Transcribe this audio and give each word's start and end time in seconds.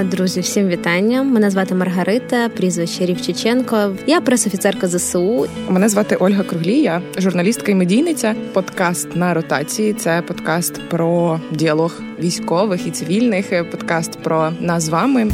Друзі, 0.00 0.40
всім 0.40 0.68
вітання. 0.68 1.22
Мене 1.22 1.50
звати 1.50 1.74
Маргарита, 1.74 2.48
прізвище 2.48 3.06
Рівчиченко. 3.06 3.96
Я 4.06 4.20
пресофіцерка 4.20 4.88
ЗСУ. 4.88 5.46
Мене 5.68 5.88
звати 5.88 6.16
Ольга 6.16 6.42
Круглія, 6.42 7.02
журналістка 7.18 7.72
і 7.72 7.74
медійниця. 7.74 8.34
Подкаст 8.52 9.16
на 9.16 9.34
ротації. 9.34 9.92
Це 9.92 10.22
подкаст 10.22 10.88
про 10.88 11.40
діалог 11.50 12.00
військових 12.18 12.86
і 12.86 12.90
цивільних. 12.90 13.70
Подкаст 13.70 14.18
про 14.22 14.52
нас 14.60 14.82
з 14.82 14.88
вами. 14.88 15.30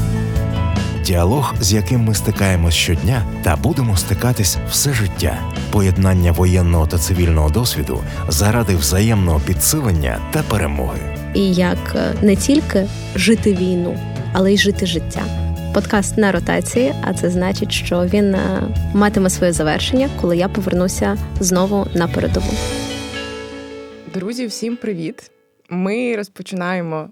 Діалог, 1.04 1.54
з 1.60 1.72
яким 1.72 2.00
ми 2.00 2.14
стикаємось 2.14 2.74
щодня, 2.74 3.22
та 3.44 3.56
будемо 3.56 3.96
стикатись 3.96 4.56
все 4.70 4.92
життя. 4.92 5.38
Поєднання 5.70 6.32
воєнного 6.32 6.86
та 6.86 6.98
цивільного 6.98 7.50
досвіду 7.50 8.00
заради 8.28 8.76
взаємного 8.76 9.40
підсилення 9.46 10.18
та 10.32 10.42
перемоги. 10.42 11.00
І 11.34 11.52
як 11.52 11.78
е, 11.94 12.14
не 12.22 12.36
тільки 12.36 12.86
жити 13.14 13.54
війну 13.54 13.98
але 14.32 14.52
й 14.52 14.58
жити 14.58 14.86
життя. 14.86 15.24
Подкаст 15.74 16.18
на 16.18 16.32
ротації, 16.32 16.94
а 17.02 17.14
це 17.14 17.30
значить, 17.30 17.72
що 17.72 18.06
він 18.06 18.34
е, 18.34 18.62
матиме 18.94 19.30
своє 19.30 19.52
завершення, 19.52 20.08
коли 20.20 20.36
я 20.36 20.48
повернуся 20.48 21.18
знову 21.40 21.86
на 21.94 22.08
передову. 22.08 22.52
Друзі, 24.14 24.46
всім 24.46 24.76
привіт! 24.76 25.30
Ми 25.70 26.16
розпочинаємо 26.16 27.08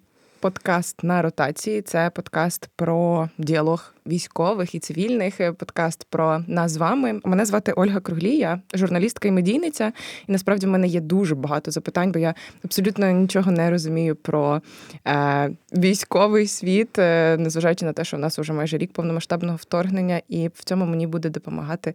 подкаст 0.46 1.05
на 1.05 1.23
ротації. 1.23 1.82
Це 1.82 2.10
подкаст 2.10 2.68
про 2.77 3.28
діалог 3.38 3.95
військових 4.06 4.74
і 4.74 4.78
цивільних. 4.78 5.41
Е, 5.41 5.52
подкаст 5.52 6.06
про 6.10 6.45
нас 6.46 6.72
з 6.72 6.77
вами. 6.77 7.20
Мене 7.24 7.45
звати 7.45 7.72
Ольга 7.72 8.00
Круглія, 8.00 8.60
журналістка 8.74 9.28
і 9.28 9.30
медійниця. 9.30 9.92
І 10.28 10.32
насправді 10.32 10.66
в 10.66 10.69
мене 10.69 10.86
є 10.86 11.00
дуже 11.00 11.34
багато 11.34 11.70
запитань, 11.70 12.12
бо 12.12 12.19
я 12.19 12.34
абсолютно 12.64 13.10
нічого 13.10 13.50
не 13.50 13.70
розумію 13.70 14.16
про 14.16 14.62
е, 15.06 15.50
військовий 15.72 16.47
світ, 16.47 16.98
е, 16.98 17.36
незважаючи 17.36 17.84
на 17.84 17.92
те, 17.92 18.05
що 18.05 18.16
у 18.16 18.20
нас 18.20 18.38
вже 18.38 18.52
майже 18.52 18.78
рік 18.78 18.92
повномасштабного 18.92 19.56
вторгнення, 19.56 20.20
і 20.28 20.48
в 20.55 20.64
цьому 20.64 20.86
мені 20.86 21.06
буде 21.06 21.30
допомагати 21.30 21.94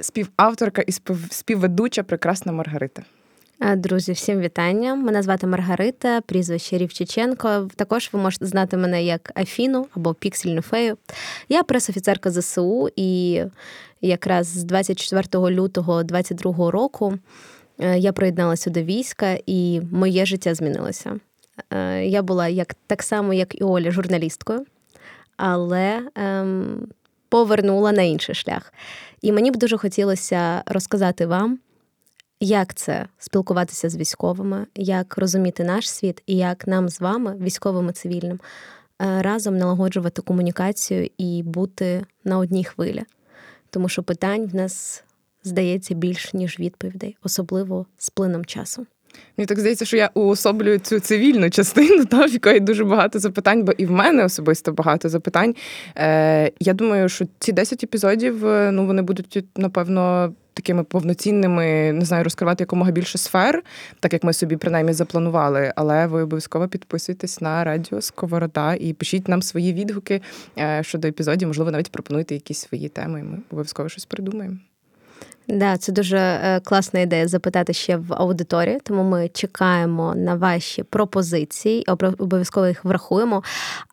співавторка 0.00 0.82
і 0.82 0.92
співведуча 1.30 2.02
прекрасна 2.02 2.52
Маргарита. 2.52 3.02
Друзі, 3.60 4.12
всім 4.12 4.40
вітання. 4.40 4.94
Мене 4.94 5.22
звати 5.22 5.46
Маргарита, 5.46 6.20
прізвище 6.20 6.78
Рівчиченко. 6.78 7.68
Також 7.76 8.10
ви 8.12 8.20
можете 8.20 8.46
знати 8.46 8.76
мене 8.76 9.04
як 9.04 9.32
Афіну 9.40 9.86
або 9.96 10.14
Піксельну 10.14 10.62
фею. 10.62 10.96
Я 11.48 11.62
пресофіцерка 11.62 12.30
ЗСУ, 12.30 12.88
і 12.96 13.42
якраз 14.00 14.46
з 14.46 14.64
24 14.64 15.50
лютого 15.50 16.02
2022 16.02 16.70
року 16.70 17.18
е, 17.78 17.98
я 17.98 18.12
приєдналася 18.12 18.70
до 18.70 18.82
війська, 18.82 19.38
і 19.46 19.80
моє 19.92 20.26
життя 20.26 20.54
змінилося. 20.54 21.20
Е, 21.70 22.06
я 22.06 22.22
була 22.22 22.48
як 22.48 22.74
так 22.86 23.02
само, 23.02 23.34
як 23.34 23.60
і 23.60 23.64
Оля, 23.64 23.90
журналісткою, 23.90 24.64
але 25.36 26.02
ем, 26.14 26.86
повернула 27.28 27.92
на 27.92 28.02
інший 28.02 28.34
шлях. 28.34 28.72
І 29.22 29.32
мені 29.32 29.50
б 29.50 29.56
дуже 29.56 29.78
хотілося 29.78 30.62
розказати 30.66 31.26
вам 31.26 31.58
як 32.40 32.74
це 32.74 33.06
спілкуватися 33.18 33.88
з 33.88 33.96
військовими, 33.96 34.66
як 34.74 35.18
розуміти 35.18 35.64
наш 35.64 35.90
світ 35.90 36.22
і 36.26 36.36
як 36.36 36.66
нам 36.66 36.88
з 36.88 37.00
вами, 37.00 37.36
військовими 37.40 37.92
цивільним, 37.92 38.40
е, 39.02 39.22
разом 39.22 39.56
налагоджувати 39.56 40.22
комунікацію 40.22 41.10
і 41.18 41.42
бути 41.42 42.04
на 42.24 42.38
одній 42.38 42.64
хвилі. 42.64 43.02
Тому 43.70 43.88
що 43.88 44.02
питань 44.02 44.46
в 44.46 44.54
нас 44.54 45.04
здається 45.44 45.94
більш 45.94 46.34
ніж 46.34 46.58
відповідей, 46.58 47.16
особливо 47.22 47.86
з 47.98 48.10
плином 48.10 48.44
часу. 48.44 48.86
Мені 49.36 49.46
так 49.46 49.58
здається, 49.58 49.84
що 49.84 49.96
я 49.96 50.10
уособлюю 50.14 50.78
цю 50.78 51.00
цивільну 51.00 51.50
частину, 51.50 52.04
та, 52.10 52.26
в 52.26 52.30
якої 52.30 52.60
дуже 52.60 52.84
багато 52.84 53.18
запитань, 53.18 53.64
бо 53.64 53.72
і 53.72 53.86
в 53.86 53.90
мене 53.90 54.24
особисто 54.24 54.72
багато 54.72 55.08
запитань. 55.08 55.54
Е, 55.96 56.52
Я 56.60 56.72
думаю, 56.72 57.08
що 57.08 57.26
ці 57.38 57.52
10 57.52 57.84
епізодів 57.84 58.46
е, 58.46 58.70
ну, 58.72 58.86
вони 58.86 59.02
будуть, 59.02 59.44
напевно, 59.56 60.34
такими 60.54 60.84
повноцінними, 60.84 61.92
не 61.92 62.04
знаю, 62.04 62.24
розкривати 62.24 62.62
якомога 62.62 62.90
більше 62.90 63.18
сфер, 63.18 63.62
так 64.00 64.12
як 64.12 64.24
ми 64.24 64.32
собі 64.32 64.56
принаймні 64.56 64.92
запланували. 64.92 65.72
Але 65.76 66.06
ви 66.06 66.22
обов'язково 66.22 66.68
підписуйтесь 66.68 67.40
на 67.40 67.64
радіо 67.64 68.00
Сковорода 68.00 68.74
і 68.74 68.92
пишіть 68.92 69.28
нам 69.28 69.42
свої 69.42 69.72
відгуки 69.72 70.20
е, 70.58 70.82
щодо 70.82 71.08
епізодів. 71.08 71.48
Можливо, 71.48 71.70
навіть 71.70 71.92
пропонуйте 71.92 72.34
якісь 72.34 72.58
свої 72.58 72.88
теми. 72.88 73.22
Ми 73.22 73.38
обов'язково 73.50 73.88
щось 73.88 74.04
придумаємо. 74.04 74.56
Да, 75.48 75.76
це 75.76 75.92
дуже 75.92 76.18
е, 76.18 76.60
класна 76.60 77.00
ідея 77.00 77.28
запитати 77.28 77.72
ще 77.72 77.96
в 77.96 78.14
аудиторії, 78.14 78.80
тому 78.82 79.02
ми 79.02 79.28
чекаємо 79.28 80.14
на 80.14 80.34
ваші 80.34 80.82
пропозиції, 80.82 81.84
обов'язково 82.18 82.66
їх 82.66 82.84
врахуємо. 82.84 83.42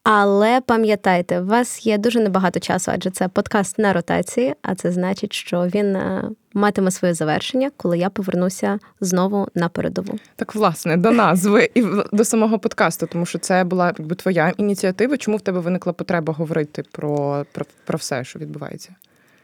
Але 0.03 0.62
пам'ятайте, 0.62 1.41
у 1.41 1.46
вас 1.46 1.85
є 1.85 1.97
дуже 1.97 2.19
небагато 2.19 2.59
часу, 2.59 2.91
адже 2.96 3.09
це 3.09 3.28
подкаст 3.28 3.80
на 3.80 3.94
ротації, 3.94 4.56
а 4.62 4.75
це 4.75 4.91
значить, 4.91 5.34
що 5.34 5.62
він 5.62 5.96
е, 5.96 6.30
матиме 6.53 6.91
своє 6.91 7.13
завершення, 7.13 7.72
коли 7.78 7.97
я 7.97 8.09
повернуся 8.09 8.79
знову 9.01 9.47
на 9.56 9.69
передову. 9.69 10.19
Так, 10.35 10.56
власне, 10.56 10.97
до 10.97 11.12
назви 11.12 11.69
і 11.75 11.84
до 12.12 12.25
самого 12.25 12.59
подкасту, 12.59 13.07
тому 13.07 13.25
що 13.25 13.39
це 13.39 13.63
була 13.63 13.94
якби 13.97 14.16
твоя 14.16 14.53
ініціатива. 14.57 15.17
Чому 15.17 15.38
в 15.38 15.41
тебе 15.41 15.59
виникла 15.59 15.94
потреба 15.94 16.34
говорити 16.34 16.84
про, 16.91 17.45
про, 17.51 17.66
про 17.85 17.97
все, 17.97 18.23
що 18.23 18.40
відбувається? 18.40 18.95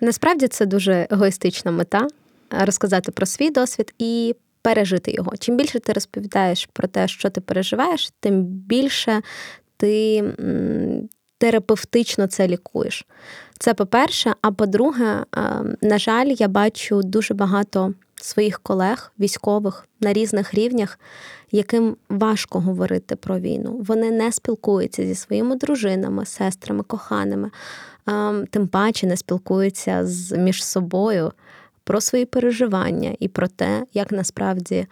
Насправді 0.01 0.47
це 0.47 0.65
дуже 0.65 1.07
егоїстична 1.11 1.71
мета 1.71 2.07
розказати 2.49 3.11
про 3.11 3.25
свій 3.25 3.49
досвід 3.49 3.93
і 3.99 4.35
пережити 4.61 5.11
його. 5.11 5.37
Чим 5.37 5.57
більше 5.57 5.79
ти 5.79 5.93
розповідаєш 5.93 6.69
про 6.73 6.87
те, 6.87 7.07
що 7.07 7.29
ти 7.29 7.41
переживаєш, 7.41 8.09
тим 8.19 8.43
більше 8.43 9.21
ти 9.77 10.23
терапевтично 11.37 12.27
це 12.27 12.47
лікуєш. 12.47 13.05
Це 13.59 13.73
по-перше, 13.73 14.33
а 14.41 14.51
по-друге, 14.51 15.25
на 15.81 15.97
жаль, 15.97 16.27
я 16.27 16.47
бачу 16.47 17.01
дуже 17.03 17.33
багато 17.33 17.93
своїх 18.21 18.59
колег, 18.59 19.11
військових 19.19 19.87
на 20.01 20.13
різних 20.13 20.53
рівнях, 20.53 20.99
яким 21.51 21.97
важко 22.09 22.59
говорити 22.59 23.15
про 23.15 23.39
війну. 23.39 23.83
Вони 23.87 24.11
не 24.11 24.31
спілкуються 24.31 25.05
зі 25.05 25.15
своїми 25.15 25.55
дружинами, 25.55 26.25
сестрами, 26.25 26.83
коханими, 26.83 27.51
тим 28.49 28.67
паче 28.67 29.07
не 29.07 29.17
спілкуються 29.17 30.05
з 30.05 30.37
між 30.37 30.65
собою 30.65 31.31
про 31.83 32.01
свої 32.01 32.25
переживання 32.25 33.15
і 33.19 33.27
про 33.27 33.47
те, 33.47 33.85
як 33.93 34.11
насправді 34.11 34.87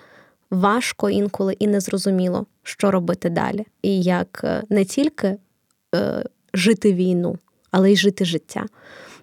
важко 0.51 1.09
інколи 1.09 1.55
і 1.59 1.67
незрозуміло, 1.67 2.45
що 2.63 2.91
робити 2.91 3.29
далі, 3.29 3.65
і 3.81 4.01
як 4.01 4.41
е, 4.43 4.63
не 4.69 4.85
тільки 4.85 5.37
е, 5.95 6.23
жити 6.53 6.93
війну, 6.93 7.37
але 7.75 7.91
й 7.91 7.95
жити 7.95 8.25
життя. 8.25 8.65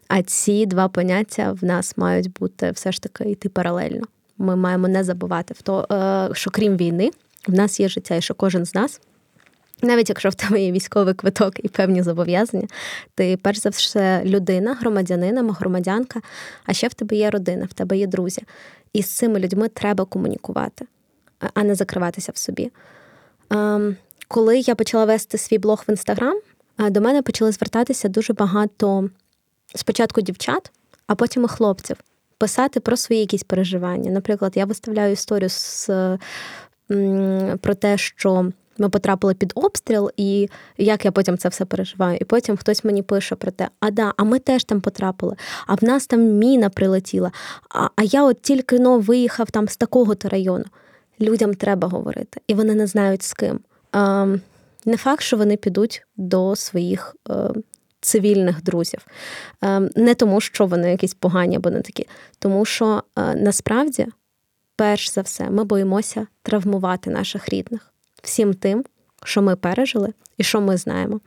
А 0.09 0.23
ці 0.23 0.67
два 0.67 0.89
поняття 0.89 1.53
в 1.61 1.65
нас 1.65 1.99
мають 1.99 2.33
бути 2.33 2.71
все 2.71 2.93
ж 2.93 3.03
таки 3.03 3.31
йти 3.31 3.49
паралельно. 3.49 4.07
Ми 4.39 4.57
маємо 4.57 4.89
не 4.89 5.05
забувати 5.05 5.55
в 5.55 5.63
то, 5.63 5.87
е, 5.93 6.35
що 6.35 6.51
крім 6.51 6.77
війни, 6.77 7.11
в 7.49 7.55
нас 7.55 7.81
є 7.81 7.89
життя, 7.89 8.15
і 8.15 8.23
що 8.23 8.35
кожен 8.35 8.65
з 8.65 8.75
нас 8.75 9.01
навіть 9.83 10.09
якщо 10.09 10.29
в 10.29 10.35
тебе 10.35 10.63
є 10.63 10.73
військовий 10.73 11.15
квиток 11.15 11.65
і 11.65 11.69
певні 11.69 12.03
зобов'язання, 12.03 12.69
ти 13.15 13.37
перш 13.43 13.59
за 13.59 13.69
все 13.69 14.23
людина, 14.25 14.75
громадянин 14.75 15.39
або 15.39 15.53
громадянка, 15.53 16.21
а 16.67 16.73
ще 16.73 16.89
в 16.89 16.95
тебе 16.95 17.17
є 17.17 17.31
родина, 17.31 17.65
в 17.65 17.73
тебе 17.73 17.97
є 17.97 18.07
друзі. 18.07 18.43
І 18.93 19.03
з 19.03 19.11
цими 19.17 19.41
людьми 19.41 19.69
треба 19.69 20.05
комунікувати, 20.05 20.87
а 21.55 21.65
не 21.65 21.75
закриватися 21.75 22.33
в 22.35 22.39
собі. 22.39 22.71
Ем, 23.51 23.97
коли 24.29 24.59
я 24.59 24.75
почала 24.75 25.05
вести 25.05 25.39
свій 25.39 25.59
блог 25.59 25.85
в 25.89 25.91
інстаграм, 25.91 26.41
до 26.91 27.01
мене 27.01 27.23
почали 27.23 27.53
звертатися 27.53 28.09
дуже 28.09 28.33
багато 28.33 29.11
спочатку 29.75 30.21
дівчат, 30.21 30.71
а 31.07 31.15
потім 31.15 31.45
і 31.45 31.49
хлопців. 31.49 31.97
Писати 32.39 32.81
про 32.81 32.97
свої 32.97 33.21
якісь 33.21 33.43
переживання. 33.43 34.11
Наприклад, 34.11 34.53
я 34.57 34.65
виставляю 34.65 35.13
історію 35.13 35.49
з, 35.49 35.91
про 37.61 37.75
те, 37.75 37.99
що 37.99 38.53
ми 38.79 38.89
потрапили 38.89 39.35
під 39.35 39.53
обстріл, 39.55 40.11
і 40.17 40.49
як 40.79 41.05
я 41.05 41.13
потім 41.13 41.39
це 41.39 41.49
все 41.49 41.65
переживаю. 41.65 42.19
І 42.21 42.25
потім 42.25 42.57
хтось 42.57 42.85
мені 42.85 43.03
пише 43.03 43.35
про 43.35 43.51
те, 43.51 43.69
а 43.81 43.91
да, 43.91 44.13
а 44.17 44.25
ми 44.25 44.39
теж 44.39 44.65
там 44.65 44.81
потрапили, 44.81 45.37
а 45.67 45.75
в 45.75 45.85
нас 45.85 46.07
там 46.07 46.21
міна 46.21 46.69
прилетіла. 46.71 47.33
А 47.69 47.89
а 47.97 48.03
я 48.03 48.25
от 48.25 48.43
тільки 48.43 48.79
но 48.79 48.99
виїхав 48.99 49.51
там 49.51 49.69
з 49.69 49.77
такого-то 49.77 50.29
району. 50.29 50.65
Людям 51.21 51.55
треба 51.55 51.89
говорити, 51.89 52.41
і 52.47 52.55
вони 52.55 52.75
не 52.75 52.87
знають 52.87 53.23
з 53.23 53.33
ким. 53.33 53.61
А, 53.93 54.27
Не 54.85 54.97
факт, 54.97 55.23
що 55.23 55.37
вони 55.37 55.57
підуть 55.57 56.07
до 56.17 56.57
своїх 56.57 57.17
е, 57.31 57.35
цивільних 58.01 58.63
друзів. 58.63 59.07
Е, 59.65 59.81
не 59.97 60.15
тому, 60.15 60.41
що 60.41 60.67
вони 60.67 60.91
якісь 60.91 61.15
погані 61.15 61.57
або 61.57 61.71
не 61.71 61.83
такі, 61.83 62.07
тому 62.39 62.65
що 62.65 63.03
е, 63.19 63.35
насправді, 63.35 64.07
перш 64.77 65.11
за 65.11 65.21
все, 65.21 65.51
ми 65.51 65.65
боїмося 65.65 66.27
травмувати 66.43 67.11
наших 67.11 67.49
рідних 67.49 67.93
всім 68.23 68.55
тим, 68.55 68.85
що 69.25 69.43
ми 69.43 69.57
пережили 69.57 70.13
і 70.39 70.45
що 70.45 70.61
ми 70.61 70.77
знаємо. 70.77 71.21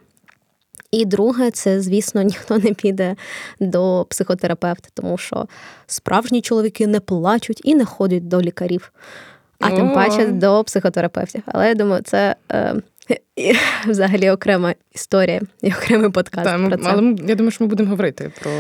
І 0.91 1.05
друге, 1.05 1.51
це, 1.51 1.81
звісно, 1.81 2.21
ніхто 2.21 2.57
не 2.57 2.73
піде 2.73 3.15
до 3.59 4.05
психотерапевта, 4.09 4.89
тому 4.93 5.17
що 5.17 5.47
справжні 5.87 6.41
чоловіки 6.41 6.87
не 6.87 6.99
плачуть 6.99 7.61
і 7.63 7.75
не 7.75 7.85
ходять 7.85 8.27
до 8.27 8.41
лікарів, 8.41 8.93
а 9.59 9.71
тим 9.71 9.93
паче 9.93 10.27
до 10.27 10.63
психотерапевтів. 10.63 11.43
Але 11.45 11.67
я 11.67 11.75
думаю, 11.75 12.01
це 12.01 12.35
е, 12.51 12.75
І 13.35 13.53
взагалі 13.87 14.29
окрема 14.29 14.73
історія 14.93 15.41
і 15.61 15.73
окремий 15.73 16.09
подкаст. 16.09 16.45
Та, 16.45 16.67
про 16.67 16.77
це. 16.77 16.89
але 16.89 17.15
я 17.27 17.35
думаю, 17.35 17.51
що 17.51 17.63
ми 17.63 17.67
будемо 17.67 17.89
говорити 17.89 18.31
про 18.41 18.51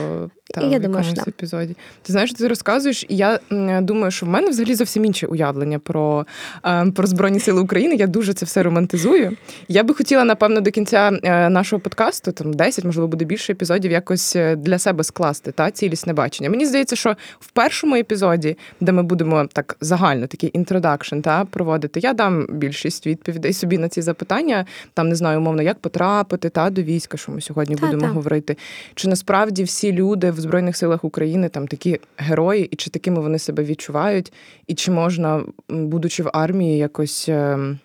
та, 0.53 0.61
Я 0.61 0.77
в 0.77 0.81
думаю, 0.81 1.03
що 1.03 1.21
епізоді. 1.27 1.75
Ти 2.01 2.13
знаєш, 2.13 2.33
ти 2.33 2.47
розказуєш, 2.47 3.05
і 3.09 3.15
я 3.15 3.39
думаю, 3.81 4.11
що 4.11 4.25
в 4.25 4.29
мене 4.29 4.49
взагалі 4.49 4.75
зовсім 4.75 5.05
інше 5.05 5.27
уявлення 5.27 5.79
про, 5.79 6.25
е, 6.65 6.91
про 6.91 7.07
Збройні 7.07 7.39
Сили 7.39 7.61
України. 7.61 7.95
Я 7.95 8.07
дуже 8.07 8.33
це 8.33 8.45
все 8.45 8.63
романтизую. 8.63 9.37
Я 9.67 9.83
би 9.83 9.93
хотіла, 9.93 10.23
напевно, 10.23 10.61
до 10.61 10.71
кінця 10.71 11.19
е, 11.23 11.49
нашого 11.49 11.79
подкасту, 11.79 12.31
там 12.31 12.53
10, 12.53 12.85
можливо, 12.85 13.07
буде 13.07 13.25
більше 13.25 13.53
епізодів, 13.53 13.91
якось 13.91 14.35
е, 14.35 14.55
для 14.55 14.79
себе 14.79 15.03
скласти 15.03 15.51
та 15.51 15.71
цілісне 15.71 16.13
бачення. 16.13 16.49
Мені 16.49 16.65
здається, 16.65 16.95
що 16.95 17.15
в 17.39 17.51
першому 17.51 17.95
епізоді, 17.95 18.57
де 18.81 18.91
ми 18.91 19.03
будемо 19.03 19.47
так 19.53 19.77
загально 19.81 20.27
такий 20.27 20.51
introduction 20.53 21.19
та 21.19 21.45
проводити, 21.45 21.99
я 21.99 22.13
дам 22.13 22.47
більшість 22.49 23.07
відповідей 23.07 23.53
собі 23.53 23.77
на 23.77 23.89
ці 23.89 24.01
запитання. 24.01 24.64
Там 24.93 25.09
не 25.09 25.15
знаю, 25.15 25.39
умовно, 25.39 25.61
як 25.61 25.79
потрапити 25.79 26.49
та 26.49 26.69
до 26.69 26.81
війська, 26.81 27.17
що 27.17 27.31
ми 27.31 27.41
сьогодні 27.41 27.75
Та, 27.75 27.85
будемо 27.85 28.01
та. 28.01 28.07
говорити. 28.07 28.57
Чи 28.95 29.07
насправді 29.07 29.63
всі 29.63 29.91
люди 29.93 30.31
в 30.31 30.39
Збройних 30.39 30.77
силах 30.77 31.03
України 31.03 31.49
там 31.49 31.67
такі 31.67 31.99
герої, 32.17 32.65
і 32.65 32.75
чи 32.75 32.89
такими 32.89 33.19
вони 33.21 33.39
себе 33.39 33.63
відчувають, 33.63 34.33
і 34.67 34.73
чи 34.73 34.91
можна, 34.91 35.43
будучи 35.69 36.23
в 36.23 36.29
армії, 36.33 36.77
якось. 36.77 37.29
ем, 37.29 37.79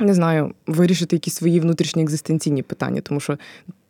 Не 0.00 0.14
знаю, 0.14 0.52
вирішити 0.66 1.16
якісь 1.16 1.34
свої 1.34 1.60
внутрішні 1.60 2.02
екзистенційні 2.02 2.62
питання, 2.62 3.00
тому 3.00 3.20
що 3.20 3.38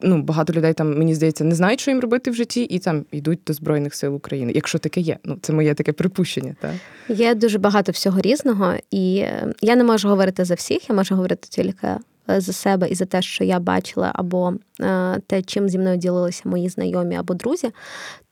ну 0.01 0.23
багато 0.23 0.53
людей 0.53 0.73
там 0.73 0.99
мені 0.99 1.15
здається 1.15 1.45
не 1.45 1.55
знають, 1.55 1.81
що 1.81 1.91
їм 1.91 2.01
робити 2.01 2.31
в 2.31 2.35
житті, 2.35 2.63
і 2.63 2.79
там 2.79 3.05
йдуть 3.13 3.39
до 3.47 3.53
збройних 3.53 3.95
сил 3.95 4.15
України. 4.15 4.53
Якщо 4.55 4.79
таке 4.79 5.01
є, 5.01 5.19
ну 5.25 5.39
це 5.43 5.53
моє 5.53 5.75
таке 5.75 5.93
припущення. 5.93 6.57
Так? 6.61 6.71
Є 7.09 7.35
дуже 7.35 7.59
багато 7.59 7.93
всього 7.93 8.21
різного, 8.21 8.75
і 8.91 9.19
е, 9.19 9.53
я 9.61 9.77
не 9.77 9.85
можу 9.85 10.09
говорити 10.09 10.45
за 10.45 10.55
всіх, 10.55 10.89
я 10.89 10.95
можу 10.95 11.15
говорити 11.15 11.49
тільки 11.51 11.87
е, 11.87 11.99
за 12.29 12.53
себе 12.53 12.89
і 12.89 12.95
за 12.95 13.05
те, 13.05 13.23
що 13.23 13.45
я 13.45 13.61
бачила, 13.61 14.13
або 14.15 14.55
е, 14.81 15.21
те, 15.27 15.43
чим 15.43 15.69
зі 15.69 15.79
мною 15.79 15.97
ділилися 15.97 16.43
мої 16.45 16.69
знайомі 16.69 17.17
або 17.17 17.35
друзі. 17.35 17.71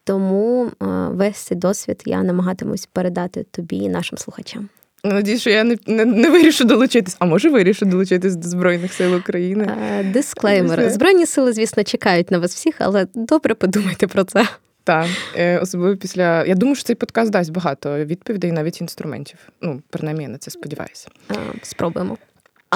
Тому 0.04 0.66
е, 0.66 0.86
весь 1.10 1.36
цей 1.36 1.58
досвід 1.58 2.02
я 2.06 2.22
намагатимусь 2.22 2.86
передати 2.86 3.46
тобі 3.50 3.76
і 3.76 3.88
нашим 3.88 4.18
слухачам. 4.18 4.68
Надіюсь, 5.04 5.40
що 5.40 5.50
я 5.50 5.64
не, 5.64 5.76
не, 5.86 6.04
не 6.04 6.30
вирішу 6.30 6.64
долучитись, 6.64 7.16
а 7.18 7.26
може 7.26 7.50
вирішу 7.50 7.86
долучитись 7.86 8.36
до 8.36 8.48
Збройних 8.48 8.92
сил 8.92 9.16
України. 9.16 9.68
Е, 9.82 10.04
Дисклеймер. 10.04 10.90
Збройні 10.90 11.26
сили, 11.26 11.52
звісно, 11.52 11.84
чекають 11.84 12.30
на 12.30 12.38
вас 12.38 12.54
всіх, 12.54 12.74
але 12.78 13.06
добре 13.14 13.54
подумайте 13.54 14.06
про 14.06 14.24
це. 14.24 14.46
Так, 14.84 15.06
е, 15.36 15.58
особливо 15.58 15.96
після. 15.96 16.44
Я 16.44 16.54
думаю, 16.54 16.74
що 16.74 16.84
цей 16.84 16.96
подкаст 16.96 17.30
дасть 17.30 17.52
багато 17.52 18.04
відповідей, 18.04 18.52
навіть 18.52 18.80
інструментів. 18.80 19.38
Ну, 19.62 19.82
принаймні, 19.90 20.22
я 20.22 20.28
на 20.28 20.38
це 20.38 20.50
сподіваюся. 20.50 21.08
Е, 21.30 21.34
Спробуємо. 21.62 22.18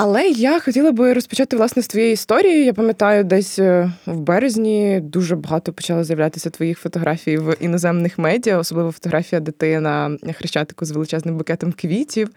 Але 0.03 0.29
я 0.29 0.61
хотіла 0.61 0.93
би 0.93 1.13
розпочати 1.13 1.57
власне 1.57 1.83
з 1.83 1.87
твоєї 1.89 2.13
історії. 2.13 2.65
Я 2.65 2.73
пам'ятаю, 2.73 3.25
десь 3.25 3.59
е, 3.59 3.93
в 4.07 4.21
березні 4.21 5.01
дуже 5.01 5.37
багато 5.37 5.73
почало 5.73 6.05
з'являтися 6.05 6.51
твоїх 6.51 6.79
фотографій 6.79 7.39
в 7.39 7.57
іноземних 7.61 8.19
медіа, 8.19 8.59
особливо 8.59 8.93
фотографія 8.93 9.41
дитини 9.41 9.81
на 9.81 10.33
хрещатику 10.33 10.85
з 10.85 10.91
величезним 10.91 11.37
букетом 11.37 11.73
квітів. 11.73 12.31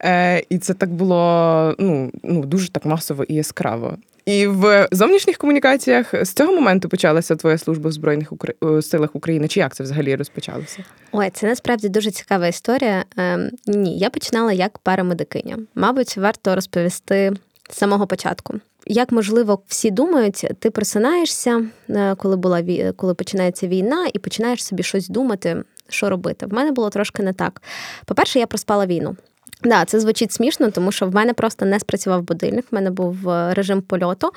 Е, 0.00 0.44
І 0.48 0.58
це 0.58 0.74
так 0.74 0.90
було 0.90 1.74
ну, 1.78 2.10
ну 2.22 2.44
дуже 2.44 2.70
так 2.70 2.84
масово 2.84 3.24
і 3.24 3.34
яскраво. 3.34 3.96
І 4.24 4.46
в 4.46 4.88
зовнішніх 4.92 5.36
комунікаціях 5.38 6.24
з 6.24 6.32
цього 6.32 6.52
моменту 6.54 6.88
почалася 6.88 7.36
твоя 7.36 7.58
служба 7.58 7.88
в 7.88 7.92
Збройних 7.92 8.32
Укра- 8.32 8.78
е, 8.78 8.82
силах 8.82 9.16
України. 9.16 9.48
Чи 9.48 9.60
як 9.60 9.74
це 9.74 9.82
взагалі 9.84 10.16
розпочалося? 10.16 10.84
Ой, 11.12 11.30
це 11.30 11.46
насправді 11.46 11.88
дуже 11.88 12.10
цікава 12.10 12.46
історія. 12.46 13.04
Ем, 13.16 13.50
ні, 13.66 13.98
я 13.98 14.10
починала 14.10 14.52
як 14.52 14.78
парамедикиня. 14.78 15.58
Мабуть, 15.74 16.16
варто 16.16 16.54
розповісти 16.54 17.32
з 17.70 17.76
самого 17.78 18.06
початку. 18.06 18.54
Як 18.86 19.12
можливо, 19.12 19.62
всі 19.66 19.90
думають, 19.90 20.46
ти 20.58 20.70
просинаєшся, 20.70 21.62
е, 21.90 22.14
коли 22.14 22.36
була 22.36 22.62
коли 22.96 23.14
починається 23.14 23.66
війна, 23.66 24.06
і 24.14 24.18
починаєш 24.18 24.64
собі 24.64 24.82
щось 24.82 25.08
думати, 25.08 25.62
що 25.88 26.10
робити. 26.10 26.46
В 26.46 26.52
мене 26.52 26.72
було 26.72 26.90
трошки 26.90 27.22
не 27.22 27.32
так. 27.32 27.62
По-перше, 28.04 28.38
я 28.38 28.46
проспала 28.46 28.86
війну. 28.86 29.16
Да, 29.64 29.84
це 29.84 30.00
звучить 30.00 30.32
смішно, 30.32 30.70
тому 30.70 30.92
що 30.92 31.06
в 31.06 31.14
мене 31.14 31.34
просто 31.34 31.66
не 31.66 31.80
спрацював 31.80 32.22
будильник. 32.22 32.64
В 32.70 32.74
мене 32.74 32.90
був 32.90 33.28
е, 33.28 33.54
режим 33.54 33.82
польоту 33.82 34.30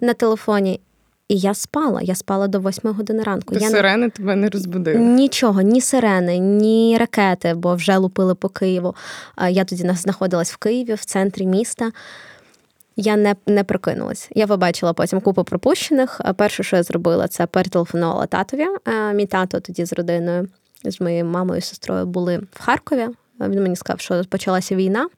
на 0.00 0.14
телефоні, 0.14 0.80
і 1.28 1.38
я 1.38 1.54
спала. 1.54 2.00
Я 2.02 2.14
спала 2.14 2.48
до 2.48 2.60
8 2.60 2.92
години 2.92 3.22
ранку. 3.22 3.54
До 3.54 3.60
я 3.60 3.66
не- 3.66 3.72
сирени 3.76 4.10
тебе 4.10 4.36
не 4.36 4.48
розбудили. 4.48 4.98
Нічого, 5.00 5.62
ні 5.62 5.80
сирени, 5.80 6.38
ні 6.38 6.96
ракети, 7.00 7.54
бо 7.54 7.74
вже 7.74 7.96
лупили 7.96 8.34
по 8.34 8.48
Києву. 8.48 8.94
Я 9.50 9.64
тоді 9.64 9.92
знаходилась 9.94 10.52
в 10.52 10.56
Києві, 10.56 10.94
в 10.94 11.04
центрі 11.04 11.46
міста. 11.46 11.90
Я 12.96 13.16
не, 13.16 13.34
не 13.46 13.64
прокинулась. 13.64 14.28
Я 14.34 14.46
побачила 14.46 14.92
потім 14.92 15.20
купу 15.20 15.44
пропущених. 15.44 16.20
Перше, 16.36 16.62
що 16.62 16.76
я 16.76 16.82
зробила, 16.82 17.28
це 17.28 17.46
перетелефонувала 17.46 18.26
татові. 18.26 18.66
Е, 18.88 19.14
Мій 19.14 19.26
тато 19.26 19.60
тоді 19.60 19.84
з 19.84 19.92
родиною, 19.92 20.48
з 20.84 21.00
моєю 21.00 21.24
мамою 21.24 21.58
і 21.58 21.62
сестрою 21.62 22.06
були 22.06 22.38
в 22.38 22.62
Харкові. 22.62 23.08
Він 23.40 23.62
мені 23.62 23.76
сказав, 23.76 24.00
що 24.00 24.24
почалася 24.24 24.76
війна. 24.76 25.08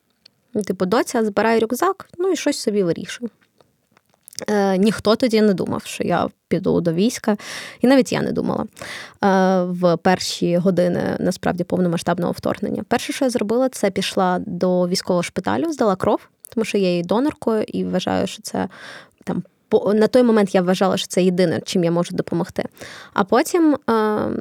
Типу, 0.66 0.86
доця, 0.86 1.24
збирай 1.24 1.58
рюкзак, 1.58 2.08
ну 2.18 2.32
і 2.32 2.36
щось 2.36 2.58
собі 2.58 2.82
вирішуй. 2.82 3.28
Е, 4.48 4.78
ніхто 4.78 5.16
тоді 5.16 5.40
не 5.40 5.54
думав, 5.54 5.82
що 5.84 6.04
я 6.04 6.28
піду 6.48 6.80
до 6.80 6.92
війська, 6.92 7.36
і 7.80 7.86
навіть 7.86 8.12
я 8.12 8.22
не 8.22 8.32
думала 8.32 8.64
е, 8.64 8.66
в 9.62 9.96
перші 9.96 10.56
години 10.56 11.16
насправді 11.20 11.64
повномасштабного 11.64 12.32
вторгнення. 12.32 12.82
Перше, 12.88 13.12
що 13.12 13.24
я 13.24 13.30
зробила, 13.30 13.68
це 13.68 13.90
пішла 13.90 14.38
до 14.46 14.88
військового 14.88 15.22
шпиталю, 15.22 15.72
здала 15.72 15.96
кров, 15.96 16.28
тому 16.54 16.64
що 16.64 16.78
я 16.78 16.96
є 16.96 17.02
доноркою 17.02 17.62
і 17.62 17.84
вважаю, 17.84 18.26
що 18.26 18.42
це 18.42 18.68
там. 19.24 19.42
На 19.94 20.06
той 20.06 20.22
момент 20.22 20.54
я 20.54 20.62
вважала, 20.62 20.96
що 20.96 21.06
це 21.06 21.22
єдине, 21.22 21.60
чим 21.64 21.84
я 21.84 21.90
можу 21.90 22.16
допомогти. 22.16 22.64
А 23.14 23.24
потім 23.24 23.74
е, 23.74 23.92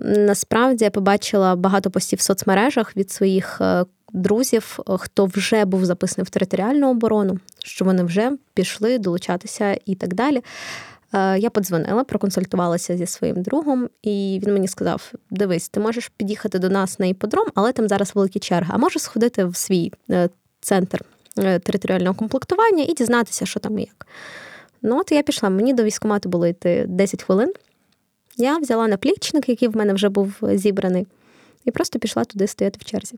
насправді 0.04 0.84
я 0.84 0.92
побачила 0.92 1.56
багато 1.56 1.92
постів 1.92 2.20
в 2.20 2.22
соцмережах 2.22 2.98
від 2.98 3.12
своїх 3.12 3.62
е, 3.62 3.86
друзів, 4.14 4.80
е, 4.80 4.98
хто 4.98 5.26
вже 5.26 5.66
був 5.66 5.86
записаний 5.86 6.26
в 6.26 6.30
територіальну 6.30 6.92
оборону, 6.92 7.40
що 7.60 7.86
вони 7.86 8.04
вже 8.04 8.32
пішли 8.54 8.98
долучатися 8.98 9.78
і 9.86 9.96
так 9.96 10.14
далі. 10.14 10.42
Я 11.38 11.50
подзвонила, 11.50 12.04
проконсультувалася 12.04 12.98
зі 12.98 13.06
своїм 13.06 13.42
другом, 13.42 13.90
і 14.04 14.42
він 14.44 14.54
мені 14.54 14.68
сказав: 14.68 15.12
дивись, 15.30 15.70
ти 15.70 15.80
можеш 15.80 16.12
під'їхати 16.18 16.60
до 16.60 16.70
нас 16.70 17.00
на 17.00 17.06
іподром, 17.06 17.48
але 17.56 17.72
там 17.72 17.88
зараз 17.88 18.12
великі 18.16 18.40
черги. 18.40 18.72
А 18.74 18.78
можеш 18.78 19.02
сходити 19.02 19.46
в 19.46 19.56
свій 19.56 19.92
центр 20.62 21.04
територіального 21.36 22.16
комплектування 22.16 22.84
і 22.84 22.94
дізнатися, 22.94 23.46
що 23.46 23.60
там 23.60 23.80
і 23.80 23.82
як. 23.82 24.08
Ну, 24.82 25.00
от 25.00 25.12
я 25.12 25.22
пішла. 25.24 25.50
Мені 25.50 25.74
до 25.74 25.84
військкомату 25.84 26.30
було 26.30 26.48
йти 26.48 26.86
10 26.88 27.24
хвилин. 27.24 27.54
Я 28.38 28.58
взяла 28.58 28.88
наплічник, 28.88 29.50
який 29.50 29.68
в 29.68 29.76
мене 29.76 29.94
вже 29.94 30.10
був 30.10 30.34
зібраний, 30.42 31.08
і 31.66 31.72
просто 31.72 32.00
пішла 32.00 32.24
туди 32.26 32.48
стояти 32.48 32.80
в 32.82 32.86
черзі. 32.86 33.16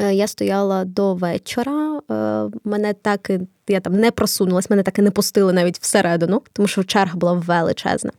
Е, 0.00 0.14
Я 0.14 0.26
стояла 0.26 0.84
до 0.84 1.14
вечора. 1.14 2.00
е, 2.10 2.50
Мене 2.64 2.92
так 3.02 3.30
і 3.30 3.40
я 3.68 3.80
там 3.80 3.94
не 3.94 4.10
просунулась, 4.10 4.70
мене 4.70 4.82
так 4.82 4.98
і 4.98 5.02
не 5.02 5.10
пустили 5.10 5.52
навіть 5.52 5.78
всередину, 5.78 6.42
тому 6.52 6.68
що 6.68 6.84
черга 6.84 7.16
була 7.16 7.32
величезна. 7.32 8.10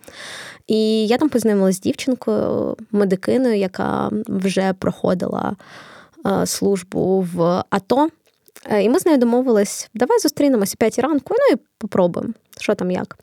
І 0.68 1.08
я 1.08 1.18
там 1.18 1.30
познайомилася 1.30 1.78
з 1.78 1.82
дівчинкою, 1.82 2.76
медикиною, 2.92 3.56
яка 3.58 4.10
вже 4.28 4.74
проходила 4.74 5.56
е, 6.26 6.46
службу 6.46 7.28
в 7.34 7.64
АТО. 7.70 8.10
Е, 8.66 8.84
І 8.84 8.90
ми 8.90 9.00
з 9.00 9.06
нею 9.06 9.18
домовились, 9.18 9.90
давай 9.94 10.20
зустрінемось 10.20 10.74
о 10.74 10.78
5 10.78 11.00
ранку, 11.00 11.36
ну 11.40 11.56
і 11.56 11.60
попробуємо, 11.78 12.34
що 12.60 12.76
там 12.76 12.92
як. 12.92 13.18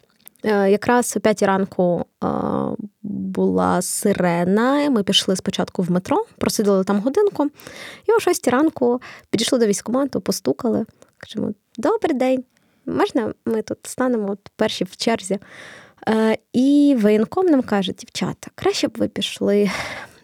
Е, 0.44 0.70
Якраз 0.70 1.14
о 1.16 1.20
5 1.20 1.42
ранку 1.42 2.04
е, 2.24 2.28
була 3.02 3.82
сирена. 3.82 4.90
Ми 4.90 5.02
пішли 5.02 5.36
спочатку 5.36 5.82
в 5.82 5.90
метро, 5.90 6.24
просиділи 6.38 6.84
там 6.84 7.00
годинку, 7.00 7.46
і 8.06 8.12
о 8.12 8.20
6 8.20 8.48
ранку 8.48 9.00
підійшли 9.30 9.58
до 9.58 9.66
військкомату, 9.66 10.20
постукали. 10.20 10.84
Кажемо: 11.18 11.52
добрий 11.78 12.14
день, 12.14 12.44
можна 12.86 13.34
ми 13.46 13.62
тут 13.62 13.78
станемо 13.82 14.36
перші 14.56 14.84
в 14.84 14.96
черзі. 14.96 15.38
І 16.52 16.96
воєнком 17.00 17.46
нам 17.46 17.62
каже, 17.62 17.92
дівчата, 17.92 18.50
краще 18.54 18.88
б 18.88 18.96
ви 18.98 19.08
пішли, 19.08 19.70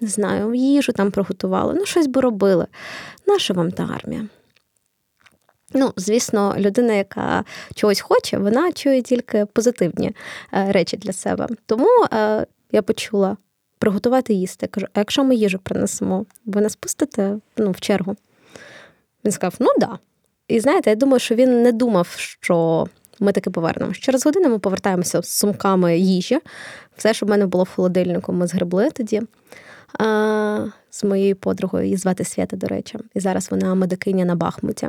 не 0.01 0.09
знаю, 0.09 0.55
їжу 0.55 0.93
там 0.93 1.11
приготували, 1.11 1.75
ну 1.75 1.87
щось 1.87 2.07
би 2.07 2.21
робили. 2.21 2.67
Наша 3.27 3.55
вам 3.55 3.71
та 3.71 3.83
армія? 3.95 4.27
Ну, 5.75 5.93
звісно, 5.97 6.55
людина, 6.59 6.93
яка 6.93 7.45
чогось 7.75 8.01
хоче, 8.01 8.39
вона 8.39 8.73
чує 8.73 9.03
тільки 9.03 9.47
позитивні 9.47 10.13
е, 10.53 10.73
речі 10.73 10.97
для 10.97 11.13
себе. 11.13 11.47
Тому 11.67 11.89
е, 12.13 12.47
я 12.73 12.83
почула 12.83 13.37
приготувати 13.79 14.35
їсти. 14.35 14.67
Кажу, 14.67 14.87
а 14.95 15.01
якщо 15.01 15.25
ми 15.25 15.35
їжу 15.35 15.59
принесемо, 15.59 16.27
ви 16.47 16.61
нас 16.61 16.77
пустите 16.77 17.37
ну, 17.57 17.71
в 17.71 17.81
чергу? 17.81 18.17
Він 19.25 19.33
сказав: 19.33 19.55
ну 19.59 19.69
да. 19.79 19.99
І 20.49 20.61
знаєте, 20.61 20.91
я 20.91 20.97
думаю, 20.97 21.19
що 21.19 21.35
він 21.35 21.63
не 21.63 21.73
думав, 21.73 22.09
що 22.17 22.87
ми 23.21 23.33
таки 23.33 23.51
повернемося. 23.51 24.01
Через 24.01 24.27
годину 24.27 24.49
ми 24.49 24.59
повертаємося 24.59 25.23
з 25.23 25.29
сумками 25.29 25.99
їжі. 25.99 26.39
Все, 26.97 27.15
що 27.15 27.27
в 27.27 27.29
мене 27.29 27.47
було 27.47 27.65
в 27.65 27.69
холодильнику, 27.69 28.33
ми 28.33 28.47
згребли 28.47 28.91
тоді. 28.91 29.23
А, 29.99 30.67
з 30.91 31.05
моєю 31.05 31.37
подругою, 31.37 31.85
її 31.85 31.97
звати 31.97 32.25
Свята, 32.25 32.57
до 32.57 32.67
речі, 32.67 32.99
і 33.15 33.21
зараз 33.21 33.51
вона 33.51 33.75
медикиня 33.75 34.25
на 34.25 34.35
Бахмуті. 34.35 34.89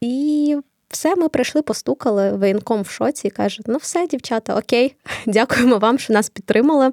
І 0.00 0.56
все, 0.88 1.16
ми 1.16 1.28
прийшли, 1.28 1.62
постукали, 1.62 2.32
воєнком 2.32 2.82
в 2.82 2.90
шоці 2.90 3.26
і 3.28 3.30
каже: 3.30 3.62
ну 3.66 3.76
все, 3.76 4.06
дівчата, 4.06 4.56
окей, 4.56 4.96
дякуємо 5.26 5.78
вам, 5.78 5.98
що 5.98 6.12
нас 6.12 6.30
підтримали. 6.30 6.92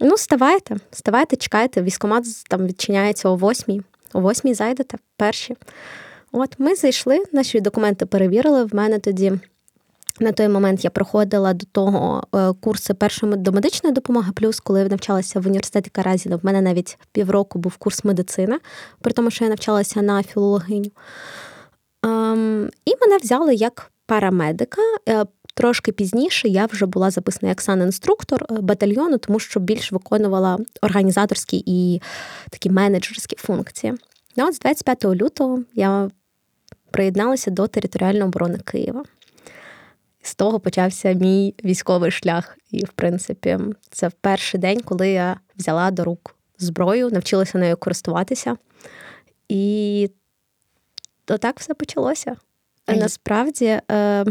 Ну, 0.00 0.16
ставайте, 0.16 0.76
ставайте, 0.90 1.36
чекайте, 1.36 1.82
військомат 1.82 2.24
там 2.48 2.66
відчиняється 2.66 3.28
о 3.28 3.36
восьмій. 3.36 3.82
О 4.12 4.20
восьмій 4.20 4.54
зайдете 4.54 4.98
перші. 5.16 5.56
От 6.32 6.54
ми 6.58 6.74
зайшли, 6.74 7.24
наші 7.32 7.60
документи 7.60 8.06
перевірили. 8.06 8.64
В 8.64 8.74
мене 8.74 8.98
тоді 8.98 9.32
на 10.20 10.32
той 10.32 10.48
момент 10.48 10.84
я 10.84 10.90
проходила 10.90 11.54
до 11.54 11.66
того 11.72 12.22
е, 12.34 12.52
курси 12.60 12.94
першої 12.94 13.36
домедичної 13.36 13.94
допомоги. 13.94 14.32
Плюс, 14.34 14.60
коли 14.60 14.80
я 14.80 14.88
навчалася 14.88 15.40
в 15.40 15.46
університеті 15.46 15.90
Каразіна, 15.90 16.36
в 16.36 16.44
мене 16.44 16.60
навіть 16.60 16.98
півроку 17.12 17.58
був 17.58 17.76
курс 17.76 18.04
медицини, 18.04 18.58
при 19.00 19.12
тому, 19.12 19.30
що 19.30 19.44
я 19.44 19.48
навчалася 19.48 20.02
на 20.02 20.22
філологиню. 20.22 20.90
Ем, 22.02 22.70
і 22.84 22.92
мене 23.00 23.16
взяли 23.16 23.54
як 23.54 23.92
парамедика. 24.06 24.82
Е, 25.08 25.24
трошки 25.54 25.92
пізніше 25.92 26.48
я 26.48 26.66
вже 26.66 26.86
була 26.86 27.10
записана 27.10 27.48
як 27.48 27.60
санінструктор 27.60 28.46
е, 28.50 28.54
батальйону, 28.60 29.18
тому 29.18 29.38
що 29.38 29.60
більш 29.60 29.92
виконувала 29.92 30.58
організаторські 30.82 31.62
і 31.66 32.02
такі 32.50 32.70
менеджерські 32.70 33.36
функції. 33.36 33.94
Ну, 34.36 34.46
от 34.48 34.54
з 34.54 34.58
25 34.58 35.04
лютого 35.04 35.62
я 35.74 36.10
приєдналася 36.90 37.50
до 37.50 37.66
територіальної 37.66 38.24
оборони 38.24 38.58
Києва. 38.58 39.02
З 40.22 40.34
того 40.34 40.60
почався 40.60 41.12
мій 41.12 41.54
військовий 41.64 42.10
шлях. 42.10 42.58
І, 42.70 42.84
в 42.84 42.92
принципі, 42.92 43.58
це 43.90 44.10
перший 44.20 44.60
день, 44.60 44.80
коли 44.80 45.08
я 45.08 45.40
взяла 45.56 45.90
до 45.90 46.04
рук 46.04 46.36
зброю, 46.58 47.10
навчилася 47.10 47.58
нею 47.58 47.76
користуватися. 47.76 48.56
І 49.48 50.10
отак 51.32 51.60
все 51.60 51.74
почалося. 51.74 52.36
А 52.86 52.94
насправді, 52.94 53.80
е, 53.90 54.24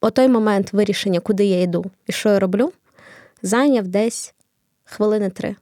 о 0.00 0.10
той 0.10 0.28
момент 0.28 0.72
вирішення, 0.72 1.20
куди 1.20 1.44
я 1.44 1.62
йду 1.62 1.90
і 2.06 2.12
що 2.12 2.28
я 2.28 2.38
роблю, 2.38 2.72
зайняв 3.42 3.88
десь 3.88 4.34
хвилини 4.84 5.30
три. 5.30 5.56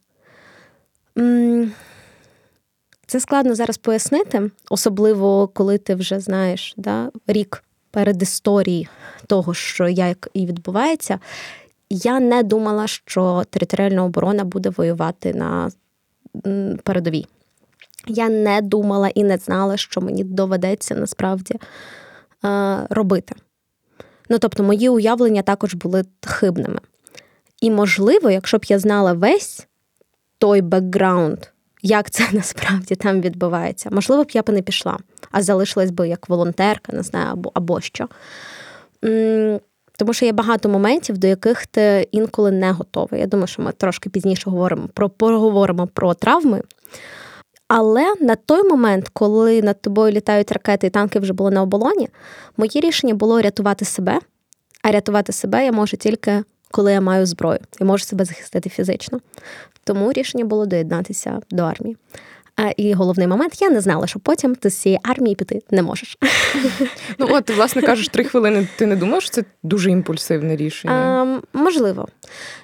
Це 3.06 3.20
складно 3.20 3.54
зараз 3.54 3.78
пояснити, 3.78 4.50
особливо 4.70 5.48
коли 5.48 5.78
ти 5.78 5.94
вже 5.94 6.20
знаєш 6.20 6.74
да, 6.76 7.10
рік 7.26 7.64
перед 7.90 8.22
історії 8.22 8.88
того, 9.26 9.54
що 9.54 9.88
як 9.88 10.28
і 10.34 10.46
відбувається. 10.46 11.18
Я 11.90 12.20
не 12.20 12.42
думала, 12.42 12.86
що 12.86 13.44
територіальна 13.50 14.04
оборона 14.04 14.44
буде 14.44 14.70
воювати 14.70 15.34
на 15.34 15.70
передовій. 16.82 17.26
Я 18.06 18.28
не 18.28 18.62
думала 18.62 19.08
і 19.08 19.24
не 19.24 19.36
знала, 19.36 19.76
що 19.76 20.00
мені 20.00 20.24
доведеться 20.24 20.94
насправді 20.94 21.54
робити. 22.90 23.34
Ну, 24.28 24.38
тобто, 24.38 24.62
мої 24.62 24.88
уявлення 24.88 25.42
також 25.42 25.74
були 25.74 26.04
хибними. 26.26 26.80
І, 27.60 27.70
можливо, 27.70 28.30
якщо 28.30 28.58
б 28.58 28.64
я 28.64 28.78
знала 28.78 29.12
весь 29.12 29.66
той 30.38 30.60
бекграунд, 30.60 31.38
як 31.82 32.10
це 32.10 32.28
насправді 32.32 32.94
там 32.94 33.20
відбувається, 33.20 33.88
можливо 33.92 34.24
б 34.24 34.30
я 34.30 34.42
б 34.42 34.50
не 34.50 34.62
пішла, 34.62 34.98
а 35.30 35.42
залишилась 35.42 35.90
би 35.90 36.08
як 36.08 36.28
волонтерка, 36.28 36.92
не 36.92 37.02
знаю, 37.02 37.32
або, 37.32 37.50
або 37.54 37.80
що. 37.80 38.08
Тому 39.96 40.12
що 40.12 40.26
є 40.26 40.32
багато 40.32 40.68
моментів, 40.68 41.18
до 41.18 41.26
яких 41.26 41.66
ти 41.66 42.08
інколи 42.12 42.50
не 42.50 42.72
готовий. 42.72 43.20
Я 43.20 43.26
думаю, 43.26 43.46
що 43.46 43.62
ми 43.62 43.72
трошки 43.72 44.10
пізніше 44.10 44.50
говоримо 44.50 44.88
про 44.94 45.08
поговоримо 45.08 45.86
про 45.86 46.14
травми. 46.14 46.62
Але 47.76 48.14
на 48.20 48.36
той 48.36 48.68
момент, 48.68 49.08
коли 49.12 49.62
над 49.62 49.82
тобою 49.82 50.12
літають 50.12 50.52
ракети 50.52 50.86
і 50.86 50.90
танки 50.90 51.18
вже 51.18 51.32
були 51.32 51.50
на 51.50 51.62
оболоні, 51.62 52.08
моє 52.56 52.80
рішення 52.80 53.14
було 53.14 53.40
рятувати 53.40 53.84
себе. 53.84 54.18
А 54.82 54.90
рятувати 54.90 55.32
себе 55.32 55.64
я 55.64 55.72
можу 55.72 55.96
тільки 55.96 56.42
коли 56.70 56.92
я 56.92 57.00
маю 57.00 57.26
зброю 57.26 57.58
і 57.80 57.84
можу 57.84 58.04
себе 58.04 58.24
захистити 58.24 58.70
фізично. 58.70 59.20
Тому 59.84 60.12
рішення 60.12 60.44
було 60.44 60.66
доєднатися 60.66 61.40
до 61.50 61.62
армії. 61.62 61.96
І 62.76 62.94
головний 62.94 63.26
момент, 63.26 63.62
я 63.62 63.70
не 63.70 63.80
знала, 63.80 64.06
що 64.06 64.18
потім 64.18 64.54
ти 64.54 64.70
з 64.70 64.74
цієї 64.76 65.00
армії 65.02 65.34
піти 65.34 65.62
не 65.70 65.82
можеш. 65.82 66.18
Ну, 67.18 67.28
от, 67.30 67.44
ти 67.44 67.52
власне 67.52 67.82
кажеш, 67.82 68.08
три 68.08 68.24
хвилини. 68.24 68.68
Ти 68.76 68.86
не 68.86 68.96
думаєш, 68.96 69.24
що 69.24 69.32
це 69.32 69.44
дуже 69.62 69.90
імпульсивне 69.90 70.56
рішення? 70.56 70.94
А, 70.94 71.58
можливо. 71.58 72.08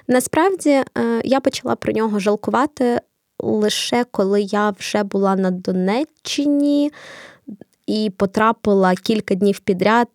Насправді 0.07 0.69
е, 0.69 0.85
я 1.23 1.39
почала 1.39 1.75
про 1.75 1.93
нього 1.93 2.19
жалкувати 2.19 3.01
лише 3.41 4.05
коли 4.11 4.41
я 4.41 4.69
вже 4.69 5.03
була 5.03 5.35
на 5.35 5.51
Донеччині 5.51 6.91
і 7.87 8.11
потрапила 8.17 8.95
кілька 8.95 9.35
днів 9.35 9.59
підряд. 9.59 10.07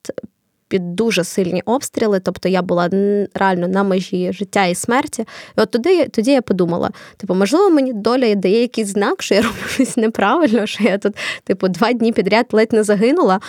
Під 0.69 0.97
дуже 0.97 1.25
сильні 1.25 1.63
обстріли, 1.67 2.21
тобто 2.21 2.49
я 2.49 2.63
була 2.63 2.89
реально 3.35 3.69
на 3.69 3.83
межі 3.83 4.33
життя 4.33 4.65
і 4.65 4.75
смерті. 4.75 5.23
І 5.59 5.61
от 5.61 5.71
тоді 5.71 6.05
тоді 6.05 6.31
я 6.31 6.43
подумала: 6.43 6.91
типу, 7.17 7.35
можливо, 7.35 7.71
мені 7.71 7.93
доля 7.93 8.35
дає 8.35 8.61
якийсь 8.61 8.89
знак, 8.89 9.23
що 9.23 9.35
я 9.35 9.43
роблю 9.43 9.69
щось 9.69 9.97
неправильно, 9.97 10.67
що 10.67 10.85
я 10.85 10.99
тут, 10.99 11.17
типу, 11.45 11.69
два 11.69 11.93
дні 11.93 12.13
підряд 12.13 12.47
ледь 12.53 12.73
не 12.73 12.83
загинула. 12.83 13.41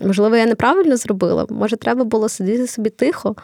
Можливо, 0.00 0.36
я 0.36 0.46
неправильно 0.46 0.96
зробила. 0.96 1.46
Може, 1.48 1.76
треба 1.76 2.04
було 2.04 2.28
сидіти 2.28 2.66
собі 2.66 2.90
тихо. 2.90 3.36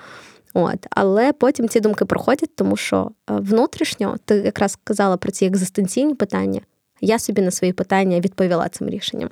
От, 0.59 0.87
Але 0.91 1.33
потім 1.33 1.69
ці 1.69 1.81
думки 1.81 2.05
проходять, 2.05 2.57
тому 2.57 2.77
що 2.77 3.11
е, 3.31 3.33
внутрішньо 3.35 4.17
ти 4.25 4.35
якраз 4.35 4.79
казала 4.85 5.17
про 5.17 5.31
ці 5.31 5.47
екзистенційні 5.47 6.15
питання. 6.15 6.61
Я 7.01 7.19
собі 7.19 7.43
на 7.43 7.51
свої 7.51 7.73
питання 7.73 8.21
відповіла 8.21 8.69
цим 8.69 8.89
рішенням: 8.89 9.31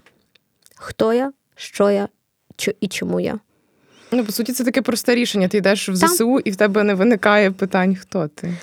хто 0.76 1.12
я, 1.12 1.32
що 1.56 1.90
я 1.90 2.08
і 2.80 2.88
чому 2.88 3.20
я. 3.20 3.38
Ну, 4.12 4.24
по 4.24 4.32
суті, 4.32 4.52
це 4.52 4.64
таке 4.64 4.82
просте 4.82 5.14
рішення. 5.14 5.48
Ти 5.48 5.58
йдеш 5.58 5.88
в 5.88 5.96
ЗСУ, 5.96 6.38
і 6.38 6.50
в 6.50 6.56
тебе 6.56 6.82
не 6.82 6.94
виникає 6.94 7.50
питань, 7.50 7.96
хто 7.96 8.28
ти. 8.28 8.54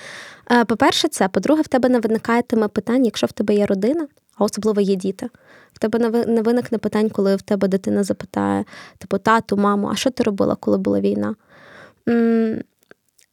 Е, 0.50 0.64
по-перше, 0.64 1.08
це. 1.08 1.28
По-друге, 1.28 1.62
в 1.62 1.68
тебе 1.68 1.88
не 1.88 2.00
виникатиме 2.00 2.68
питань, 2.68 3.04
якщо 3.04 3.26
в 3.26 3.32
тебе 3.32 3.54
є 3.54 3.66
родина, 3.66 4.06
а 4.36 4.44
особливо 4.44 4.80
є 4.80 4.94
діти. 4.94 5.28
В 5.72 5.78
тебе 5.78 5.98
не 6.26 6.42
виникне 6.42 6.78
питань, 6.78 7.10
коли 7.10 7.36
в 7.36 7.42
тебе 7.42 7.68
дитина 7.68 8.04
запитає, 8.04 8.64
типу, 8.98 9.18
тату, 9.18 9.56
маму, 9.56 9.88
а 9.92 9.96
що 9.96 10.10
ти 10.10 10.22
робила, 10.22 10.54
коли 10.54 10.78
була 10.78 11.00
війна? 11.00 11.34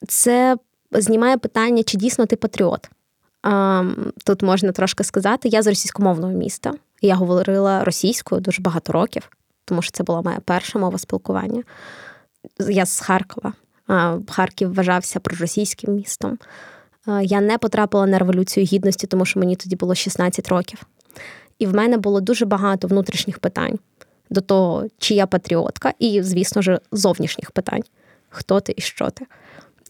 Це 0.08 0.58
знімає 0.92 1.38
питання, 1.38 1.84
чи 1.84 1.98
дійсно 1.98 2.26
ти 2.26 2.36
патріот. 2.36 2.90
Тут 4.26 4.42
можна 4.42 4.72
трошки 4.72 5.04
сказати, 5.04 5.50
я 5.50 5.62
з 5.62 5.68
російськомовного 5.68 6.34
міста. 6.34 6.74
Я 7.02 7.16
говорила 7.16 7.84
російською 7.84 8.42
дуже 8.42 8.62
багато 8.62 8.94
років, 8.94 9.30
тому 9.66 9.82
що 9.82 9.92
це 9.92 10.04
була 10.04 10.22
моя 10.22 10.40
перша 10.46 10.80
мова 10.80 10.98
спілкування. 10.98 11.64
Я 12.60 12.86
з 12.86 13.00
Харкова. 13.00 13.54
Харків 14.30 14.74
вважався 14.74 15.20
проросійським 15.20 15.94
містом. 15.94 16.38
Я 17.22 17.42
не 17.42 17.58
потрапила 17.58 18.08
на 18.08 18.20
революцію 18.20 18.66
гідності, 18.66 19.08
тому 19.08 19.26
що 19.26 19.40
мені 19.40 19.56
тоді 19.56 19.76
було 19.76 19.96
16 19.96 20.50
років. 20.50 20.84
І 21.60 21.66
в 21.66 21.76
мене 21.76 21.98
було 21.98 22.22
дуже 22.22 22.46
багато 22.46 22.88
внутрішніх 22.88 23.40
питань 23.40 23.80
до 24.30 24.42
того, 24.42 24.88
чи 24.98 25.14
я 25.14 25.28
патріотка, 25.28 25.94
і, 26.00 26.22
звісно 26.22 26.62
ж, 26.62 26.80
зовнішніх 26.92 27.52
питань 27.52 27.84
хто 28.30 28.60
ти 28.60 28.74
і 28.78 28.82
що 28.82 29.10
ти. 29.10 29.26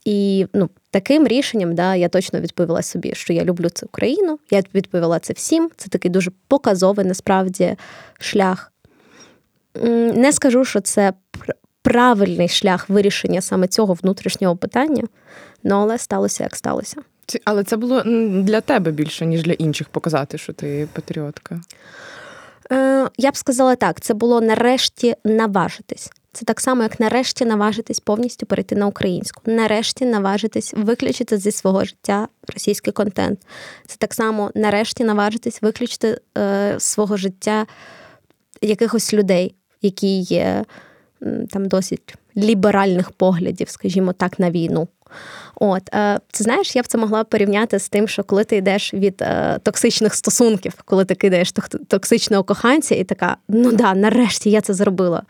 І 0.06 0.48
ну, 0.54 0.70
таким 0.92 1.28
рішенням 1.28 1.76
да, 1.76 1.96
я 1.96 2.10
точно 2.10 2.40
відповіла 2.40 2.82
собі, 2.82 3.16
що 3.16 3.34
я 3.34 3.44
люблю 3.44 3.70
цю 3.70 3.88
країну. 3.88 4.40
Я 4.52 4.64
відповіла 4.74 5.20
це 5.20 5.34
всім. 5.34 5.70
Це 5.78 5.90
такий 5.90 6.12
дуже 6.12 6.32
показовий 6.48 7.06
насправді 7.06 7.76
шлях. 8.20 8.72
Не 10.14 10.32
скажу, 10.34 10.66
що 10.66 10.82
це 10.82 11.14
правильний 11.82 12.48
шлях 12.48 12.90
вирішення 12.90 13.42
саме 13.42 13.68
цього 13.68 13.94
внутрішнього 13.94 14.58
питання, 14.58 15.04
але 15.72 15.98
сталося 15.98 16.44
як 16.44 16.56
сталося. 16.56 16.98
Але 17.46 17.64
це 17.64 17.78
було 17.78 18.04
для 18.44 18.62
тебе 18.62 18.92
більше, 18.92 19.26
ніж 19.26 19.44
для 19.44 19.54
інших 19.54 19.90
показати, 19.90 20.38
що 20.38 20.54
ти 20.54 20.88
патріотка. 20.94 21.62
Е, 22.72 23.08
я 23.18 23.32
б 23.32 23.38
сказала 23.38 23.76
так: 23.76 24.02
це 24.02 24.14
було 24.14 24.42
нарешті 24.42 25.16
наважитись. 25.24 26.12
Це 26.34 26.46
так 26.46 26.60
само, 26.60 26.84
як 26.84 27.00
нарешті 27.00 27.46
наважитись 27.46 28.00
повністю 28.00 28.46
перейти 28.46 28.76
на 28.76 28.88
українську. 28.88 29.42
Нарешті 29.46 30.06
наважитись 30.06 30.74
виключити 30.78 31.38
зі 31.38 31.52
свого 31.52 31.86
життя 31.86 32.28
російський 32.54 32.94
контент. 32.94 33.40
Це 33.88 33.96
так 33.98 34.14
само 34.14 34.52
нарешті 34.56 35.04
наважитись 35.04 35.62
виключити 35.62 36.22
е, 36.38 36.76
свого 36.80 37.18
життя 37.18 37.66
якихось 38.62 39.14
людей, 39.14 39.56
які 39.82 40.20
є 40.20 40.66
там 41.50 41.68
досить 41.68 42.16
ліберальних 42.38 43.12
поглядів, 43.12 43.70
скажімо 43.70 44.14
так, 44.14 44.40
на 44.40 44.52
війну. 44.52 44.88
От, 45.56 45.84
це 46.32 46.44
знаєш, 46.44 46.76
я 46.76 46.82
б 46.82 46.88
це 46.88 46.98
могла 46.98 47.24
порівняти 47.24 47.80
з 47.80 47.90
тим, 47.90 48.08
що 48.08 48.24
коли 48.24 48.44
ти 48.44 48.56
йдеш 48.58 48.94
від 48.94 49.22
е, 49.22 49.60
токсичних 49.64 50.16
стосунків, 50.16 50.74
коли 50.86 51.06
ти 51.06 51.16
кидаєш 51.16 51.54
токсичного 51.88 52.44
коханця, 52.44 52.96
і 52.96 53.04
така, 53.04 53.38
ну 53.48 53.72
да, 53.72 53.94
нарешті 53.94 54.50
я 54.50 54.62
це 54.62 54.74
зробила 54.74 55.24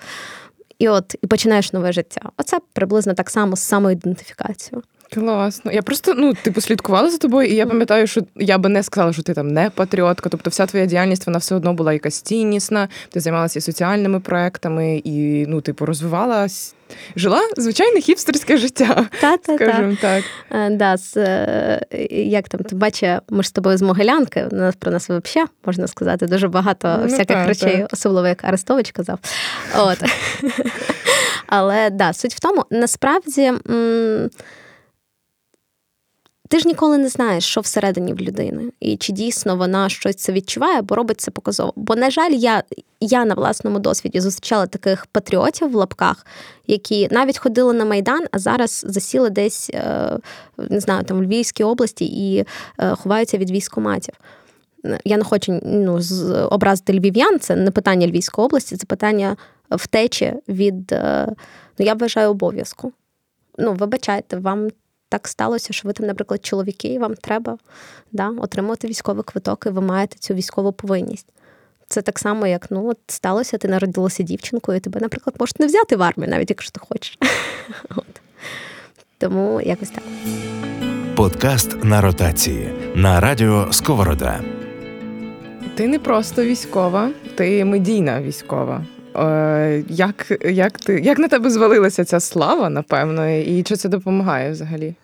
і 0.79 0.89
от 0.89 1.15
і 1.21 1.27
починаєш 1.27 1.73
нове 1.73 1.91
життя. 1.91 2.21
Оце 2.37 2.59
приблизно 2.73 3.13
так 3.13 3.29
само 3.29 3.55
з 3.55 3.59
самоідентифікацією. 3.59 4.83
Класно. 5.13 5.71
Я 5.71 5.81
просто 5.81 6.13
ну, 6.17 6.33
типу, 6.33 6.61
слідкувала 6.61 7.09
за 7.09 7.17
тобою, 7.17 7.47
і 7.49 7.55
я 7.55 7.65
пам'ятаю, 7.65 8.07
що 8.07 8.21
я 8.35 8.57
би 8.57 8.69
не 8.69 8.83
сказала, 8.83 9.13
що 9.13 9.23
ти 9.23 9.33
там 9.33 9.47
не 9.47 9.69
патріотка. 9.69 10.29
Тобто, 10.29 10.49
вся 10.49 10.65
твоя 10.65 10.85
діяльність 10.85 11.25
вона 11.27 11.37
все 11.39 11.55
одно 11.55 11.73
була 11.73 11.93
якась 11.93 12.21
ціннісна. 12.21 12.87
Ти 13.09 13.19
займалася 13.19 13.59
і 13.59 13.61
соціальними 13.61 14.19
проектами, 14.19 15.01
і 15.03 15.45
ну, 15.47 15.61
типу, 15.61 15.85
розвивалась. 15.85 16.75
Жила 17.15 17.41
звичайне 17.57 18.01
хіпстерське 18.01 18.57
життя. 18.57 19.07
Та-та-та. 19.21 19.55
Скажімо 19.55 19.97
так. 20.01 20.23
Е, 20.51 20.69
Да, 20.69 20.97
з, 20.97 21.17
е, 21.17 21.81
як 22.11 22.49
там, 22.49 22.61
ти 22.61 22.75
бачиш, 22.75 23.19
ми 23.29 23.43
ж 23.43 23.49
з 23.49 23.51
тобою 23.51 23.77
з 23.77 23.81
Могилянки, 23.81 24.47
нас 24.51 24.75
про 24.75 24.91
нас 24.91 25.09
взагалі, 25.09 25.49
можна 25.65 25.87
сказати, 25.87 26.27
дуже 26.27 26.47
багато 26.47 26.95
Ну, 26.99 27.03
всяких 27.05 27.27
так, 27.37 27.47
речей, 27.47 27.77
так. 27.77 27.89
особливо 27.93 28.27
як 28.27 28.43
Арестович 28.43 28.91
казав. 28.91 29.19
От. 29.77 29.97
Але 31.47 31.89
да, 31.89 32.13
суть 32.13 32.33
в 32.35 32.39
тому, 32.39 32.65
насправді. 32.71 33.41
м, 33.69 34.29
Ти 36.49 36.59
ж 36.59 36.67
ніколи 36.67 36.97
не 36.97 37.09
знаєш, 37.09 37.45
що 37.45 37.61
всередині 37.61 38.13
в 38.13 38.19
людини, 38.19 38.71
і 38.79 38.97
чи 38.97 39.13
дійсно 39.13 39.55
вона 39.55 39.89
щось 39.89 40.15
це 40.15 40.31
відчуває, 40.31 40.79
або 40.79 40.95
робить 40.95 41.21
це 41.21 41.31
показово. 41.31 41.73
Бо, 41.75 41.95
на 41.95 42.09
жаль, 42.09 42.31
я, 42.31 42.63
я 42.99 43.25
на 43.25 43.35
власному 43.35 43.79
досвіді 43.79 44.19
зустрічала 44.19 44.67
таких 44.67 45.05
патріотів 45.05 45.71
в 45.71 45.75
лапках, 45.75 46.25
які 46.67 47.07
навіть 47.11 47.37
ходили 47.37 47.73
на 47.73 47.85
Майдан, 47.85 48.25
а 48.31 48.39
зараз 48.39 48.85
засіли 48.87 49.29
десь, 49.29 49.69
е, 49.73 50.17
не 50.57 50.79
знаю, 50.79 51.03
там 51.03 51.17
в 51.17 51.23
Львівській 51.23 51.63
області 51.63 52.05
і 52.05 52.45
е, 52.79 52.95
ховаються 52.95 53.37
від 53.37 53.51
військоматів. 53.51 54.13
Я 55.05 55.17
не 55.17 55.23
хочу 55.23 55.59
ну, 55.63 55.99
образити 56.49 56.93
львів'ян, 56.93 57.39
це 57.39 57.55
не 57.55 57.71
питання 57.71 58.07
Львівської 58.07 58.45
області, 58.45 58.77
це 58.77 58.85
питання 58.85 59.37
втечі 59.71 60.33
від, 60.47 60.91
е, 60.91 61.27
ну 61.79 61.85
я 61.85 61.93
вважаю, 61.93 62.29
обов'язку. 62.29 62.91
Ну, 63.57 63.73
вибачайте, 63.73 64.37
вам 64.37 64.69
так 65.09 65.27
сталося, 65.27 65.73
що 65.73 65.87
ви 65.87 65.93
там, 65.93 66.07
наприклад, 66.07 66.45
чоловіки, 66.45 66.87
і 66.87 66.97
вам 66.97 67.15
треба 67.15 67.57
да, 68.11 68.29
отримувати 68.29 68.87
військовий 68.87 69.23
квиток, 69.23 69.63
і 69.67 69.69
ви 69.69 69.81
маєте 69.81 70.17
цю 70.19 70.33
військову 70.33 70.71
повинність. 70.71 71.27
Це 71.87 72.01
так 72.01 72.19
само, 72.19 72.47
як 72.47 72.71
ну, 72.71 72.89
от 72.89 72.97
сталося, 73.07 73.57
ти 73.57 73.67
народилася 73.67 74.23
дівчинкою, 74.23 74.77
і 74.77 74.81
тебе, 74.81 74.99
наприклад, 74.99 75.35
можуть 75.39 75.59
не 75.59 75.65
взяти 75.65 75.95
в 75.95 76.03
армію, 76.03 76.29
навіть 76.29 76.49
якщо 76.49 76.71
ти 76.71 76.79
хочеш. 76.89 77.19
От. 77.89 78.21
Тому 79.17 79.61
якось 79.61 79.89
так. 79.89 80.03
Подкаст 81.15 81.83
на 81.83 82.01
ротації 82.01 82.73
на 82.95 83.19
радіо 83.19 83.67
Сковорода. 83.71 84.41
Ти 85.75 85.87
не 85.87 85.99
просто 85.99 86.43
військова, 86.43 87.11
ти 87.35 87.65
медійна 87.65 88.21
військова. 88.21 88.85
Е, 89.19 89.83
як, 89.89 90.31
як, 90.45 90.77
ти, 90.77 90.99
як 90.99 91.19
на 91.19 91.27
тебе 91.27 91.49
звалилася 91.49 92.05
ця 92.05 92.19
слава, 92.19 92.69
напевно, 92.69 93.29
і 93.29 93.63
чи 93.63 93.75
це 93.75 93.89
допомагає 93.89 94.51
взагалі? 94.51 94.95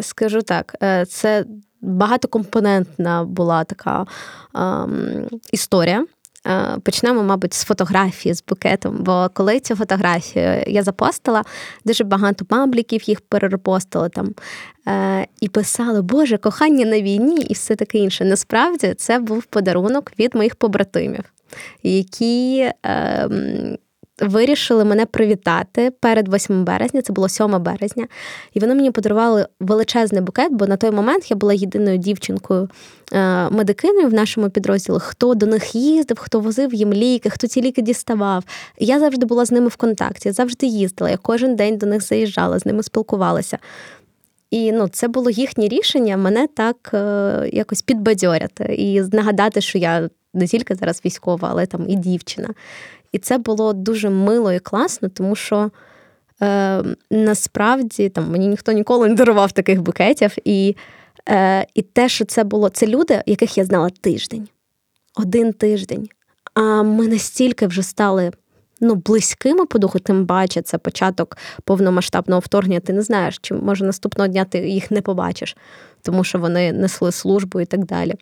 Скажу 0.00 0.42
так, 0.42 0.76
е, 0.82 1.06
це 1.06 1.44
багатокомпонентна 1.80 3.24
була 3.24 3.64
така 3.64 4.06
ем, 4.54 5.28
історія. 5.52 6.06
Е, 6.46 6.76
Почнемо, 6.82 7.22
мабуть, 7.22 7.54
з 7.54 7.64
фотографії 7.64 8.34
з 8.34 8.44
букетом. 8.48 8.96
Бо 9.00 9.30
коли 9.34 9.60
цю 9.60 9.76
фотографію 9.76 10.64
я 10.66 10.82
запостила, 10.82 11.44
дуже 11.84 12.04
багато 12.04 12.44
пабліків 12.44 13.08
їх 13.08 13.20
перерепостили 13.20 14.08
там 14.08 14.34
і 15.40 15.48
писали, 15.48 16.02
Боже, 16.02 16.38
кохання 16.38 16.86
на 16.86 17.00
війні 17.00 17.36
і 17.36 17.54
все 17.54 17.76
таке 17.76 17.98
інше. 17.98 18.24
Насправді 18.24 18.94
це 18.94 19.18
був 19.18 19.42
подарунок 19.42 20.12
від 20.18 20.34
моїх 20.34 20.54
побратимів, 20.54 21.24
які. 21.82 22.70
ем, 22.82 23.76
вирішили 24.20 24.84
мене 24.84 25.06
привітати 25.06 25.90
перед 26.00 26.34
8 26.34 26.64
березня, 26.64 27.02
це 27.02 27.12
було 27.12 27.28
7 27.28 27.62
березня, 27.62 28.06
і 28.54 28.60
вони 28.60 28.74
мені 28.74 28.90
подарували 28.90 29.46
величезний 29.60 30.22
букет, 30.22 30.52
бо 30.52 30.66
на 30.66 30.76
той 30.76 30.90
момент 30.90 31.30
я 31.30 31.36
була 31.36 31.54
єдиною 31.54 31.98
дівчинкою 31.98 32.68
е, 33.12 33.50
медикиною 33.50 34.08
в 34.08 34.14
нашому 34.14 34.50
підрозділі, 34.50 34.96
хто 35.00 35.34
до 35.34 35.46
них 35.46 35.74
їздив, 35.74 36.18
хто 36.18 36.40
возив 36.40 36.74
їм 36.74 36.92
ліки, 36.92 37.30
хто 37.30 37.46
ці 37.46 37.62
ліки 37.62 37.82
діставав. 37.82 38.44
Я 38.78 39.00
завжди 39.00 39.26
була 39.26 39.44
з 39.44 39.52
ними 39.52 39.68
в 39.68 39.76
контакті, 39.76 40.32
завжди 40.32 40.66
їздила. 40.66 41.10
Я 41.10 41.16
кожен 41.16 41.56
день 41.56 41.78
до 41.78 41.86
них 41.86 42.02
заїжджала, 42.02 42.58
з 42.58 42.66
ними 42.66 42.82
спілкувалася. 42.82 43.58
І 44.50 44.72
ну, 44.72 44.88
це 44.88 45.08
було 45.08 45.30
їхнє 45.30 45.68
рішення 45.68 46.16
мене 46.16 46.46
так 46.54 46.90
е, 46.94 47.50
якось 47.52 47.82
підбадьорити 47.82 48.74
і 48.78 49.02
нагадати, 49.12 49.60
що 49.60 49.78
я 49.78 50.08
не 50.34 50.46
тільки 50.46 50.74
зараз 50.74 51.02
військова, 51.04 51.48
але 51.50 51.66
там 51.66 51.90
і 51.90 51.96
дівчина. 51.96 52.48
І 53.12 53.18
це 53.18 53.38
було 53.38 53.72
дуже 53.72 54.10
мило 54.10 54.52
і 54.52 54.58
класно, 54.58 55.08
тому 55.08 55.36
що 55.36 55.70
е, 56.42 56.82
насправді 57.10 58.08
там 58.08 58.30
мені 58.30 58.48
ніхто 58.48 58.72
ніколи 58.72 59.08
не 59.08 59.14
дарував 59.14 59.52
таких 59.52 59.82
букетів. 59.82 60.36
І, 60.44 60.76
е, 61.28 61.66
і 61.74 61.82
те, 61.82 62.08
що 62.08 62.24
це 62.24 62.44
було, 62.44 62.68
це 62.68 62.86
люди, 62.86 63.22
яких 63.26 63.58
я 63.58 63.64
знала 63.64 63.90
тиждень, 64.00 64.48
один 65.16 65.52
тиждень. 65.52 66.08
А 66.54 66.82
ми 66.82 67.08
настільки 67.08 67.66
вже 67.66 67.82
стали 67.82 68.32
ну, 68.80 68.94
близькими 68.94 69.66
по 69.66 69.78
духу, 69.78 69.98
тим 69.98 70.26
паче, 70.26 70.62
це 70.62 70.78
початок 70.78 71.36
повномасштабного 71.64 72.40
вторгнення. 72.40 72.80
Ти 72.80 72.92
не 72.92 73.02
знаєш, 73.02 73.38
чи 73.42 73.54
може 73.54 73.84
наступного 73.84 74.28
дня 74.28 74.44
ти 74.44 74.58
їх 74.58 74.90
не 74.90 75.02
побачиш, 75.02 75.56
тому 76.02 76.24
що 76.24 76.38
вони 76.38 76.72
несли 76.72 77.12
службу 77.12 77.60
і 77.60 77.66
так 77.66 77.84
далі. 77.84 78.14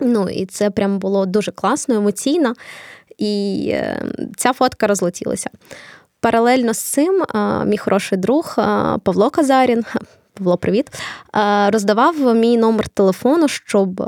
Ну, 0.00 0.28
і 0.28 0.46
це 0.46 0.70
прям 0.70 0.98
було 0.98 1.26
дуже 1.26 1.52
класно, 1.52 1.94
емоційно. 1.94 2.54
І 3.18 3.66
е, 3.72 4.02
ця 4.36 4.52
фотка 4.52 4.86
розлетілася. 4.86 5.50
Паралельно 6.20 6.74
з 6.74 6.78
цим 6.78 7.22
е, 7.22 7.64
мій 7.64 7.78
хороший 7.78 8.18
друг 8.18 8.54
е, 8.58 8.62
Павло 9.04 9.30
Казарін. 9.30 9.84
Павло, 10.34 10.56
привіт, 10.56 10.90
роздавав 11.68 12.34
мій 12.34 12.56
номер 12.56 12.88
телефону, 12.88 13.48
щоб 13.48 14.02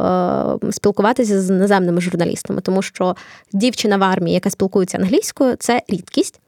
спілкуватися 0.70 1.42
з 1.42 1.50
іноземними 1.50 2.00
журналістами, 2.00 2.60
тому 2.60 2.82
що 2.82 3.16
дівчина 3.52 3.96
в 3.96 4.02
армії, 4.02 4.34
яка 4.34 4.50
спілкується 4.50 4.98
англійською, 4.98 5.56
це 5.56 5.82
рідкість. 5.88 6.40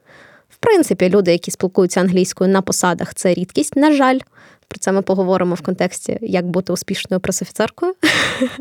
В 0.49 0.57
принципі, 0.57 1.09
люди, 1.09 1.31
які 1.31 1.51
спілкуються 1.51 2.01
англійською 2.01 2.49
на 2.49 2.61
посадах, 2.61 3.13
це 3.13 3.33
рідкість. 3.33 3.75
На 3.75 3.93
жаль, 3.93 4.19
про 4.67 4.79
це 4.79 4.91
ми 4.91 5.01
поговоримо 5.01 5.55
в 5.55 5.61
контексті, 5.61 6.19
як 6.21 6.47
бути 6.47 6.73
успішною 6.73 7.19
пресофіцеркою. 7.19 7.93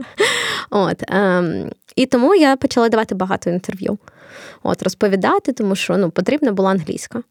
От, 0.71 1.03
ем, 1.09 1.71
і 1.97 2.07
тому 2.07 2.35
я 2.35 2.57
почала 2.57 2.89
давати 2.89 3.15
багато 3.15 3.51
інтерв'ю, 3.51 3.99
от, 4.63 4.83
розповідати, 4.83 5.53
тому 5.53 5.77
що 5.77 5.97
ну, 5.97 6.11
потрібна 6.11 6.53
була 6.53 6.71
англійська. 6.71 7.23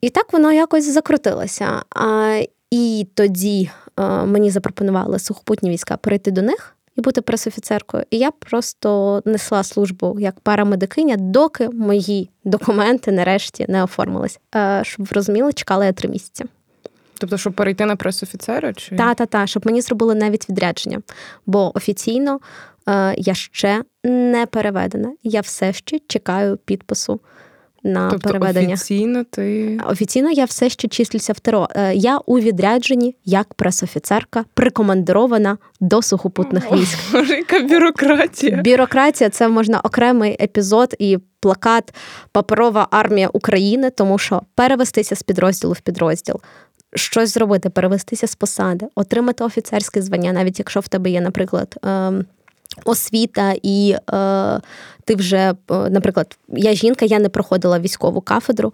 І 0.00 0.10
так 0.10 0.32
воно 0.32 0.52
якось 0.52 0.92
закрутилося. 0.92 1.82
А, 1.90 2.40
і 2.70 3.06
тоді 3.14 3.70
е, 3.98 4.02
мені 4.24 4.50
запропонували 4.50 5.18
сухопутні 5.18 5.70
війська 5.70 5.96
перейти 5.96 6.30
до 6.30 6.42
них 6.42 6.76
і 6.96 7.00
бути 7.00 7.20
пресофіцеркою. 7.20 8.04
І 8.10 8.18
я 8.18 8.30
просто 8.30 9.22
несла 9.24 9.62
службу 9.62 10.16
як 10.20 10.40
парамедикиня, 10.40 11.16
доки 11.16 11.68
мої 11.68 12.30
документи 12.44 13.12
нарешті 13.12 13.66
не 13.68 13.84
оформились. 13.84 14.40
Е, 14.54 14.80
щоб 14.84 15.06
ви 15.06 15.10
розуміли, 15.14 15.52
чекала 15.52 15.84
я 15.84 15.92
три 15.92 16.08
місяці. 16.08 16.44
Тобто, 17.20 17.38
щоб 17.38 17.52
перейти 17.52 17.86
на 17.86 17.96
пресофіцера? 17.96 18.72
Чи... 18.72 18.96
Та, 18.96 19.14
та, 19.14 19.26
та, 19.26 19.46
щоб 19.46 19.66
мені 19.66 19.80
зробили 19.80 20.14
навіть 20.14 20.48
відрядження. 20.48 21.00
Бо 21.46 21.76
офіційно 21.76 22.40
е, 22.88 23.14
я 23.18 23.34
ще 23.34 23.82
не 24.04 24.46
переведена. 24.46 25.12
Я 25.22 25.40
все 25.40 25.72
ще 25.72 25.98
чекаю 26.08 26.56
підпису 26.56 27.20
на 27.82 28.10
тобто, 28.10 28.28
переведення. 28.28 28.74
офіційно 28.74 29.24
ти. 29.24 29.80
Офіційно 29.86 30.30
я 30.30 30.44
все 30.44 30.68
ще 30.68 30.88
числюся 30.88 31.32
в 31.32 31.40
ТРО. 31.40 31.68
Е, 31.76 31.94
Я 31.94 32.18
у 32.18 32.38
відрядженні 32.38 33.16
як 33.24 33.54
пресофіцерка, 33.54 34.44
прикомандирована 34.54 35.58
до 35.80 36.02
сухопутних 36.02 36.72
військ. 36.72 36.98
Боже, 37.12 37.34
яка 37.34 37.60
бюрократія. 37.60 38.62
Бюрократія 38.64 39.30
це 39.30 39.48
можна 39.48 39.80
окремий 39.80 40.36
епізод 40.40 40.94
і 40.98 41.18
плакат 41.40 41.94
Паперова 42.32 42.88
армія 42.90 43.28
України, 43.32 43.90
тому 43.90 44.18
що 44.18 44.42
перевестися 44.54 45.16
з 45.16 45.22
підрозділу 45.22 45.72
в 45.72 45.80
підрозділ. 45.80 46.40
Щось 46.94 47.34
зробити, 47.34 47.70
перевестися 47.70 48.26
з 48.26 48.34
посади, 48.34 48.86
отримати 48.94 49.44
офіцерське 49.44 50.02
звання, 50.02 50.32
навіть 50.32 50.58
якщо 50.58 50.80
в 50.80 50.88
тебе 50.88 51.10
є, 51.10 51.20
наприклад, 51.20 51.76
ем, 51.82 52.24
освіта, 52.84 53.54
і 53.62 53.96
е, 54.12 54.60
ти 55.04 55.14
вже, 55.14 55.54
е, 55.70 55.90
наприклад, 55.90 56.38
я 56.48 56.74
жінка, 56.74 57.04
я 57.04 57.18
не 57.18 57.28
проходила 57.28 57.78
військову 57.78 58.20
кафедру, 58.20 58.72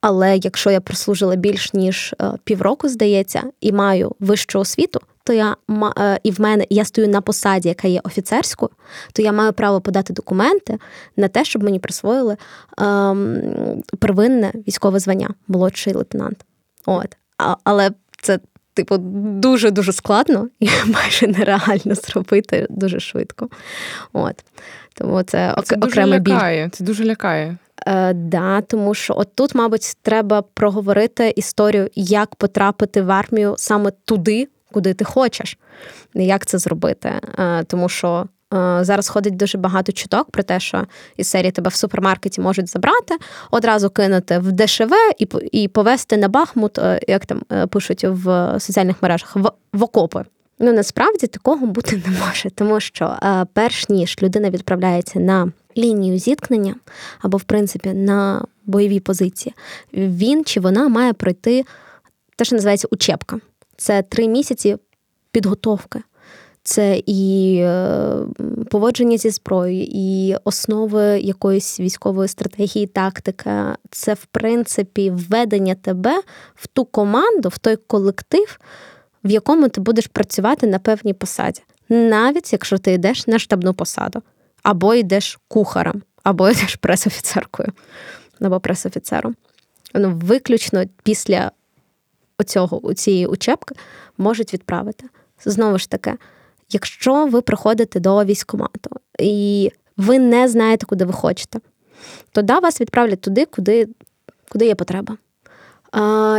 але 0.00 0.36
якщо 0.36 0.70
я 0.70 0.80
прослужила 0.80 1.36
більш 1.36 1.74
ніж 1.74 2.14
е, 2.20 2.32
півроку, 2.44 2.88
здається, 2.88 3.42
і 3.60 3.72
маю 3.72 4.12
вищу 4.20 4.58
освіту, 4.58 5.00
то 5.24 5.32
я 5.32 5.56
е, 5.98 6.20
і 6.22 6.30
в 6.30 6.40
мене 6.40 6.66
я 6.70 6.84
стою 6.84 7.08
на 7.08 7.20
посаді, 7.20 7.68
яка 7.68 7.88
є 7.88 8.00
офіцерською, 8.04 8.70
то 9.12 9.22
я 9.22 9.32
маю 9.32 9.52
право 9.52 9.80
подати 9.80 10.12
документи 10.12 10.78
на 11.16 11.28
те, 11.28 11.44
щоб 11.44 11.62
мені 11.62 11.78
присвоїли 11.78 12.36
ем, 12.78 13.82
первинне 13.98 14.52
військове 14.68 14.98
звання, 14.98 15.34
молодший 15.48 15.94
лейтенант. 15.94 16.44
От. 16.86 17.16
А, 17.38 17.56
але 17.64 17.90
це, 18.20 18.38
типу, 18.74 18.96
дуже 18.98 19.70
дуже 19.70 19.92
складно 19.92 20.48
і 20.60 20.68
майже 20.86 21.26
нереально 21.26 21.94
зробити 21.94 22.66
дуже 22.70 23.00
швидко. 23.00 23.48
От. 24.12 24.44
Тому 24.94 25.22
це, 25.22 25.56
Це 25.64 25.76
окремий 25.76 26.20
біль. 26.20 26.68
Це 26.72 26.84
дуже 26.84 27.04
лякає. 27.04 27.56
Е, 27.86 28.12
да, 28.12 28.60
тому 28.60 28.94
що 28.94 29.14
от 29.16 29.34
тут, 29.34 29.54
мабуть, 29.54 29.96
треба 30.02 30.42
проговорити 30.42 31.32
історію, 31.36 31.88
як 31.94 32.34
потрапити 32.34 33.02
в 33.02 33.10
армію 33.10 33.54
саме 33.58 33.90
туди, 34.04 34.48
куди 34.72 34.94
ти 34.94 35.04
хочеш. 35.04 35.58
Як 36.14 36.46
це 36.46 36.58
зробити? 36.58 37.12
Е, 37.38 37.64
тому 37.64 37.88
що 37.88 38.26
зараз 38.80 39.08
ходить 39.08 39.36
дуже 39.36 39.58
багато 39.58 39.92
чуток 39.92 40.30
про 40.30 40.42
те, 40.42 40.60
що 40.60 40.86
із 41.16 41.28
серії 41.28 41.50
тебе 41.50 41.68
в 41.68 41.74
супермаркеті 41.74 42.40
можуть 42.40 42.68
забрати, 42.68 43.16
одразу 43.50 43.90
кинути 43.90 44.38
в 44.38 44.52
ДШВ 44.52 44.92
і 45.18 45.28
і 45.52 45.68
повезти 45.68 46.16
на 46.16 46.28
Бахмут, 46.28 46.78
е, 46.78 47.00
як 47.08 47.26
там 47.26 47.42
е, 47.52 47.66
пишуть 47.66 48.04
в 48.04 48.56
соціальних 48.60 49.02
мережах, 49.02 49.36
в, 49.36 49.50
в 49.72 49.82
окопи. 49.82 50.24
Ну 50.58 50.72
насправді 50.72 51.26
такого 51.26 51.66
бути 51.66 52.02
не 52.06 52.26
може, 52.26 52.50
тому 52.50 52.80
що 52.80 53.04
е, 53.22 53.46
перш 53.52 53.88
ніж 53.88 54.16
людина 54.22 54.50
відправляється 54.50 55.20
на 55.20 55.52
лінію 55.76 56.18
зіткнення 56.18 56.74
або, 57.20 57.36
в 57.36 57.42
принципі, 57.42 57.92
на 57.92 58.44
бойові 58.66 59.00
позиції, 59.00 59.54
він 59.92 60.44
чи 60.44 60.60
вона 60.60 60.88
має 60.88 61.12
пройти 61.12 61.64
те, 62.36 62.44
що 62.44 62.56
називається 62.56 62.88
учебка. 62.90 63.40
Це 63.76 64.02
три 64.02 64.28
місяці 64.28 64.76
підготовки. 65.32 66.02
Це 66.66 67.02
і 67.06 67.56
е, 67.60 68.18
поводження 68.70 69.16
зі 69.16 69.30
зброєю, 69.30 69.86
і 69.90 70.36
основи 70.44 71.02
якоїсь 71.02 71.80
військової 71.80 72.28
стратегії, 72.28 72.86
тактика. 72.86 73.76
Це, 73.90 74.14
в 74.14 74.24
принципі, 74.24 75.10
введення 75.10 75.74
тебе 75.74 76.20
в 76.54 76.66
ту 76.66 76.84
команду, 76.84 77.48
в 77.48 77.58
той 77.58 77.76
колектив, 77.76 78.58
в 79.24 79.30
якому 79.30 79.68
ти 79.68 79.80
будеш 79.80 80.06
працювати 80.06 80.66
на 80.66 80.78
певній 80.78 81.14
посаді, 81.14 81.60
навіть 81.88 82.52
якщо 82.52 82.78
ти 82.78 82.92
йдеш 82.92 83.26
на 83.26 83.38
штабну 83.38 83.74
посаду, 83.74 84.22
або 84.62 84.94
йдеш 84.94 85.38
кухарем, 85.48 86.02
або 86.22 86.48
йдеш 86.50 86.76
пресофіцеркою, 86.76 87.72
або 88.40 88.60
пресофіцером. 88.60 89.34
Ну, 89.94 90.20
виключно 90.24 90.84
після 91.02 91.50
оцього, 92.38 92.94
цієї 92.94 93.26
учебки 93.26 93.74
можуть 94.18 94.52
відправити. 94.54 95.08
Знову 95.44 95.78
ж 95.78 95.90
таки, 95.90 96.14
якщо 96.70 97.26
ви 97.26 97.40
приходите 97.40 98.00
до 98.00 98.24
військкомату 98.24 98.90
і 99.18 99.70
ви 99.96 100.18
не 100.18 100.48
знаєте, 100.48 100.86
куди 100.86 101.04
ви 101.04 101.12
хочете, 101.12 101.58
то 102.32 102.42
да, 102.42 102.58
вас 102.58 102.80
відправлять 102.80 103.20
туди, 103.20 103.44
куди 103.44 103.88
куди 104.48 104.66
є 104.66 104.74
потреба. 104.74 105.16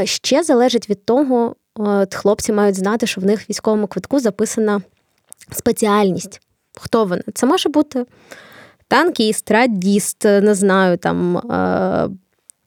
Ще 0.04 0.44
залежить 0.44 0.90
від 0.90 1.06
того, 1.06 1.56
от 1.76 2.16
хлопці 2.16 2.54
мають 2.54 2.76
знати, 2.76 3.08
що 3.08 3.22
в 3.22 3.26
них 3.26 3.42
в 3.42 3.46
військовому 3.50 3.88
квитку 3.88 4.20
записана 4.20 4.82
спеціальність. 5.52 6.42
Хто 6.78 7.06
вони? 7.06 7.22
Це 7.34 7.46
може 7.46 7.70
бути 7.70 8.06
танкіст, 8.88 9.52
радіст, 9.52 10.26
не 10.26 10.56
знаю, 10.56 10.98
там 10.98 11.38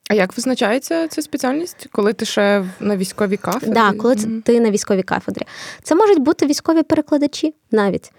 а 0.09 0.15
як 0.15 0.37
визначається 0.37 1.09
ця 1.09 1.23
спеціальність, 1.23 1.87
коли 1.93 2.13
ти 2.13 2.25
ще 2.25 2.65
на 2.81 2.97
військовій 2.97 3.37
кафедрі? 3.37 3.75
Так, 3.75 3.93
да, 3.93 3.99
коли 3.99 4.15
mm-hmm. 4.15 4.43
ти 4.43 4.61
на 4.61 4.71
військовій 4.71 5.03
кафедрі. 5.03 5.43
Це 5.83 5.95
можуть 5.95 6.19
бути 6.19 6.47
військові 6.47 6.83
перекладачі 6.83 7.55
навіть. 7.71 8.13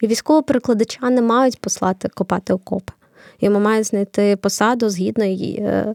І 0.00 0.06
військового 0.06 0.42
перекладача 0.42 1.10
не 1.10 1.22
мають 1.22 1.60
послати 1.60 2.08
копати 2.08 2.52
окопи. 2.52 2.92
Йому 3.40 3.60
мають 3.60 3.86
знайти 3.86 4.36
посаду 4.36 4.88
згідно 4.88 5.24
е, 5.24 5.94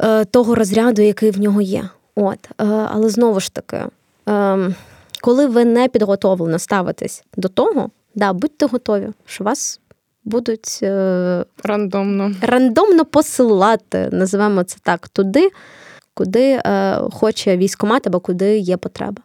е, 0.00 0.24
того 0.24 0.54
розряду, 0.54 1.02
який 1.02 1.30
в 1.30 1.40
нього 1.40 1.60
є. 1.60 1.88
От. 2.14 2.38
Е, 2.44 2.64
але 2.64 3.08
знову 3.08 3.40
ж 3.40 3.54
таки, 3.54 3.80
е, 4.28 4.74
коли 5.20 5.46
ви 5.46 5.64
не 5.64 5.88
підготовлено 5.88 6.58
ставитесь 6.58 7.24
до 7.36 7.48
того, 7.48 7.90
да, 8.14 8.32
будьте 8.32 8.66
готові, 8.66 9.08
що 9.26 9.44
вас 9.44 9.80
будуть 10.24 10.78
е, 10.82 11.44
рандомно 11.64 12.32
рандомно 12.40 13.04
посилати, 13.04 14.08
називаємо 14.12 14.62
це 14.62 14.76
так, 14.82 15.08
туди, 15.08 15.50
куди 16.14 16.60
е, 16.64 16.98
хоче 17.12 17.56
військомат 17.56 18.06
або 18.06 18.20
куди 18.20 18.58
є 18.58 18.76
потреба. 18.76 19.22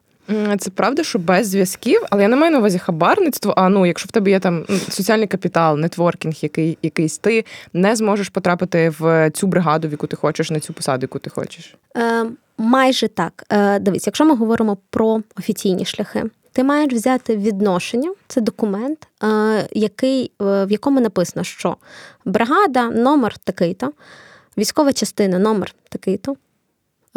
Це 0.60 0.70
правда, 0.70 1.04
що 1.04 1.20
без 1.20 1.48
зв'язків, 1.48 2.02
але 2.10 2.22
я 2.22 2.28
не 2.28 2.36
маю 2.36 2.52
на 2.52 2.60
увазі 2.60 2.80
хабарництво. 2.80 3.54
А 3.58 3.70
ну, 3.70 3.86
якщо 3.86 4.08
в 4.08 4.12
тебе 4.12 4.32
є 4.32 4.40
там 4.40 4.66
соціальний 4.90 5.28
капітал, 5.28 5.78
нетворкінг, 5.78 6.36
який 6.42 6.78
якийсь 6.82 7.18
ти 7.18 7.46
не 7.74 7.96
зможеш 7.96 8.30
потрапити 8.30 8.94
в 9.00 9.32
цю 9.32 9.48
бригаду, 9.48 9.88
в 9.88 9.92
яку 9.92 10.08
ти 10.08 10.16
хочеш, 10.16 10.52
на 10.52 10.60
цю 10.60 10.74
посаду, 10.74 11.02
яку 11.02 11.20
ти 11.20 11.30
хочеш. 11.30 11.76
Е, 11.98 12.26
Майже 12.58 13.08
так. 13.08 13.44
Е, 13.50 13.80
Дивись, 13.80 14.08
якщо 14.08 14.26
ми 14.26 14.36
говоримо 14.36 14.78
про 14.90 15.22
офіційні 15.40 15.86
шляхи, 15.86 16.24
ти 16.58 16.64
маєш 16.64 16.94
взяти 16.94 17.38
відношення, 17.38 18.14
це 18.28 18.42
документ, 18.42 19.08
е, 19.24 19.68
який, 19.72 20.32
е, 20.42 20.66
в 20.66 20.72
якому 20.72 21.02
написано, 21.02 21.44
що 21.44 21.78
бригада 22.26 22.90
номер 22.90 23.38
такий-то, 23.38 23.92
військова 24.58 24.94
частина 24.94 25.40
номер 25.40 25.76
такий-то, 25.90 26.36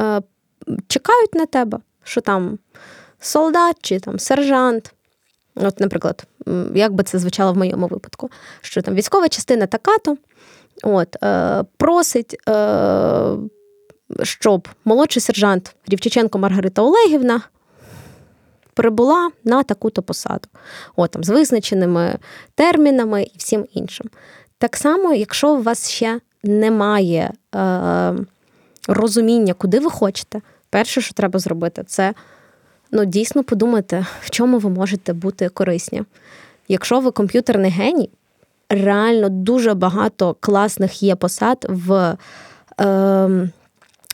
е, 0.00 0.20
чекають 0.88 1.34
на 1.34 1.46
тебе, 1.46 1.78
що 2.04 2.20
там 2.20 2.58
солдат 3.20 3.76
чи 3.80 4.00
там 4.00 4.18
сержант. 4.18 4.94
От, 5.54 5.80
наприклад, 5.80 6.24
як 6.74 6.92
би 6.92 7.04
це 7.04 7.18
звучало 7.18 7.52
в 7.52 7.56
моєму 7.56 7.86
випадку, 7.86 8.30
що 8.60 8.82
там 8.82 8.94
військова 8.94 9.28
частина 9.28 9.66
така-то 9.66 10.16
от, 10.82 11.16
просить, 11.76 12.36
щоб 14.22 14.68
молодший 14.84 15.22
сержант 15.22 15.74
Рівчиченко 15.86 16.38
Маргарита 16.38 16.82
Олегівна 16.82 17.42
прибула 18.80 19.30
на 19.44 19.62
таку-то 19.62 20.02
посаду, 20.02 20.48
От, 20.96 21.10
там, 21.10 21.24
з 21.24 21.28
визначеними 21.28 22.18
термінами 22.54 23.22
і 23.22 23.32
всім 23.36 23.66
іншим. 23.74 24.06
Так 24.58 24.76
само, 24.76 25.14
якщо 25.14 25.54
у 25.54 25.62
вас 25.62 25.90
ще 25.90 26.20
немає 26.42 27.32
е, 27.54 28.14
розуміння, 28.88 29.54
куди 29.54 29.80
ви 29.80 29.90
хочете, 29.90 30.40
перше, 30.70 31.00
що 31.00 31.14
треба 31.14 31.38
зробити, 31.38 31.84
це 31.86 32.14
ну, 32.90 33.04
дійсно 33.04 33.44
подумати, 33.44 34.06
в 34.20 34.30
чому 34.30 34.58
ви 34.58 34.70
можете 34.70 35.12
бути 35.12 35.48
корисні. 35.48 36.02
Якщо 36.68 37.00
ви 37.00 37.10
комп'ютерний 37.10 37.70
геній, 37.70 38.10
реально 38.68 39.28
дуже 39.28 39.74
багато 39.74 40.36
класних 40.40 41.02
є 41.02 41.16
посад 41.16 41.66
в, 41.68 41.92
е, 41.92 42.16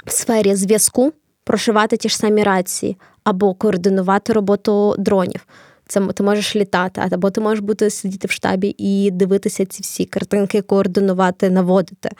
в 0.06 0.12
сфері 0.12 0.54
зв'язку, 0.54 1.12
прошивати 1.44 1.96
ті 1.96 2.08
ж 2.08 2.16
самі 2.16 2.42
рації, 2.42 2.96
або 3.26 3.54
координувати 3.54 4.32
роботу 4.32 4.94
дронів. 4.98 5.46
Це 5.88 6.00
ти 6.00 6.22
можеш 6.22 6.56
літати, 6.56 7.02
або 7.10 7.30
ти 7.30 7.40
можеш 7.40 7.60
бути 7.60 7.90
сидіти 7.90 8.28
в 8.28 8.30
штабі 8.30 8.74
і 8.78 9.10
дивитися 9.10 9.66
ці 9.66 9.82
всі 9.82 10.04
картинки, 10.04 10.62
координувати, 10.62 11.50
наводити. 11.50 12.10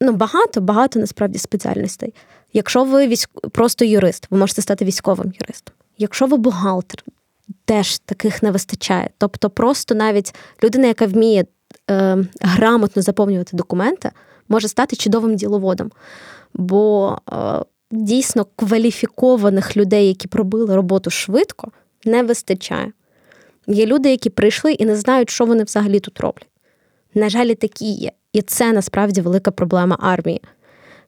Ну, 0.00 0.12
багато, 0.12 0.60
багато 0.60 0.98
насправді 0.98 1.38
спеціальностей. 1.38 2.14
Якщо 2.52 2.84
ви 2.84 3.06
військ... 3.06 3.30
просто 3.52 3.84
юрист, 3.84 4.26
ви 4.30 4.38
можете 4.38 4.62
стати 4.62 4.84
військовим 4.84 5.32
юристом. 5.40 5.74
Якщо 5.98 6.26
ви 6.26 6.36
бухгалтер, 6.36 7.04
теж 7.64 7.98
таких 7.98 8.42
не 8.42 8.50
вистачає. 8.50 9.10
Тобто, 9.18 9.50
просто 9.50 9.94
навіть 9.94 10.34
людина, 10.64 10.86
яка 10.86 11.06
вміє 11.06 11.44
е, 11.90 12.18
грамотно 12.40 13.02
заповнювати 13.02 13.56
документи, 13.56 14.10
може 14.48 14.68
стати 14.68 14.96
чудовим 14.96 15.36
діловодом. 15.36 15.90
Бо 16.54 17.18
е, 17.32 17.36
дійсно 17.90 18.46
кваліфікованих 18.56 19.76
людей, 19.76 20.08
які 20.08 20.28
пробили 20.28 20.76
роботу 20.76 21.10
швидко, 21.10 21.70
не 22.04 22.22
вистачає. 22.22 22.92
Є 23.66 23.86
люди, 23.86 24.10
які 24.10 24.30
прийшли 24.30 24.72
і 24.72 24.84
не 24.84 24.96
знають, 24.96 25.30
що 25.30 25.44
вони 25.44 25.64
взагалі 25.64 26.00
тут 26.00 26.20
роблять. 26.20 26.48
На 27.14 27.28
жаль, 27.28 27.54
такі 27.54 27.92
є. 27.92 28.12
І 28.32 28.42
це 28.42 28.72
насправді 28.72 29.20
велика 29.20 29.50
проблема 29.50 29.98
армії. 30.00 30.40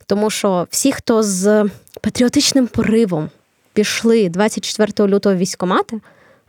Тому 0.06 0.30
що 0.30 0.66
всі, 0.70 0.92
хто 0.92 1.22
з 1.22 1.70
патріотичним 2.00 2.66
поривом 2.66 3.30
пішли 3.72 4.28
24 4.28 5.08
лютого 5.08 5.34
військомати, 5.34 6.00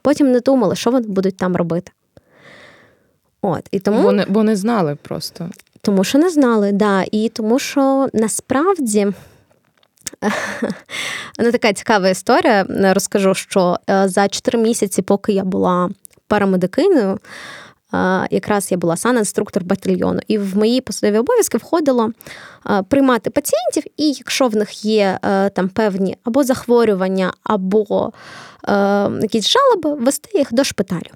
потім 0.01 0.31
не 0.31 0.39
думали, 0.39 0.75
що 0.75 0.91
вони 0.91 1.07
будуть 1.07 1.37
там 1.37 1.55
робити. 1.55 1.91
От, 3.41 3.67
і 3.71 3.79
тому... 3.79 4.01
Бо 4.01 4.11
не, 4.11 4.25
бо 4.25 4.43
не 4.43 4.55
знали 4.55 4.97
просто. 5.01 5.49
Тому 5.81 6.03
що 6.03 6.17
не 6.17 6.29
знали, 6.29 6.71
да. 6.71 7.05
І 7.11 7.29
тому 7.29 7.59
що 7.59 8.09
насправді 8.13 9.07
Ну, 11.39 11.51
така 11.51 11.73
цікава 11.73 12.09
історія. 12.09 12.65
Розкажу, 12.69 13.33
що 13.33 13.79
е, 13.89 14.07
за 14.07 14.27
4 14.27 14.59
місяці, 14.59 15.01
поки 15.01 15.33
я 15.33 15.43
була 15.43 15.89
парамедикиною, 16.27 17.19
е, 17.93 18.27
якраз 18.31 18.71
я 18.71 18.77
була 18.77 18.97
санінструктор 18.97 19.63
батальйону, 19.63 20.19
і 20.27 20.37
в 20.37 20.57
мої 20.57 20.81
посадові 20.81 21.17
обов'язки 21.17 21.57
входило 21.57 22.11
е, 22.69 22.83
приймати 22.89 23.29
пацієнтів, 23.29 23.83
і 23.97 24.11
якщо 24.11 24.47
в 24.47 24.55
них 24.55 24.85
є 24.85 25.19
там 25.55 25.69
певні 25.69 26.17
або 26.23 26.43
захворювання, 26.43 27.33
або 27.43 28.11
якісь 29.21 29.47
жалоби, 29.47 30.03
вести 30.03 30.37
їх 30.37 30.53
до 30.53 30.63
шпиталю. 30.63 31.09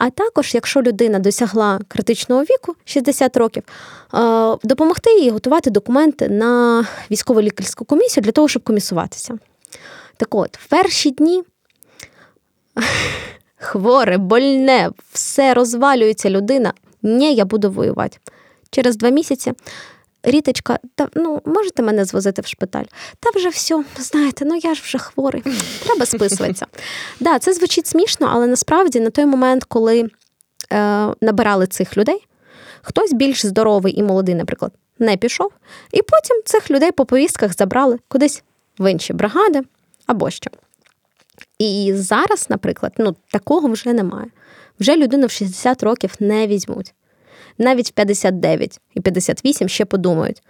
А 0.00 0.10
також, 0.10 0.54
якщо 0.54 0.82
людина 0.82 1.18
досягла 1.18 1.80
критичного 1.88 2.42
віку 2.42 2.74
60 2.84 3.36
років, 3.36 3.62
е, 4.14 4.56
допомогти 4.62 5.10
їй 5.20 5.30
готувати 5.30 5.70
документи 5.70 6.28
на 6.28 6.84
військово 7.10 7.42
лікарську 7.42 7.84
комісію 7.84 8.24
для 8.24 8.32
того, 8.32 8.48
щоб 8.48 8.62
комісуватися. 8.62 9.38
Так 10.16 10.34
от, 10.34 10.58
в 10.58 10.66
перші 10.66 11.10
дні 11.10 11.42
хворе, 13.56 14.18
больне, 14.18 14.90
все 15.12 15.54
розвалюється 15.54 16.30
людина. 16.30 16.72
Ні, 17.02 17.34
я 17.34 17.44
буду 17.44 17.70
воювати. 17.70 18.18
Через 18.70 18.96
два 18.96 19.08
місяці 19.08 19.52
Ріточка, 20.22 20.78
та 20.94 21.08
ну 21.14 21.42
можете 21.44 21.82
мене 21.82 22.04
звозити 22.04 22.42
в 22.42 22.46
шпиталь? 22.46 22.84
Та 23.20 23.30
вже 23.34 23.48
все, 23.48 23.84
знаєте, 23.98 24.44
ну 24.44 24.56
я 24.56 24.74
ж 24.74 24.82
вже 24.84 24.98
хворий, 24.98 25.42
треба 25.84 26.06
списуватися. 26.06 26.66
Да, 27.20 27.38
це 27.38 27.52
звучить 27.52 27.86
смішно, 27.86 28.28
але 28.32 28.46
насправді 28.46 29.00
на 29.00 29.10
той 29.10 29.26
момент, 29.26 29.64
коли 29.64 30.00
е, 30.00 30.08
набирали 31.20 31.66
цих 31.66 31.96
людей, 31.96 32.26
хтось 32.82 33.12
більш 33.12 33.46
здоровий 33.46 33.98
і 33.98 34.02
молодий, 34.02 34.34
наприклад, 34.34 34.72
не 34.98 35.16
пішов, 35.16 35.52
і 35.92 36.02
потім 36.02 36.42
цих 36.44 36.70
людей 36.70 36.92
по 36.92 37.04
повістках 37.04 37.56
забрали 37.56 37.98
кудись 38.08 38.42
в 38.78 38.90
інші 38.90 39.12
бригади 39.12 39.62
або 40.06 40.30
що. 40.30 40.50
І 41.58 41.92
зараз, 41.94 42.46
наприклад, 42.50 42.92
ну 42.98 43.16
такого 43.32 43.68
вже 43.68 43.92
немає. 43.92 44.26
Вже 44.80 44.96
людину 44.96 45.26
в 45.26 45.30
60 45.30 45.82
років 45.82 46.14
не 46.20 46.46
візьмуть. 46.46 46.94
Навіть 47.60 47.88
в 47.88 47.92
59 47.92 48.80
і 48.94 49.00
58 49.00 49.68
ще 49.68 49.84
подумають. 49.84 50.42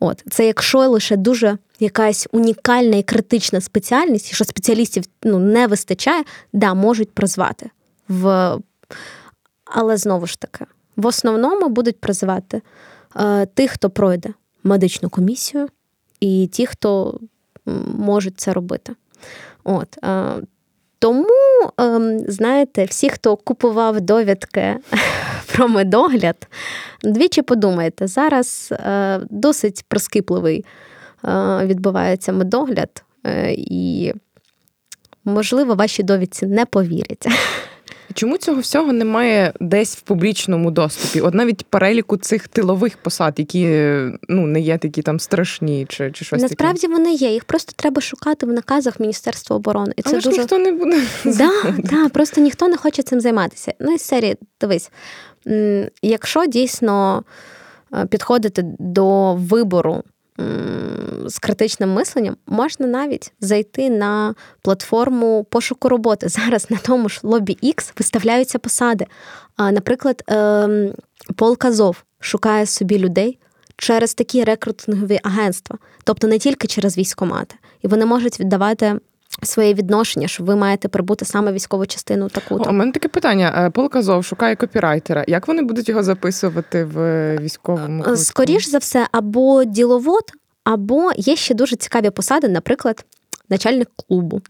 От, 0.00 0.24
це 0.30 0.46
якщо 0.46 0.78
лише 0.88 1.16
дуже 1.16 1.58
якась 1.80 2.28
унікальна 2.32 2.96
і 2.96 3.02
критична 3.02 3.60
спеціальність, 3.60 4.34
що 4.34 4.44
спеціалістів 4.44 5.04
ну, 5.22 5.38
не 5.38 5.66
вистачає, 5.66 6.24
да, 6.52 6.74
можуть 6.74 7.10
призвати. 7.10 7.70
В... 8.08 8.56
Але 9.64 9.96
знову 9.96 10.26
ж 10.26 10.40
таки, 10.40 10.64
в 10.96 11.06
основному 11.06 11.68
будуть 11.68 12.00
призивати 12.00 12.62
е, 13.16 13.46
тих, 13.46 13.70
хто 13.70 13.90
пройде 13.90 14.34
медичну 14.64 15.08
комісію, 15.08 15.68
і 16.20 16.46
ті, 16.52 16.66
хто 16.66 17.20
можуть 17.98 18.40
це 18.40 18.52
робити. 18.52 18.94
От, 19.64 20.04
е, 20.04 20.34
тому, 20.98 21.28
ем, 21.78 22.18
знаєте, 22.28 22.84
всі, 22.84 23.10
хто 23.10 23.36
купував 23.36 24.00
довідки 24.00 24.76
про 25.52 25.68
медогляд, 25.68 26.48
двічі 27.04 27.42
подумайте, 27.42 28.06
зараз 28.06 28.68
е, 28.72 29.20
досить 29.30 29.84
прискіпливий 29.88 30.64
е, 31.24 31.60
відбувається 31.66 32.32
медогляд, 32.32 33.04
і, 33.56 34.12
можливо, 35.24 35.74
ваші 35.74 36.02
довідці 36.02 36.46
не 36.46 36.66
повірять. 36.66 37.26
Чому 38.14 38.38
цього 38.38 38.60
всього 38.60 38.92
немає 38.92 39.52
десь 39.60 39.96
в 39.96 40.00
публічному 40.00 40.70
доступі? 40.70 41.20
От 41.20 41.34
навіть 41.34 41.66
переліку 41.66 42.16
цих 42.16 42.48
тилових 42.48 42.96
посад, 42.96 43.34
які 43.38 43.66
ну 44.28 44.46
не 44.46 44.60
є 44.60 44.78
такі 44.78 45.02
там 45.02 45.20
страшні, 45.20 45.86
чи 45.88 46.10
чи 46.12 46.24
щось 46.24 46.42
насправді 46.42 46.80
таке? 46.80 46.92
вони 46.92 47.12
є. 47.12 47.32
Їх 47.32 47.44
просто 47.44 47.72
треба 47.76 48.00
шукати 48.00 48.46
в 48.46 48.48
наказах 48.48 49.00
Міністерства 49.00 49.56
оборони. 49.56 49.92
І 49.96 50.02
це 50.02 50.10
Але 50.10 50.18
дуже 50.18 50.30
ж 50.30 50.38
ніхто 50.38 50.58
не 50.58 50.72
буде 50.72 51.02
да, 51.24 51.50
да, 51.78 52.08
просто 52.08 52.40
ніхто 52.40 52.68
не 52.68 52.76
хоче 52.76 53.02
цим 53.02 53.20
займатися. 53.20 53.72
Ну 53.80 53.94
і 53.94 53.98
серії, 53.98 54.36
дивись, 54.60 54.90
якщо 56.02 56.46
дійсно 56.46 57.22
е, 57.94 58.06
підходити 58.06 58.62
до 58.78 59.34
вибору 59.34 60.02
з 61.26 61.38
критичним 61.38 61.92
мисленням, 61.92 62.36
можна 62.46 62.86
навіть 62.86 63.32
зайти 63.40 63.90
на 63.90 64.34
платформу 64.62 65.46
пошуку 65.50 65.88
роботи. 65.88 66.28
Зараз 66.28 66.70
на 66.70 66.76
тому 66.76 67.08
ж 67.08 67.20
лобі 67.22 67.58
X 67.62 67.92
виставляються 67.98 68.58
посади. 68.58 69.06
Наприклад, 69.58 70.22
ем, 70.26 70.92
Пол 71.36 71.56
Казов 71.56 72.04
шукає 72.20 72.66
собі 72.66 72.98
людей 72.98 73.38
через 73.76 74.14
такі 74.14 74.44
рекрутингові 74.44 75.20
агентства, 75.22 75.78
тобто 76.04 76.26
не 76.26 76.38
тільки 76.38 76.66
через 76.66 76.98
військомати, 76.98 77.54
і 77.82 77.88
вони 77.88 78.06
можуть 78.06 78.40
віддавати. 78.40 79.00
Своє 79.42 79.74
відношення, 79.74 80.28
що 80.28 80.44
ви 80.44 80.56
маєте 80.56 80.88
прибути 80.88 81.24
саме 81.24 81.52
військову 81.52 81.86
частину 81.86 82.28
таку. 82.28 82.54
У 82.68 82.72
мене 82.72 82.92
таке 82.92 83.08
питання. 83.08 83.50
Полказов 83.50 83.72
Пол 83.72 83.88
Казов 83.88 84.24
шукає 84.24 84.56
копірайтера. 84.56 85.24
Як 85.28 85.48
вони 85.48 85.62
будуть 85.62 85.88
його 85.88 86.02
записувати 86.02 86.84
в 86.84 87.36
військовому? 87.36 88.02
Квитку? 88.02 88.24
Скоріш 88.24 88.68
за 88.68 88.78
все, 88.78 89.06
або 89.12 89.64
діловод, 89.64 90.24
або 90.64 91.10
є 91.16 91.36
ще 91.36 91.54
дуже 91.54 91.76
цікаві 91.76 92.10
посади, 92.10 92.48
наприклад, 92.48 93.04
начальник 93.48 93.88
клубу. 94.08 94.40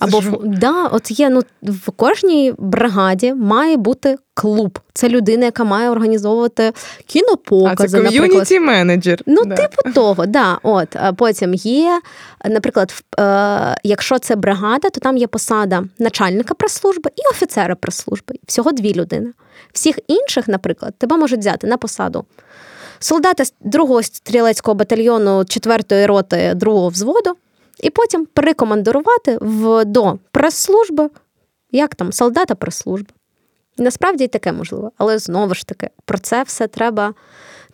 Або 0.00 0.22
да, 0.44 0.86
от 0.86 1.20
є 1.20 1.30
ну 1.30 1.42
в 1.62 1.90
кожній 1.90 2.54
бригаді 2.58 3.34
має 3.34 3.76
бути 3.76 4.16
клуб. 4.34 4.78
Це 4.94 5.08
людина, 5.08 5.44
яка 5.44 5.64
має 5.64 5.90
організовувати 5.90 6.72
кінопокази. 7.06 7.98
А 7.98 8.02
це 8.02 8.02
ком'юніті 8.02 8.60
менеджер. 8.60 9.22
Ну, 9.26 9.44
да. 9.44 9.54
типу 9.54 9.92
того, 9.94 10.26
да. 10.26 10.58
От 10.62 10.96
потім 11.16 11.54
є, 11.54 12.00
наприклад, 12.44 13.02
е, 13.20 13.76
якщо 13.82 14.18
це 14.18 14.36
бригада, 14.36 14.90
то 14.90 15.00
там 15.00 15.16
є 15.16 15.26
посада 15.26 15.84
начальника 15.98 16.54
прес-служби 16.54 17.10
і 17.16 17.30
офіцера 17.30 17.74
прес-служби. 17.74 18.34
Всього 18.46 18.72
дві 18.72 18.94
людини. 18.94 19.32
Всіх 19.72 19.98
інших, 20.08 20.48
наприклад, 20.48 20.94
тебе 20.98 21.16
можуть 21.16 21.40
взяти 21.40 21.66
на 21.66 21.76
посаду. 21.76 22.24
Солдата 22.98 23.44
2-го 23.64 24.02
стрілецького 24.02 24.74
батальйону 24.74 25.38
4-ї 25.38 26.06
роти 26.06 26.36
2-го 26.36 26.88
взводу, 26.88 27.36
і 27.80 27.90
потім 27.90 28.26
перекомандирувати 28.26 29.38
в, 29.40 29.84
до 29.84 30.18
прес-служби, 30.30 31.10
як 31.70 31.94
там, 31.94 32.12
солдата 32.12 32.54
прес-служби. 32.54 33.08
Насправді 33.78 34.24
і 34.24 34.28
таке 34.28 34.52
можливо, 34.52 34.92
але 34.98 35.18
знову 35.18 35.54
ж 35.54 35.66
таки, 35.66 35.90
про 36.04 36.18
це 36.18 36.42
все 36.42 36.66
треба 36.66 37.14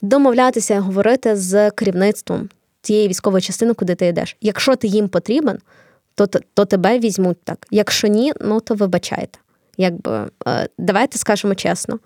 домовлятися 0.03 0.75
і 0.75 0.79
говорити 0.79 1.37
з 1.37 1.71
керівництвом 1.71 2.49
тієї 2.81 3.09
військової 3.09 3.43
частини, 3.43 3.75
куди 3.75 3.95
ти 3.95 4.07
йдеш. 4.07 4.37
Якщо 4.41 4.77
ти 4.77 4.87
їм 4.87 5.09
потрібен, 5.09 5.59
то 6.15 6.27
то 6.27 6.65
тебе 6.65 6.99
візьмуть 6.99 7.43
так. 7.45 7.67
Якщо 7.71 8.09
ні, 8.09 8.33
ну 8.41 8.61
то 8.61 8.75
вибачайте. 8.75 9.38
Якби 9.77 10.31
е, 10.47 10.69
давайте 10.79 11.19
скажемо 11.19 11.55
чесно: 11.55 11.99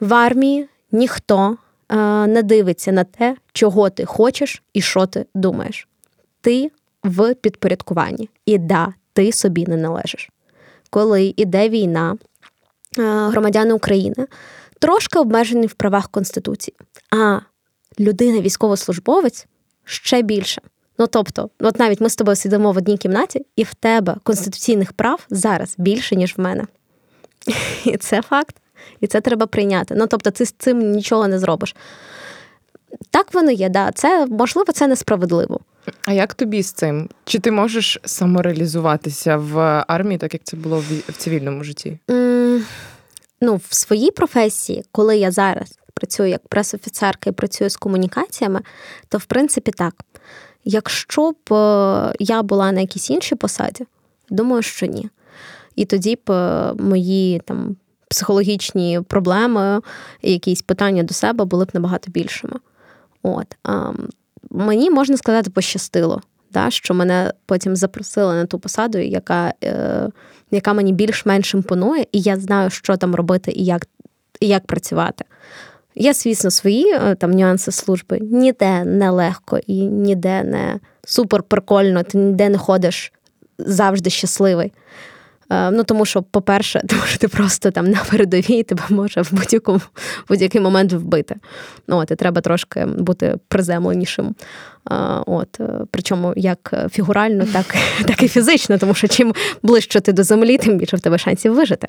в 0.00 0.14
армії 0.14 0.68
ніхто 0.92 1.56
е, 1.88 1.96
не 2.26 2.42
дивиться 2.42 2.92
на 2.92 3.04
те, 3.04 3.36
чого 3.52 3.90
ти 3.90 4.04
хочеш 4.04 4.62
і 4.72 4.80
що 4.80 5.06
ти 5.06 5.26
думаєш. 5.34 5.88
Ти 6.40 6.70
в 7.04 7.34
підпорядкуванні. 7.34 8.30
І 8.46 8.58
да, 8.58 8.94
ти 9.12 9.32
собі 9.32 9.66
не 9.66 9.76
належиш. 9.76 10.30
Коли 10.90 11.34
іде 11.36 11.68
війна, 11.68 12.16
е, 12.98 13.02
громадяни 13.02 13.72
України 13.72 14.26
трошки 14.78 15.18
обмежені 15.18 15.66
в 15.66 15.74
правах 15.74 16.08
Конституції, 16.08 16.76
а 17.10 17.40
людина, 18.00 18.40
військовослужбовець 18.40 19.46
ще 19.84 20.22
більше. 20.22 20.62
Ну 20.98 21.06
тобто, 21.06 21.50
от 21.60 21.78
навіть 21.78 22.00
ми 22.00 22.08
з 22.08 22.16
тобою 22.16 22.36
сидимо 22.36 22.72
в 22.72 22.76
одній 22.76 22.98
кімнаті, 22.98 23.46
і 23.56 23.62
в 23.62 23.74
тебе 23.74 24.16
конституційних 24.22 24.92
прав 24.92 25.26
зараз 25.30 25.74
більше, 25.78 26.16
ніж 26.16 26.34
в 26.36 26.40
мене. 26.40 26.64
І 27.84 27.96
це 27.96 28.22
факт. 28.22 28.56
І 29.00 29.06
це 29.06 29.20
треба 29.20 29.46
прийняти. 29.46 29.94
Ну 29.94 30.06
тобто, 30.06 30.30
ти 30.30 30.46
з 30.46 30.52
цим 30.52 30.90
нічого 30.90 31.28
не 31.28 31.38
зробиш. 31.38 31.76
Так 33.10 33.34
воно 33.34 33.50
є, 33.50 33.68
да. 33.68 33.92
Це 33.92 34.26
можливо, 34.26 34.72
це 34.72 34.86
несправедливо. 34.86 35.60
А 36.04 36.12
як 36.12 36.34
тобі 36.34 36.62
з 36.62 36.72
цим? 36.72 37.08
Чи 37.24 37.38
ти 37.38 37.50
можеш 37.50 38.00
самореалізуватися 38.04 39.36
в 39.36 39.84
армії, 39.88 40.18
так 40.18 40.34
як 40.34 40.42
це 40.44 40.56
було 40.56 40.84
в 41.08 41.12
цивільному 41.12 41.64
житті? 41.64 41.98
Mm, 42.08 42.60
ну, 43.40 43.60
в 43.68 43.74
своїй 43.74 44.10
професії, 44.10 44.84
коли 44.92 45.16
я 45.16 45.30
зараз 45.30 45.78
працюю 45.94 46.28
як 46.28 46.48
пресофіцерка 46.48 47.30
і 47.30 47.32
працюю 47.32 47.70
з 47.70 47.76
комунікаціями, 47.76 48.60
то 49.08 49.18
в 49.18 49.24
принципі 49.24 49.70
так. 49.70 49.94
Якщо 50.64 51.30
б 51.30 51.54
е, 51.54 52.14
я 52.18 52.42
була 52.42 52.72
на 52.72 52.80
якійсь 52.80 53.10
іншій 53.10 53.34
посаді, 53.34 53.84
думаю, 54.30 54.62
що 54.62 54.86
ні. 54.86 55.08
І 55.76 55.84
тоді 55.84 56.18
б 56.26 56.30
е, 56.30 56.72
мої 56.78 57.40
там 57.44 57.76
психологічні 58.08 59.00
проблеми, 59.08 59.80
якісь 60.22 60.62
питання 60.62 61.02
до 61.02 61.14
себе 61.14 61.44
були 61.44 61.64
б 61.64 61.70
набагато 61.74 62.10
більшими. 62.10 62.56
От. 63.22 63.56
Мені 64.50 64.90
можна 64.90 65.16
сказати, 65.16 65.50
пощастило, 65.50 66.20
да, 66.50 66.70
що 66.70 66.94
мене 66.94 67.32
потім 67.46 67.76
запросили 67.76 68.34
на 68.34 68.46
ту 68.46 68.58
посаду, 68.58 68.98
яка 68.98 69.54
е, 69.64 70.08
яка 70.50 70.72
мені 70.72 70.92
більш-менш 70.92 71.54
імпонує, 71.54 72.06
і 72.12 72.20
я 72.20 72.36
знаю, 72.36 72.70
що 72.70 72.96
там 72.96 73.14
робити 73.14 73.52
і 73.52 73.64
як 73.64 73.86
і 74.40 74.48
як 74.48 74.66
працювати. 74.66 75.24
Є, 75.94 76.14
звісно, 76.14 76.50
свої 76.50 76.92
е, 76.92 77.14
там 77.14 77.30
нюанси 77.30 77.72
служби. 77.72 78.18
Ніде 78.20 78.84
не 78.84 79.10
легко 79.10 79.58
і 79.66 79.86
ніде 79.86 80.44
не 80.44 80.80
супер 81.04 81.42
прикольно, 81.42 82.02
ти 82.02 82.18
ніде 82.18 82.48
не 82.48 82.58
ходиш 82.58 83.12
завжди 83.58 84.10
щасливий. 84.10 84.72
Е, 85.50 85.70
ну, 85.70 85.84
Тому 85.84 86.04
що, 86.04 86.22
по-перше, 86.22 86.82
тому 86.88 87.02
що 87.02 87.18
ти 87.18 87.28
просто 87.28 87.70
там 87.70 87.90
на 87.90 87.98
передовій 88.10 88.62
тебе 88.62 88.82
може 88.88 89.22
в 89.22 89.28
будь-якому 89.32 89.80
будь-який 90.28 90.60
момент 90.60 90.92
вбити. 90.92 91.36
Ну, 91.88 91.96
от, 91.96 92.10
І 92.10 92.16
треба 92.16 92.40
трошки 92.40 92.86
бути 92.86 93.36
приземленішим. 93.48 94.34
От, 95.26 95.60
е, 95.60 95.80
Причому 95.90 96.32
як 96.36 96.74
фігурально, 96.90 97.46
так 97.52 97.76
так 98.06 98.22
і 98.22 98.28
фізично, 98.28 98.78
тому 98.78 98.94
що 98.94 99.08
чим 99.08 99.34
ближче 99.62 100.00
ти 100.00 100.12
до 100.12 100.24
землі, 100.24 100.58
тим 100.58 100.78
більше 100.78 100.96
в 100.96 101.00
тебе 101.00 101.18
шансів 101.18 101.54
вижити. 101.54 101.88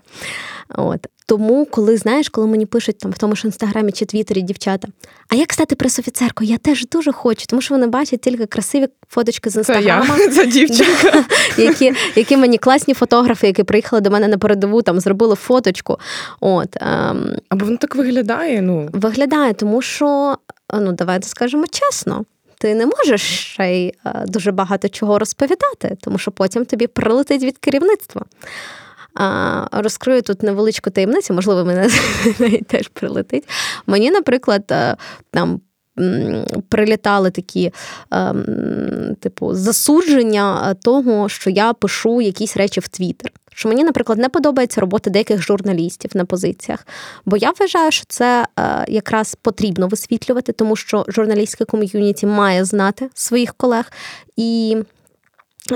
От. 0.69 1.07
Тому, 1.25 1.65
коли 1.65 1.97
знаєш, 1.97 2.29
коли 2.29 2.47
мені 2.47 2.65
пишуть 2.65 2.97
там 2.97 3.11
в 3.11 3.17
тому 3.17 3.35
ж 3.35 3.47
інстаграмі 3.47 3.91
чи 3.91 4.05
твіттері 4.05 4.41
дівчата, 4.41 4.87
а 5.29 5.35
як 5.35 5.53
стати 5.53 5.75
пресофіцеркою? 5.75 6.49
Я 6.49 6.57
теж 6.57 6.87
дуже 6.87 7.11
хочу, 7.11 7.45
тому 7.45 7.61
що 7.61 7.73
вони 7.73 7.87
бачать 7.87 8.21
тільки 8.21 8.45
красиві 8.45 8.87
фоточки 9.09 9.49
з 9.49 9.55
інстаграма. 9.55 10.17
Це 10.17 10.23
я, 10.23 10.29
це 10.31 10.45
дівчинка. 10.45 11.25
Які 11.57 11.93
які 12.15 12.37
мені 12.37 12.57
класні 12.57 12.93
фотографи, 12.93 13.47
які 13.47 13.63
приїхали 13.63 14.01
до 14.01 14.11
мене 14.11 14.27
на 14.27 14.37
передову, 14.37 14.81
там 14.81 14.99
зробили 14.99 15.35
фоточку. 15.35 15.99
От, 16.39 16.77
ем, 16.81 17.35
Або 17.49 17.65
воно 17.65 17.77
так 17.77 17.95
виглядає. 17.95 18.61
ну. 18.61 18.89
Виглядає, 18.93 19.53
тому 19.53 19.81
що 19.81 20.37
ну 20.73 20.91
давайте 20.91 21.27
скажемо 21.27 21.65
чесно. 21.67 22.25
Ти 22.63 22.75
не 22.75 22.85
можеш 22.85 23.21
ще 23.21 23.71
й 23.71 23.93
е, 24.05 24.25
дуже 24.27 24.51
багато 24.51 24.89
чого 24.89 25.19
розповідати, 25.19 25.97
тому 26.01 26.17
що 26.17 26.31
потім 26.31 26.65
тобі 26.65 26.87
прилетить 26.87 27.43
від 27.43 27.57
керівництва. 27.57 28.21
А, 29.15 29.67
Розкрию 29.71 30.21
тут 30.21 30.43
невеличку 30.43 30.89
таємницю, 30.89 31.33
можливо, 31.33 31.65
мене 31.65 31.89
теж 32.67 32.87
прилетить. 32.87 33.49
Мені, 33.87 34.11
наприклад, 34.11 34.63
е, 34.71 34.95
там. 35.31 35.61
Прилітали 36.69 37.31
такі 37.31 37.71
ем, 38.11 39.15
типу 39.19 39.53
засудження 39.53 40.73
того, 40.73 41.29
що 41.29 41.49
я 41.49 41.73
пишу 41.73 42.21
якісь 42.21 42.57
речі 42.57 42.79
в 42.79 42.87
Твіттер. 42.87 43.31
Що 43.55 43.69
мені, 43.69 43.83
наприклад, 43.83 44.19
не 44.19 44.29
подобається 44.29 44.81
робота 44.81 45.09
деяких 45.09 45.41
журналістів 45.41 46.11
на 46.13 46.25
позиціях, 46.25 46.87
бо 47.25 47.37
я 47.37 47.51
вважаю, 47.59 47.91
що 47.91 48.05
це 48.07 48.45
е, 48.59 48.85
якраз 48.87 49.35
потрібно 49.41 49.87
висвітлювати, 49.87 50.51
тому 50.51 50.75
що 50.75 51.05
журналістське 51.07 51.65
ком'юніті 51.65 52.25
має 52.25 52.65
знати 52.65 53.09
своїх 53.13 53.53
колег 53.53 53.91
і. 54.35 54.77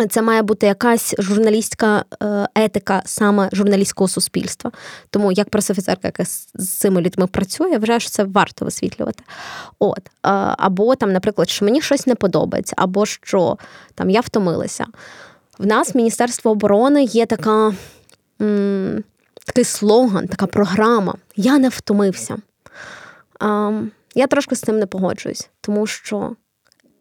Це 0.09 0.21
має 0.21 0.41
бути 0.41 0.65
якась 0.65 1.15
журналістська 1.19 2.05
е, 2.23 2.47
етика 2.55 3.01
саме 3.05 3.49
журналістського 3.53 4.07
суспільства. 4.07 4.71
Тому 5.09 5.31
як 5.31 5.49
пресофіцерка, 5.49 6.07
яка 6.07 6.25
з 6.25 6.69
цими 6.77 7.01
людьми 7.01 7.27
працює, 7.27 7.69
я 7.69 7.77
вважаю, 7.77 7.99
що 7.99 8.09
це 8.09 8.23
варто 8.23 8.65
висвітлювати. 8.65 9.23
От. 9.79 9.99
Або 10.57 10.95
там, 10.95 11.11
наприклад, 11.11 11.49
що 11.49 11.65
мені 11.65 11.81
щось 11.81 12.07
не 12.07 12.15
подобається, 12.15 12.73
або 12.77 13.05
що 13.05 13.57
там 13.95 14.09
я 14.09 14.21
втомилася. 14.21 14.85
В 15.59 15.65
нас 15.65 15.95
Міністерство 15.95 16.51
оборони 16.51 17.03
є 17.03 17.25
така, 17.25 17.73
м, 18.41 19.03
такий 19.45 19.63
слоган, 19.63 20.27
така 20.27 20.45
програма 20.45 21.15
Я 21.35 21.57
не 21.57 21.69
втомився. 21.69 22.37
А, 23.39 23.71
Я 24.15 24.27
трошки 24.27 24.55
з 24.55 24.61
цим 24.61 24.79
не 24.79 24.85
погоджуюсь, 24.85 25.49
тому 25.61 25.87
що 25.87 26.35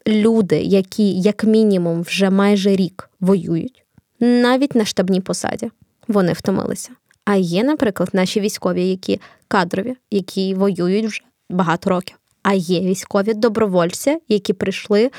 люди, 0.07 0.63
які, 0.63 1.21
як 1.21 1.45
мінімум, 1.45 2.03
вже 2.03 2.31
майже 2.31 2.77
рік 2.77 3.11
воюють, 3.21 3.85
навіть 4.21 4.75
на 4.75 4.85
штабній 4.85 5.21
посаді, 5.21 5.71
вони 6.09 6.33
втомилися. 6.33 6.91
А 7.25 7.37
є, 7.37 7.65
наприклад, 7.65 8.09
наші 8.13 8.41
військові, 8.41 8.89
які 8.89 9.21
кадрові, 9.49 9.97
які 10.11 10.55
воюють 10.55 11.07
вже 11.07 11.23
багато 11.51 11.91
років. 11.91 12.17
А 12.43 12.55
є 12.55 12.81
військові 12.81 13.35
добровольці, 13.35 14.19
які 14.29 14.53
прийшли, 14.53 15.11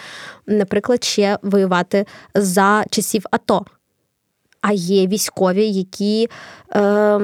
наприклад, 0.45 1.03
ще 1.03 1.37
воювати 1.41 2.05
за 2.35 2.85
часів 2.89 3.25
АТО. 3.31 3.65
А 4.61 4.73
є 4.73 5.07
військові, 5.07 5.69
які 5.69 6.29
е, 6.75 7.19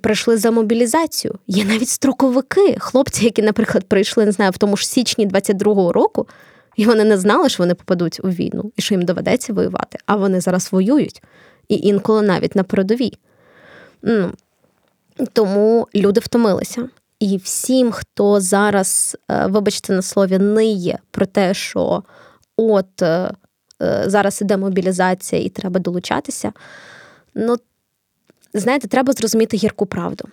прийшли 0.00 0.36
за 0.36 0.50
мобілізацію. 0.50 1.34
Є 1.46 1.64
навіть 1.64 1.88
строковики, 1.88 2.76
хлопці, 2.78 3.24
які, 3.24 3.42
наприклад, 3.42 3.84
прийшли, 3.84 4.24
не 4.24 4.32
знаю, 4.32 4.50
в 4.50 4.58
тому 4.58 4.76
ж 4.76 4.88
січні 4.88 5.26
22-го 5.26 5.92
року, 5.92 6.26
і 6.78 6.86
вони 6.86 7.04
не 7.04 7.18
знали, 7.18 7.48
що 7.48 7.62
вони 7.62 7.74
попадуть 7.74 8.20
у 8.24 8.28
війну 8.28 8.72
і 8.76 8.82
що 8.82 8.94
їм 8.94 9.04
доведеться 9.04 9.52
воювати. 9.52 9.98
А 10.06 10.16
вони 10.16 10.40
зараз 10.40 10.72
воюють 10.72 11.22
і 11.68 11.76
інколи 11.76 12.22
навіть 12.22 12.56
на 12.56 12.62
передовій. 12.62 13.18
Ну, 14.02 14.32
Тому 15.32 15.88
люди 15.94 16.20
втомилися. 16.20 16.88
І 17.20 17.36
всім, 17.36 17.92
хто 17.92 18.40
зараз, 18.40 19.16
е, 19.30 19.46
вибачте 19.46 19.92
на 19.92 20.02
слові, 20.02 20.38
ниє 20.38 20.98
про 21.10 21.26
те, 21.26 21.54
що 21.54 22.02
от 22.56 23.02
е, 23.02 23.30
е, 23.82 24.04
зараз 24.06 24.42
іде 24.42 24.56
мобілізація 24.56 25.42
і 25.42 25.48
треба 25.48 25.80
долучатися. 25.80 26.52
Ну, 27.34 27.56
знаєте, 28.54 28.88
треба 28.88 29.12
зрозуміти 29.12 29.56
гірку 29.56 29.86
правду. 29.86 30.28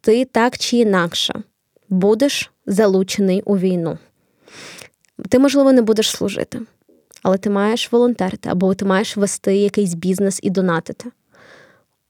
Ти 0.00 0.24
так 0.24 0.58
чи 0.58 0.76
інакше 0.76 1.42
будеш 1.88 2.50
залучений 2.66 3.42
у 3.42 3.58
війну. 3.58 3.98
Ти, 5.28 5.38
можливо, 5.38 5.72
не 5.72 5.82
будеш 5.82 6.10
служити, 6.10 6.60
але 7.22 7.38
ти 7.38 7.50
маєш 7.50 7.92
волонтерити, 7.92 8.48
або 8.48 8.74
ти 8.74 8.84
маєш 8.84 9.16
вести 9.16 9.56
якийсь 9.56 9.94
бізнес 9.94 10.40
і 10.42 10.50
донатити. 10.50 11.10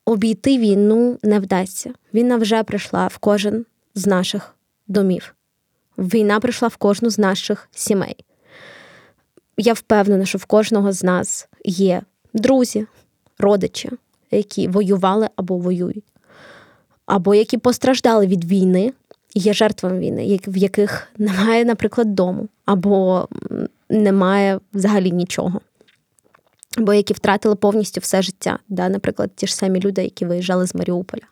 Обійти 0.04 0.58
війну 0.58 1.18
не 1.22 1.38
вдасться. 1.38 1.92
Війна 2.14 2.36
вже 2.36 2.62
прийшла 2.62 3.06
в 3.06 3.18
кожен 3.18 3.66
з 3.94 4.06
наших 4.06 4.54
домів. 4.88 5.34
Війна 5.98 6.40
прийшла 6.40 6.68
в 6.68 6.76
кожну 6.76 7.10
з 7.10 7.18
наших 7.18 7.68
сімей. 7.70 8.16
Я 9.56 9.72
впевнена, 9.72 10.24
що 10.24 10.38
в 10.38 10.44
кожного 10.44 10.92
з 10.92 11.02
нас 11.02 11.48
є 11.64 12.02
друзі, 12.34 12.86
родичі, 13.38 13.90
які 14.30 14.68
воювали 14.68 15.28
або 15.36 15.56
воюють, 15.56 16.04
або 17.06 17.34
які 17.34 17.58
постраждали 17.58 18.26
від 18.26 18.44
війни, 18.44 18.92
є 19.34 19.52
жертвами 19.52 19.98
війни, 19.98 20.40
в 20.46 20.56
яких 20.56 21.08
немає, 21.18 21.64
наприклад, 21.64 22.14
дому, 22.14 22.48
або 22.64 23.28
немає 23.88 24.60
взагалі 24.74 25.10
нічого. 25.12 25.60
Або 26.76 26.94
які 26.94 27.14
втратили 27.14 27.54
повністю 27.54 28.00
все 28.00 28.22
життя, 28.22 28.58
да, 28.68 28.88
наприклад, 28.88 29.30
ті 29.36 29.46
ж 29.46 29.56
самі 29.56 29.80
люди, 29.80 30.02
які 30.02 30.26
виїжджали 30.26 30.66
з 30.66 30.74
Маріуполя. 30.74 31.22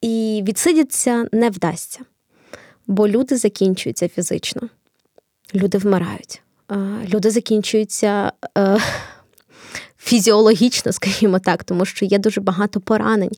І 0.00 0.44
відсидіться 0.48 1.26
не 1.32 1.50
вдасться, 1.50 2.00
бо 2.86 3.08
люди 3.08 3.36
закінчуються 3.36 4.08
фізично, 4.08 4.68
люди 5.54 5.78
вмирають, 5.78 6.42
люди 7.08 7.30
закінчуються 7.30 8.32
е, 8.58 8.78
фізіологічно, 9.98 10.92
скажімо 10.92 11.38
так, 11.38 11.64
тому 11.64 11.84
що 11.84 12.04
є 12.04 12.18
дуже 12.18 12.40
багато 12.40 12.80
поранень. 12.80 13.32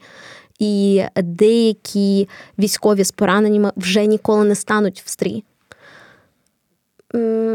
І 0.58 1.04
деякі 1.16 2.28
військові 2.58 3.04
з 3.04 3.12
пораненнями 3.12 3.72
вже 3.76 4.06
ніколи 4.06 4.44
не 4.44 4.54
стануть 4.54 5.02
в 5.04 5.08
стрій. 5.08 5.44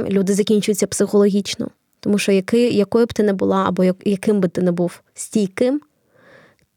Люди 0.10 0.34
закінчуються 0.34 0.88
психологічно, 0.88 1.70
тому 2.00 2.18
що 2.18 2.32
який, 2.32 2.76
якою 2.76 3.06
б 3.06 3.14
ти 3.14 3.24
не 3.24 3.34
була, 3.34 3.66
або 3.68 3.84
яким 4.06 4.40
би 4.40 4.48
ти 4.48 4.62
не 4.62 4.72
був 4.72 5.02
стійким 5.14 5.82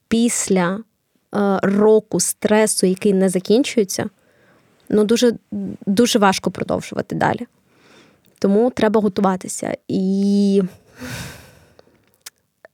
після 0.09 0.79
Е, 1.35 1.59
року 1.63 2.21
стресу, 2.21 2.87
який 2.87 3.13
не 3.13 3.29
закінчується, 3.29 4.11
ну 4.89 5.05
дуже, 5.05 5.33
дуже 5.87 6.19
важко 6.19 6.51
продовжувати 6.51 7.17
далі. 7.17 7.47
Тому 8.39 8.71
треба 8.71 9.01
готуватися. 9.01 9.77
І, 9.89 10.63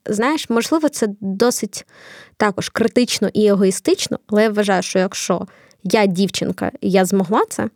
знаєш, 0.09 0.51
можливо, 0.51 0.89
це 0.89 1.09
досить 1.21 1.87
також 2.37 2.69
критично 2.69 3.29
і 3.33 3.47
егоїстично, 3.47 4.19
але 4.27 4.43
я 4.43 4.51
вважаю, 4.51 4.83
що 4.83 4.99
якщо 4.99 5.47
я 5.85 6.07
дівчинка 6.07 6.73
і 6.81 6.91
я 6.91 7.05
змогла 7.05 7.43
це, 7.49 7.69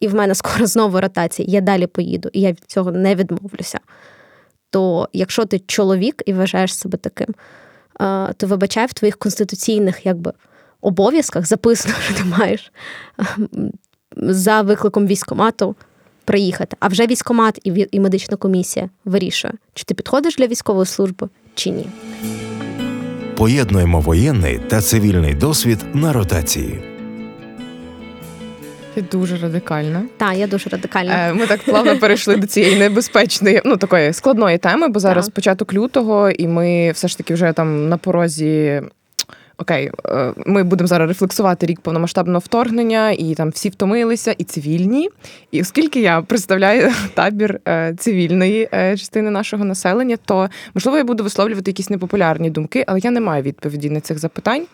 і 0.00 0.08
в 0.08 0.14
мене 0.14 0.34
скоро 0.34 0.66
знову 0.66 1.00
ротація, 1.00 1.48
я 1.50 1.60
далі 1.60 1.86
поїду, 1.86 2.30
і 2.32 2.40
я 2.40 2.50
від 2.50 2.64
цього 2.66 2.92
не 2.92 3.14
відмовлюся. 3.14 3.80
То 4.70 5.08
якщо 5.12 5.44
ти 5.44 5.58
чоловік 5.58 6.22
і 6.26 6.32
вважаєш 6.32 6.74
себе 6.74 6.98
таким, 6.98 7.34
то 8.36 8.46
вибачай 8.46 8.86
в 8.86 8.92
твоїх 8.92 9.16
конституційних 9.16 10.06
якби, 10.06 10.32
обов'язках 10.80 11.46
записано, 11.46 11.94
що 12.04 12.14
ти 12.14 12.24
маєш 12.24 12.72
за 14.16 14.62
викликом 14.62 15.06
військомату 15.06 15.76
приїхати. 16.24 16.76
А 16.80 16.88
вже 16.88 17.06
військомат 17.06 17.60
і 17.64 18.00
медична 18.00 18.36
комісія 18.36 18.90
вирішує, 19.04 19.54
чи 19.74 19.84
ти 19.84 19.94
підходиш 19.94 20.36
для 20.36 20.46
військової 20.46 20.86
служби, 20.86 21.28
чи 21.54 21.70
ні. 21.70 21.86
Поєднуємо 23.36 24.00
воєнний 24.00 24.60
та 24.68 24.80
цивільний 24.80 25.34
досвід 25.34 25.78
на 25.94 26.12
ротації. 26.12 26.82
Ти 28.94 29.02
дуже 29.02 29.36
радикальна. 29.36 30.02
Так, 30.16 30.36
я 30.36 30.46
дуже 30.46 30.70
радикальна. 30.70 31.28
Е, 31.28 31.34
ми 31.34 31.46
так 31.46 31.64
плавно 31.64 31.98
перейшли 32.00 32.36
до 32.36 32.46
цієї 32.46 32.78
небезпечної, 32.78 33.62
ну 33.64 33.76
такої 33.76 34.12
складної 34.12 34.58
теми, 34.58 34.88
бо 34.88 35.00
зараз 35.00 35.24
так. 35.26 35.34
початок 35.34 35.74
лютого, 35.74 36.30
і 36.30 36.48
ми 36.48 36.90
все 36.90 37.08
ж 37.08 37.18
таки 37.18 37.34
вже 37.34 37.52
там 37.52 37.88
на 37.88 37.96
порозі. 37.96 38.82
Окей, 39.60 39.90
е, 40.06 40.32
ми 40.46 40.62
будемо 40.62 40.88
зараз 40.88 41.08
рефлексувати 41.08 41.66
рік 41.66 41.80
повномасштабного 41.80 42.38
вторгнення, 42.38 43.10
і 43.10 43.34
там 43.34 43.50
всі 43.50 43.68
втомилися, 43.68 44.32
і 44.38 44.44
цивільні. 44.44 45.08
І 45.50 45.60
оскільки 45.60 46.00
я 46.00 46.22
представляю 46.22 46.92
табір 47.14 47.60
е, 47.68 47.94
цивільної 47.98 48.68
частини 48.72 49.30
нашого 49.30 49.64
населення, 49.64 50.16
то 50.24 50.48
можливо 50.74 50.98
я 50.98 51.04
буду 51.04 51.24
висловлювати 51.24 51.70
якісь 51.70 51.90
непопулярні 51.90 52.50
думки, 52.50 52.84
але 52.86 52.98
я 52.98 53.10
не 53.10 53.20
маю 53.20 53.42
відповіді 53.42 53.90
на 53.90 54.00
цих 54.00 54.18
запитань. 54.18 54.66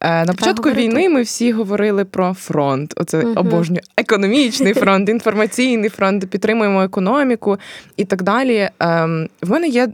Е, 0.00 0.24
на 0.24 0.32
початку 0.32 0.70
війни 0.70 1.08
ми 1.08 1.22
всі 1.22 1.52
говорили 1.52 2.04
про 2.04 2.34
фронт. 2.34 2.94
Оце 2.96 3.22
угу. 3.22 3.32
обожнюю 3.36 3.80
економічний 3.96 4.74
фронт, 4.82 5.08
інформаційний 5.08 5.90
фронт, 5.90 6.30
підтримуємо 6.30 6.82
економіку 6.82 7.58
і 7.96 8.04
так 8.04 8.22
далі. 8.22 8.68
Ем, 8.80 9.28
в 9.42 9.50
мене 9.50 9.68
є 9.68 9.88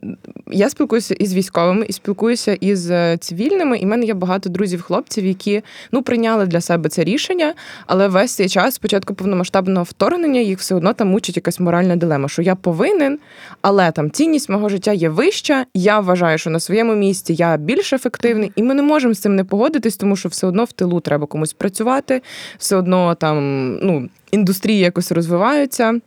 я 0.52 0.68
спілкуюся 0.68 1.14
із 1.14 1.34
військовими, 1.34 1.86
і 1.88 1.92
спілкуюся 1.92 2.52
із 2.52 2.90
е, 2.90 3.16
цивільними. 3.20 3.78
І 3.78 3.84
в 3.84 3.88
мене 3.88 4.06
є 4.06 4.14
багато 4.14 4.48
друзів-хлопців, 4.48 5.26
які 5.26 5.62
ну 5.92 6.02
прийняли 6.02 6.46
для 6.46 6.60
себе 6.60 6.88
це 6.88 7.04
рішення, 7.04 7.54
але 7.86 8.08
весь 8.08 8.32
цей 8.32 8.48
час, 8.48 8.74
спочатку 8.74 9.14
повномасштабного 9.14 9.84
вторгнення, 9.84 10.40
їх 10.40 10.58
все 10.58 10.74
одно 10.74 10.92
там 10.92 11.08
мучить 11.08 11.36
якась 11.36 11.60
моральна 11.60 11.96
дилема, 11.96 12.28
що 12.28 12.42
я 12.42 12.54
повинен, 12.54 13.18
але 13.62 13.90
там 13.90 14.10
цінність 14.10 14.48
мого 14.48 14.68
життя 14.68 14.92
є 14.92 15.08
вища. 15.08 15.66
Я 15.74 16.00
вважаю, 16.00 16.38
що 16.38 16.50
на 16.50 16.60
своєму 16.60 16.94
місці 16.94 17.34
я 17.34 17.56
більш 17.56 17.92
ефективний, 17.92 18.52
і 18.56 18.62
ми 18.62 18.74
не 18.74 18.82
можемо 18.82 19.14
з 19.14 19.20
цим 19.20 19.36
не 19.36 19.44
погодитись 19.44 19.91
щось, 19.92 19.96
тому 19.96 20.16
що 20.16 20.28
все 20.28 20.46
одно 20.46 20.64
в 20.64 20.72
тилу 20.72 21.00
треба 21.00 21.26
комусь 21.26 21.52
працювати, 21.52 22.22
все 22.58 22.76
одно 22.76 23.14
там 23.14 23.76
ну, 23.82 24.08
індустрії 24.30 24.78
якось 24.78 25.12
розвиваються. 25.12 26.00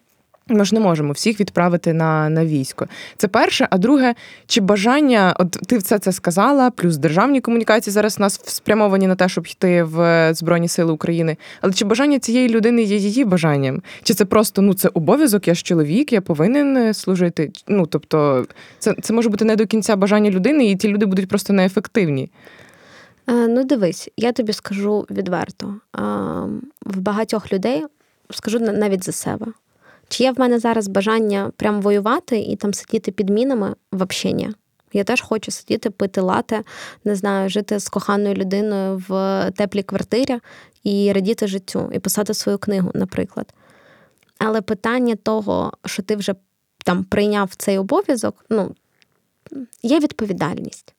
Ми 0.47 0.65
ж 0.65 0.75
не 0.75 0.81
можемо 0.81 1.13
всіх 1.13 1.39
відправити 1.39 1.93
на 1.93 2.29
на 2.29 2.45
військо. 2.45 2.87
Це 3.17 3.27
перше. 3.27 3.67
А 3.69 3.77
друге, 3.77 4.15
чи 4.47 4.61
бажання, 4.61 5.35
от 5.39 5.51
ти 5.51 5.77
все 5.77 5.99
це 5.99 6.11
сказала, 6.11 6.69
плюс 6.69 6.97
державні 6.97 7.41
комунікації 7.41 7.93
зараз 7.93 8.19
нас 8.19 8.41
спрямовані 8.45 9.07
на 9.07 9.15
те, 9.15 9.29
щоб 9.29 9.47
йти 9.47 9.83
в 9.83 10.29
Збройні 10.33 10.67
Сили 10.67 10.93
України. 10.93 11.37
Але 11.61 11.73
чи 11.73 11.85
бажання 11.85 12.19
цієї 12.19 12.49
людини 12.49 12.83
є 12.83 12.97
її 12.97 13.25
бажанням? 13.25 13.81
Чи 14.03 14.13
це 14.13 14.25
просто 14.25 14.61
ну 14.61 14.73
це 14.73 14.89
обов'язок? 14.93 15.47
Я 15.47 15.53
ж 15.53 15.63
чоловік, 15.63 16.13
я 16.13 16.21
повинен 16.21 16.77
е, 16.77 16.93
служити? 16.93 17.51
Ну 17.67 17.85
тобто, 17.85 18.45
це, 18.79 18.93
це 19.01 19.13
може 19.13 19.29
бути 19.29 19.45
не 19.45 19.55
до 19.55 19.65
кінця 19.65 19.95
бажання 19.95 20.29
людини, 20.29 20.65
і 20.65 20.75
ті 20.75 20.87
люди 20.87 21.05
будуть 21.05 21.29
просто 21.29 21.53
неефективні. 21.53 22.29
Е, 23.27 23.47
ну, 23.47 23.63
дивись, 23.63 24.09
я 24.17 24.31
тобі 24.31 24.53
скажу 24.53 25.05
відверто: 25.09 25.75
в 26.85 26.99
багатьох 26.99 27.53
людей 27.53 27.85
скажу 28.29 28.59
навіть 28.59 29.03
за 29.03 29.11
себе. 29.11 29.45
Чи 30.07 30.23
є 30.23 30.31
в 30.31 30.39
мене 30.39 30.59
зараз 30.59 30.87
бажання 30.87 31.51
прям 31.57 31.81
воювати 31.81 32.39
і 32.39 32.55
там 32.55 32.73
сидіти 32.73 33.11
під 33.11 33.29
мінами 33.29 33.75
в 33.91 34.07
ні. 34.25 34.49
Я 34.93 35.03
теж 35.03 35.21
хочу 35.21 35.51
сидіти, 35.51 35.89
пити 35.89 36.21
лате, 36.21 36.63
не 37.03 37.15
знаю, 37.15 37.49
жити 37.49 37.79
з 37.79 37.89
коханою 37.89 38.35
людиною 38.35 39.03
в 39.07 39.51
теплій 39.51 39.83
квартирі 39.83 40.39
і 40.83 41.11
радіти 41.13 41.47
життю, 41.47 41.89
і 41.93 41.99
писати 41.99 42.33
свою 42.33 42.57
книгу, 42.57 42.91
наприклад. 42.93 43.53
Але 44.37 44.61
питання 44.61 45.15
того, 45.15 45.71
що 45.85 46.03
ти 46.03 46.15
вже 46.15 46.35
там 46.85 47.03
прийняв 47.03 47.55
цей 47.55 47.77
обов'язок, 47.77 48.45
ну, 48.49 48.75
є 49.83 49.99
відповідальність. 49.99 50.94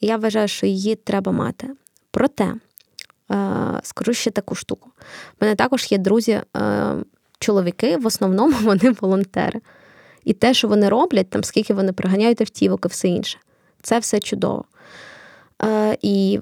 Я 0.00 0.16
вважаю, 0.16 0.48
що 0.48 0.66
її 0.66 0.94
треба 0.94 1.32
мати. 1.32 1.70
Проте, 2.10 2.44
е, 2.44 2.56
скажу 3.82 4.12
ще 4.12 4.30
таку 4.30 4.54
штуку. 4.54 4.90
У 5.40 5.44
мене 5.44 5.54
також 5.54 5.92
є 5.92 5.98
друзі. 5.98 6.42
Е, 6.56 6.96
в 7.96 8.06
основному 8.06 8.56
вони 8.62 8.90
волонтери. 9.00 9.60
І 10.24 10.32
те, 10.32 10.54
що 10.54 10.68
вони 10.68 10.88
роблять, 10.88 11.30
там 11.30 11.44
скільки 11.44 11.74
вони 11.74 11.92
приганяють 11.92 12.40
автівок 12.40 12.84
і 12.84 12.88
все 12.88 13.08
інше, 13.08 13.38
це 13.82 13.98
все 13.98 14.20
чудово. 14.20 14.64
Е, 15.62 15.98
І 16.02 16.40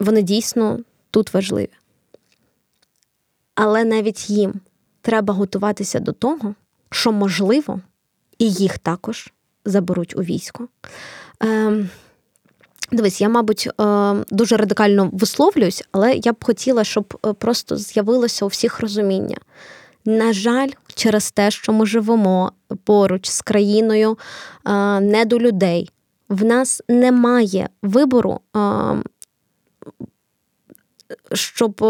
вони 0.00 0.22
дійсно 0.22 0.78
тут 1.10 1.34
важливі. 1.34 1.70
Але 3.54 3.84
навіть 3.84 4.30
їм 4.30 4.60
треба 5.02 5.34
готуватися 5.34 6.00
до 6.00 6.12
того, 6.12 6.54
що 6.90 7.12
можливо, 7.12 7.80
і 8.38 8.52
їх 8.52 8.78
також 8.78 9.32
заберуть 9.64 10.16
у 10.16 10.22
військо. 10.22 10.68
Е, 11.42 11.86
Дивись, 12.92 13.20
я, 13.20 13.28
мабуть, 13.28 13.68
е, 13.80 14.14
дуже 14.30 14.56
радикально 14.56 15.10
висловлююсь, 15.12 15.84
але 15.92 16.14
я 16.14 16.32
б 16.32 16.44
хотіла, 16.44 16.84
щоб 16.84 17.18
е, 17.26 17.32
просто 17.32 17.76
з'явилося 17.76 18.44
у 18.44 18.48
всіх 18.48 18.80
розуміння. 18.80 19.36
На 20.04 20.32
жаль, 20.32 20.68
через 20.94 21.30
те, 21.30 21.50
що 21.50 21.72
ми 21.72 21.86
живемо 21.86 22.52
поруч 22.84 23.28
з 23.28 23.42
країною 23.42 24.18
не 25.00 25.24
до 25.26 25.38
людей, 25.38 25.90
в 26.28 26.44
нас 26.44 26.82
немає 26.88 27.68
вибору, 27.82 28.40
щоб 31.32 31.84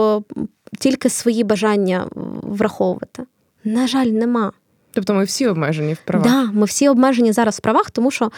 тільки 0.78 1.10
свої 1.10 1.44
бажання 1.44 2.08
враховувати. 2.42 3.24
На 3.64 3.86
жаль, 3.86 4.06
нема. 4.06 4.52
Тобто 4.92 5.14
ми 5.14 5.24
всі 5.24 5.46
обмежені 5.46 5.94
в 5.94 5.98
правах? 6.04 6.26
Так, 6.26 6.46
да, 6.46 6.52
ми 6.52 6.66
всі 6.66 6.88
обмежені 6.88 7.32
зараз 7.32 7.58
в 7.58 7.60
правах, 7.60 7.90
тому 7.90 8.10
що 8.10 8.30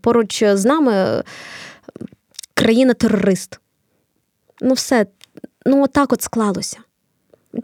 поруч 0.00 0.44
з 0.44 0.64
нами 0.64 1.22
країна-терорист. 2.54 3.60
Ну, 4.60 4.74
все, 4.74 5.06
ну 5.66 5.84
отак 5.84 6.12
от 6.12 6.22
склалося. 6.22 6.78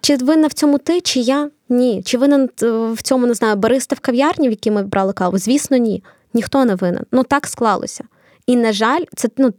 Чи 0.00 0.16
винна 0.16 0.46
в 0.46 0.52
цьому 0.52 0.78
ти, 0.78 1.00
чи 1.00 1.20
я? 1.20 1.50
Ні. 1.68 2.02
Чи 2.02 2.18
винен 2.18 2.50
е, 2.62 2.70
в 2.92 3.02
цьому 3.02 3.26
не 3.26 3.34
знаю, 3.34 3.56
бариста 3.56 3.96
в 3.96 4.00
кав'ярні, 4.00 4.48
в 4.48 4.50
якій 4.50 4.70
ми 4.70 4.82
брали 4.82 5.12
каву? 5.12 5.38
Звісно, 5.38 5.76
ні. 5.76 6.04
Ніхто 6.34 6.64
не 6.64 6.74
винен. 6.74 7.04
Ну 7.12 7.22
так 7.22 7.46
склалося. 7.46 8.04
І, 8.46 8.56
на 8.56 8.72
жаль, 8.72 9.04
це 9.16 9.28
ну, 9.36 9.52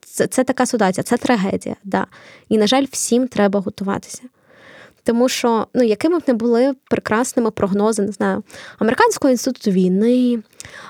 це, 0.00 0.26
це 0.26 0.44
така 0.44 0.66
ситуація, 0.66 1.04
це 1.04 1.16
трагедія. 1.16 1.76
Да. 1.84 2.06
І, 2.48 2.58
на 2.58 2.66
жаль, 2.66 2.84
всім 2.90 3.28
треба 3.28 3.60
готуватися. 3.60 4.22
Тому 5.04 5.28
що, 5.28 5.66
ну, 5.74 5.82
якими 5.82 6.18
б 6.18 6.22
не 6.26 6.34
були 6.34 6.74
прекрасними 6.90 7.50
прогнози, 7.50 8.02
не 8.02 8.12
знаю, 8.12 8.42
Американського 8.78 9.30
інституту 9.30 9.70
війни 9.70 10.42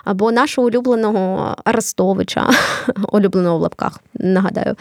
або 0.04 0.32
нашого 0.32 0.66
улюбленого 0.66 1.56
Арестовича, 1.64 2.50
улюбленого 3.12 3.58
в 3.58 3.60
лапках, 3.60 4.00
нагадаю, 4.14 4.76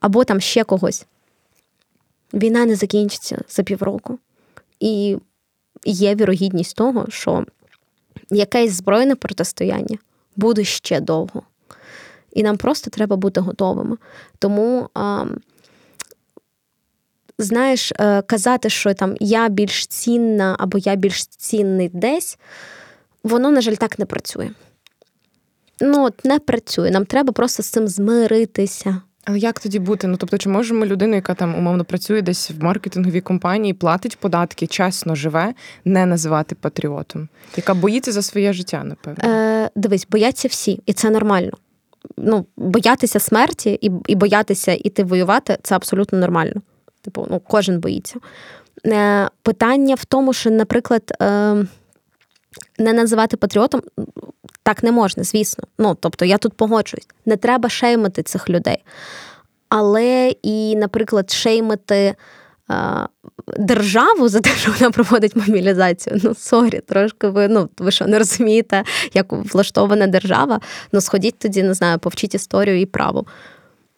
або 0.00 0.24
там 0.24 0.40
ще 0.40 0.64
когось 0.64 1.06
війна 2.32 2.66
не 2.66 2.76
закінчиться 2.76 3.38
за 3.48 3.62
півроку. 3.62 4.18
І 4.80 5.16
є 5.84 6.14
вірогідність 6.14 6.76
того, 6.76 7.06
що 7.08 7.44
якесь 8.30 8.72
збройне 8.72 9.14
протистояння 9.14 9.98
буде 10.36 10.64
ще 10.64 11.00
довго. 11.00 11.42
І 12.32 12.42
нам 12.42 12.56
просто 12.56 12.90
треба 12.90 13.16
бути 13.16 13.40
готовими. 13.40 13.96
Тому, 14.38 14.88
знаєш, 17.38 17.92
е, 17.92 18.22
казати, 18.22 18.70
що 18.70 18.94
там 18.94 19.14
я 19.20 19.48
більш 19.48 19.86
цінна 19.86 20.56
або 20.58 20.78
я 20.78 20.94
більш 20.94 21.26
цінний 21.26 21.90
десь, 21.92 22.38
воно, 23.24 23.50
на 23.50 23.60
жаль, 23.60 23.74
так 23.74 23.98
не 23.98 24.06
працює. 24.06 24.50
Ну, 25.80 26.04
от 26.04 26.24
не 26.24 26.38
працює. 26.38 26.90
Нам 26.90 27.06
треба 27.06 27.32
просто 27.32 27.62
з 27.62 27.66
цим 27.66 27.88
змиритися. 27.88 29.00
Але 29.24 29.38
як 29.38 29.60
тоді 29.60 29.78
бути? 29.78 30.06
Ну 30.06 30.16
тобто, 30.16 30.38
чи 30.38 30.48
можемо 30.48 30.86
людину, 30.86 31.14
яка 31.14 31.34
там 31.34 31.54
умовно 31.54 31.84
працює 31.84 32.22
десь 32.22 32.50
в 32.50 32.64
маркетинговій 32.64 33.20
компанії, 33.20 33.74
платить 33.74 34.18
податки, 34.18 34.66
чесно 34.66 35.14
живе, 35.14 35.54
не 35.84 36.06
називати 36.06 36.54
патріотом, 36.54 37.28
яка 37.56 37.74
боїться 37.74 38.12
за 38.12 38.22
своє 38.22 38.52
життя, 38.52 38.84
напевно? 38.84 39.30
Е, 39.30 39.70
Дивись, 39.74 40.06
бояться 40.10 40.48
всі, 40.48 40.80
і 40.86 40.92
це 40.92 41.10
нормально. 41.10 41.50
Ну, 42.16 42.46
боятися 42.56 43.20
смерті 43.20 43.78
і 43.80 43.90
і 44.06 44.14
боятися 44.14 44.72
іти 44.72 45.04
воювати 45.04 45.58
це 45.62 45.76
абсолютно 45.76 46.18
нормально. 46.18 46.62
Типу, 47.04 47.26
ну 47.30 47.40
кожен 47.40 47.80
боїться. 47.80 48.18
Е, 48.86 49.28
Питання 49.42 49.94
в 49.94 50.04
тому, 50.04 50.32
що, 50.32 50.50
наприклад, 50.50 51.12
е, 51.22 51.26
не 52.78 52.92
називати 52.92 53.36
патріотом. 53.36 53.82
Так 54.62 54.82
не 54.82 54.92
можна, 54.92 55.24
звісно. 55.24 55.64
Ну, 55.78 55.96
тобто 56.00 56.24
я 56.24 56.38
тут 56.38 56.52
погоджуюсь. 56.52 57.08
Не 57.26 57.36
треба 57.36 57.68
шеймити 57.68 58.22
цих 58.22 58.50
людей. 58.50 58.84
Але 59.68 60.34
і, 60.42 60.76
наприклад, 60.76 61.30
шеймити 61.30 62.14
державу 63.58 64.28
за 64.28 64.40
те, 64.40 64.50
що 64.50 64.72
вона 64.72 64.90
проводить 64.90 65.36
мобілізацію. 65.36 66.20
Ну, 66.24 66.34
sorry, 66.34 66.80
трошки 66.86 67.28
ви 67.28 67.48
ну, 67.48 67.68
ви 67.78 67.90
що 67.90 68.06
не 68.06 68.18
розумієте, 68.18 68.84
як 69.14 69.26
влаштована 69.32 70.06
держава. 70.06 70.60
Ну, 70.92 71.00
сходіть 71.00 71.38
тоді, 71.38 71.62
не 71.62 71.74
знаю, 71.74 71.98
повчіть 71.98 72.34
історію 72.34 72.80
і 72.80 72.86
право. 72.86 73.24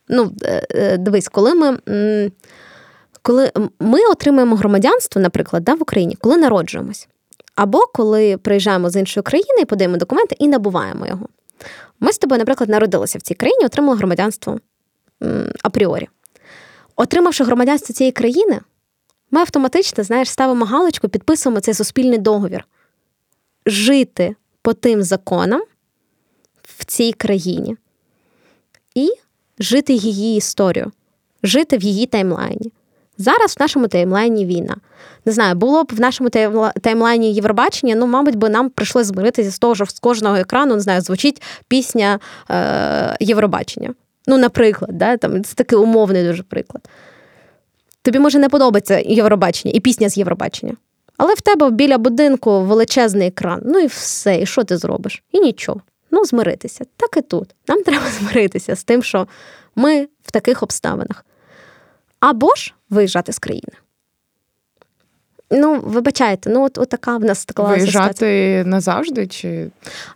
Ну, 0.08 0.32
е, 0.42 0.66
е, 0.70 0.96
дивись, 0.96 1.28
коли 1.28 1.54
ми. 1.54 1.78
Коли 3.26 3.52
ми 3.80 4.00
отримуємо 4.00 4.56
громадянство, 4.56 5.20
наприклад, 5.20 5.64
да, 5.64 5.74
в 5.74 5.82
Україні, 5.82 6.16
коли 6.20 6.36
народжуємось. 6.36 7.08
Або 7.54 7.86
коли 7.94 8.36
приїжджаємо 8.36 8.90
з 8.90 8.96
іншої 8.96 9.24
країни 9.24 9.60
і 9.62 9.64
подаємо 9.64 9.96
документи 9.96 10.36
і 10.38 10.48
набуваємо 10.48 11.06
його. 11.06 11.28
Ми 12.00 12.12
з 12.12 12.18
тобою, 12.18 12.38
наприклад, 12.38 12.70
народилися 12.70 13.18
в 13.18 13.22
цій 13.22 13.34
країні, 13.34 13.64
отримали 13.64 13.96
громадянство 13.96 14.60
апріорі. 15.62 16.08
Отримавши 16.96 17.44
громадянство 17.44 17.94
цієї 17.94 18.12
країни, 18.12 18.60
ми 19.30 19.40
автоматично, 19.40 20.04
знаєш, 20.04 20.30
ставимо 20.30 20.64
галочку, 20.64 21.08
підписуємо 21.08 21.60
цей 21.60 21.74
суспільний 21.74 22.18
договір. 22.18 22.64
Жити 23.66 24.36
по 24.62 24.74
тим 24.74 25.02
законам 25.02 25.62
в 26.62 26.84
цій 26.84 27.12
країні 27.12 27.76
і 28.94 29.10
жити 29.58 29.92
її 29.92 30.36
історію, 30.36 30.92
жити 31.42 31.78
в 31.78 31.82
її 31.82 32.06
таймлайні. 32.06 32.72
Зараз 33.18 33.56
в 33.58 33.62
нашому 33.62 33.88
таймлайні 33.88 34.46
війна. 34.46 34.76
Не 35.24 35.32
знаю, 35.32 35.54
було 35.54 35.84
б 35.84 35.92
в 35.92 36.00
нашому 36.00 36.30
таймлайні 36.82 37.32
Євробачення, 37.32 37.94
ну, 37.94 38.06
мабуть, 38.06 38.34
би 38.34 38.48
нам 38.48 38.70
прийшлося 38.70 39.08
змиритися 39.08 39.50
з 39.50 39.58
того, 39.58 39.74
що 39.74 39.86
з 39.86 39.98
кожного 39.98 40.36
екрану 40.36 40.74
не 40.74 40.80
знаю, 40.80 41.00
звучить 41.00 41.42
пісня 41.68 42.20
е, 42.50 43.16
Євробачення. 43.20 43.94
Ну, 44.26 44.38
наприклад, 44.38 44.90
да, 44.92 45.16
там, 45.16 45.44
це 45.44 45.54
такий 45.54 45.78
умовний 45.78 46.28
дуже 46.28 46.42
приклад. 46.42 46.88
Тобі 48.02 48.18
може 48.18 48.38
не 48.38 48.48
подобається 48.48 48.98
Євробачення 48.98 49.74
і 49.76 49.80
пісня 49.80 50.08
з 50.08 50.16
Євробачення. 50.16 50.76
Але 51.16 51.34
в 51.34 51.40
тебе 51.40 51.70
біля 51.70 51.98
будинку 51.98 52.60
величезний 52.60 53.28
екран. 53.28 53.62
Ну 53.64 53.78
і 53.78 53.86
все, 53.86 54.40
і 54.40 54.46
що 54.46 54.64
ти 54.64 54.76
зробиш? 54.76 55.22
І 55.32 55.40
нічого. 55.40 55.80
Ну, 56.10 56.24
змиритися. 56.24 56.84
Так 56.96 57.16
і 57.16 57.20
тут. 57.20 57.54
Нам 57.68 57.82
треба 57.84 58.06
змиритися 58.18 58.76
з 58.76 58.84
тим, 58.84 59.02
що 59.02 59.26
ми 59.76 60.08
в 60.22 60.30
таких 60.30 60.62
обставинах 60.62 61.24
або 62.20 62.54
ж 62.54 62.74
виїжджати 62.90 63.32
з 63.32 63.38
країни. 63.38 63.72
Ну, 65.50 65.80
вибачайте, 65.84 66.50
ну 66.50 66.64
от, 66.64 66.78
от 66.78 66.88
така 66.88 67.16
в 67.16 67.24
нас 67.24 67.40
склалася 67.42 67.76
Виїжджати 67.78 68.12
ситуація. 68.14 68.64
назавжди? 68.64 69.26
Чи 69.26 69.70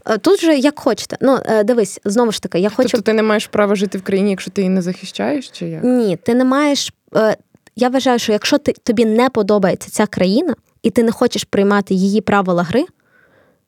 Е, 0.07 0.19
Тут 0.19 0.41
же 0.41 0.57
як 0.59 0.79
хочете. 0.79 1.17
Ну, 1.21 1.39
е, 1.45 1.65
дивись, 1.65 2.01
знову 2.05 2.33
ж 2.33 2.43
таки, 2.43 2.59
я 2.59 2.71
хочу. 2.71 2.89
тобто 2.89 3.03
ти 3.05 3.13
не 3.13 3.23
маєш 3.23 3.47
права 3.47 3.75
жити 3.75 3.99
в 3.99 4.03
країні, 4.03 4.31
якщо 4.31 4.51
ти 4.51 4.61
її 4.61 4.69
не 4.69 4.83
захищаєш? 4.83 5.49
Чи 5.51 5.67
як? 5.69 5.85
Ні, 5.85 6.17
ти 6.17 6.35
не 6.35 6.45
маєш. 6.45 6.93
е, 7.17 7.37
Я 7.77 7.89
вважаю, 7.89 8.19
що 8.19 8.33
якщо 8.33 8.59
ти, 8.59 8.73
тобі 8.73 9.05
не 9.05 9.29
подобається 9.31 9.91
ця 9.91 10.07
країна, 10.07 10.55
і 10.83 10.91
ти 10.91 11.03
не 11.03 11.13
хочеш 11.13 11.45
приймати 11.45 11.95
її 11.95 12.21
правила 12.21 12.63
гри, 12.63 12.85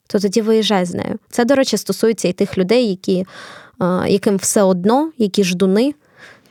то 0.07 0.19
тоді 0.19 0.41
виїжджай 0.43 0.85
з 0.85 0.95
нею. 0.95 1.19
Це, 1.31 1.45
до 1.45 1.55
речі, 1.55 1.77
стосується 1.77 2.29
і 2.29 2.33
тих 2.33 2.59
людей, 2.59 2.89
які, 2.91 3.27
яким 4.09 4.37
все 4.37 4.63
одно, 4.63 5.13
які 5.19 5.45
ждуни. 5.45 5.95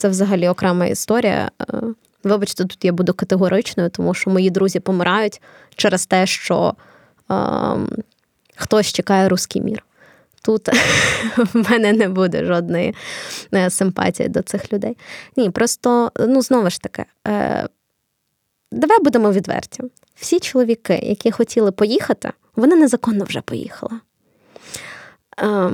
Це 0.02 0.10
взагалі 0.10 0.47
окрема 0.47 0.86
історія. 0.86 1.52
Е, 1.62 1.82
Вибачте, 2.24 2.66
тут 2.66 2.86
я 2.86 2.91
буду 2.91 3.14
категоричною, 3.14 3.89
тому 3.89 4.14
що 4.14 4.30
мої 4.30 4.49
друзі 4.49 4.80
помирають 4.80 5.41
через 5.76 6.06
те, 6.06 6.26
що 6.26 6.74
е, 7.32 7.36
хтось 8.56 8.93
чекає 8.93 9.30
руський 9.30 9.62
мір. 9.62 9.86
Тут 10.41 10.68
в 11.38 11.72
мене 11.72 11.93
не 11.93 12.10
буде 12.10 12.45
жодної 12.45 12.95
е, 13.54 13.70
симпатії 13.70 14.30
до 14.30 14.41
цих 14.41 14.74
людей. 14.74 14.97
Ні, 15.38 15.49
просто, 15.49 16.12
ну, 16.20 16.41
знову 16.41 16.70
ж 16.70 16.82
таки, 16.82 17.06
е, 17.28 17.68
давай 18.72 18.99
будемо 18.99 19.32
відверті. 19.32 19.84
Всі 20.16 20.39
чоловіки, 20.39 20.99
які 21.04 21.32
хотіли 21.32 21.72
поїхати, 21.72 22.32
вони 22.56 22.76
незаконно 22.76 23.26
вже 23.26 23.41
поїхали. 23.41 23.99
Е, 25.39 25.72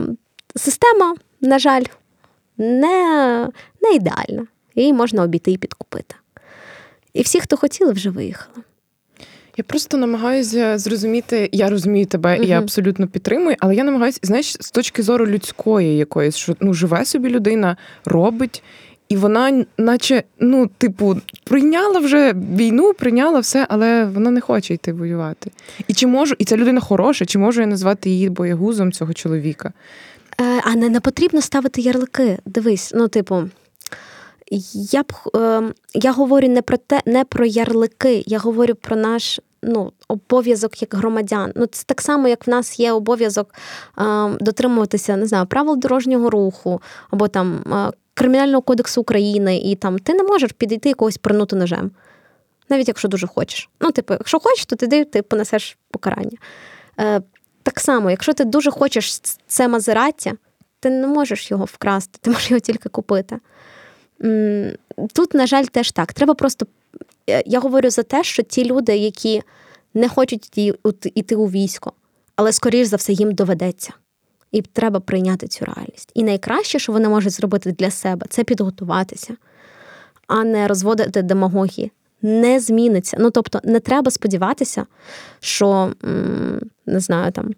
система, 0.56 1.16
на 1.42 1.60
жаль, 1.60 1.84
не, 2.58 3.50
не 3.82 3.92
ідеальна. 3.96 4.48
Її 4.76 4.94
можна 4.94 5.24
обійти 5.24 5.52
і 5.52 5.58
підкупити. 5.58 6.16
І 7.14 7.22
всі, 7.22 7.40
хто 7.40 7.58
хотіли, 7.58 7.92
вже 7.92 8.10
виїхали. 8.10 8.64
Я 9.58 9.64
просто 9.64 9.98
намагаюся 9.98 10.78
зрозуміти, 10.78 11.50
я 11.52 11.70
розумію 11.70 12.06
тебе, 12.06 12.38
і 12.38 12.48
я 12.48 12.60
абсолютно 12.60 13.08
підтримую, 13.08 13.56
але 13.60 13.76
я 13.76 13.84
намагаюся, 13.84 14.20
знаєш, 14.24 14.58
з 14.60 14.72
точки 14.72 15.04
зору 15.04 15.28
людської 15.28 15.98
якоїсь, 15.98 16.36
що 16.36 16.56
ну 16.60 16.74
живе 16.74 17.06
собі 17.06 17.30
людина, 17.30 17.78
робить, 18.06 18.64
і 19.10 19.18
вона, 19.18 19.66
наче, 19.78 20.24
ну, 20.40 20.70
типу, 20.78 21.18
прийняла 21.44 22.00
вже 22.00 22.34
війну, 22.34 22.94
прийняла 22.94 23.40
все, 23.40 23.66
але 23.70 24.06
вона 24.06 24.32
не 24.32 24.42
хоче 24.42 24.74
йти 24.74 24.94
воювати. 24.94 25.52
І 25.88 25.94
чи 25.94 26.08
можу, 26.08 26.36
і 26.40 26.46
ця 26.46 26.58
людина 26.58 26.82
хороша, 26.82 27.26
чи 27.26 27.40
можу 27.40 27.62
я 27.62 27.68
назвати 27.68 28.10
її 28.10 28.30
боягузом 28.30 28.92
цього 28.92 29.14
чоловіка? 29.14 29.74
Е, 30.42 30.62
А 30.64 30.76
не, 30.76 30.90
не 30.90 31.00
потрібно 31.00 31.42
ставити 31.42 31.82
ярлики. 31.82 32.40
Дивись, 32.46 32.92
ну, 32.96 33.08
типу, 33.08 33.44
я 34.92 35.04
б 35.04 35.14
е, 35.36 35.74
я 35.94 36.12
говорю 36.12 36.48
не 36.48 36.62
про 36.62 36.78
те, 36.78 37.02
не 37.06 37.26
про 37.26 37.46
ярлики, 37.46 38.24
я 38.28 38.40
говорю 38.40 38.76
про 38.76 38.96
наш 38.96 39.40
ну, 39.64 39.92
обов'язок 40.08 40.82
як 40.82 40.96
громадян. 40.96 41.52
Ну, 41.56 41.66
це 41.66 41.84
так 41.86 42.02
само, 42.02 42.28
як 42.28 42.48
в 42.48 42.50
нас 42.50 42.80
є 42.80 42.92
обов'язок 42.92 43.54
е, 44.00 44.04
дотримуватися, 44.40 45.16
не 45.16 45.26
знаю, 45.26 45.46
правил 45.46 45.78
дорожнього 45.78 46.30
руху 46.30 46.82
або 47.10 47.28
там 47.28 47.64
е, 47.74 47.92
Кримінального 48.14 48.62
кодексу 48.62 49.02
України, 49.02 49.58
і 49.58 49.76
там 49.76 50.00
ти 50.00 50.14
не 50.14 50.24
можеш 50.24 50.52
підійти 50.52 50.90
і 50.90 50.94
когось 50.94 51.18
принути 51.18 51.56
ножем. 51.56 51.92
Навіть 52.70 52.88
якщо 52.88 53.08
дуже 53.08 53.28
хочеш. 53.28 53.70
Ну, 53.82 53.92
типу, 53.92 54.14
якщо 54.14 54.40
хочеш, 54.40 54.66
то 54.66 54.76
ти, 54.76 55.06
ти 55.06 55.22
понесеш 55.22 55.78
покарання. 55.92 56.38
Так 57.68 57.80
само, 57.80 58.12
якщо 58.12 58.34
ти 58.34 58.46
дуже 58.46 58.72
хочеш 58.72 59.20
це 59.48 59.68
Мазераті, 59.68 60.34
ти 60.80 60.90
не 60.90 61.08
можеш 61.08 61.52
його 61.52 61.66
вкрасти, 61.66 62.20
ти 62.22 62.30
можеш 62.32 62.52
його 62.52 62.60
тільки 62.60 62.90
купити. 62.90 63.40
Тут, 65.14 65.34
на 65.34 65.48
жаль, 65.48 65.64
теж 65.64 65.92
так. 65.92 66.14
Треба 66.14 66.34
просто. 66.34 66.68
Я 67.46 67.60
говорю 67.60 67.90
за 67.90 68.04
те, 68.04 68.24
що 68.24 68.44
ті 68.44 68.66
люди, 68.66 68.98
які 68.98 69.42
не 69.94 70.10
хочуть 70.10 70.58
йти 71.16 71.36
у 71.36 71.48
військо, 71.48 71.94
але 72.36 72.52
скоріш 72.52 72.88
за 72.88 72.96
все 72.96 73.14
їм 73.14 73.32
доведеться. 73.32 73.94
І 74.52 74.62
треба 74.62 75.00
прийняти 75.00 75.48
цю 75.48 75.66
реальність. 75.66 76.12
І 76.14 76.24
найкраще, 76.24 76.80
що 76.80 76.92
вони 76.92 77.10
можуть 77.10 77.34
зробити 77.34 77.72
для 77.72 77.92
себе, 77.92 78.26
це 78.30 78.44
підготуватися, 78.44 79.36
а 80.28 80.44
не 80.44 80.68
розводити 80.68 81.22
демагогії. 81.22 81.92
Не 82.22 82.60
зміниться. 82.60 83.18
Ну 83.20 83.32
тобто, 83.32 83.60
не 83.64 83.80
треба 83.80 84.12
сподіватися, 84.12 84.86
що 85.40 85.94
не 86.86 87.00
знаю 87.00 87.32
там 87.32 87.50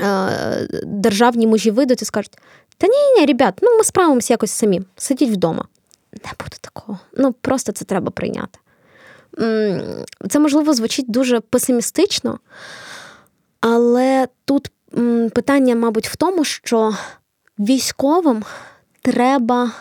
е, 0.00 0.68
державні 0.84 1.46
мужі 1.46 1.70
вийдуть 1.70 2.02
і 2.02 2.04
скажуть: 2.04 2.38
та 2.78 2.86
ні, 2.86 3.20
ні, 3.20 3.26
ребят, 3.26 3.58
ну 3.62 3.76
ми 3.76 3.84
справимося 3.84 4.32
якось 4.32 4.50
самі. 4.50 4.82
Сидіть 4.96 5.30
вдома. 5.30 5.66
Не 6.12 6.30
буде 6.38 6.56
такого. 6.60 6.98
Ну 7.16 7.32
просто 7.32 7.72
це 7.72 7.84
треба 7.84 8.10
прийняти. 8.10 8.58
Це 10.28 10.38
можливо 10.38 10.74
звучить 10.74 11.10
дуже 11.10 11.40
песимістично, 11.40 12.38
але 13.60 14.28
тут 14.44 14.70
питання, 15.34 15.74
мабуть, 15.74 16.08
в 16.08 16.16
тому, 16.16 16.44
що 16.44 16.94
військовим 17.58 18.44
треба, 19.02 19.72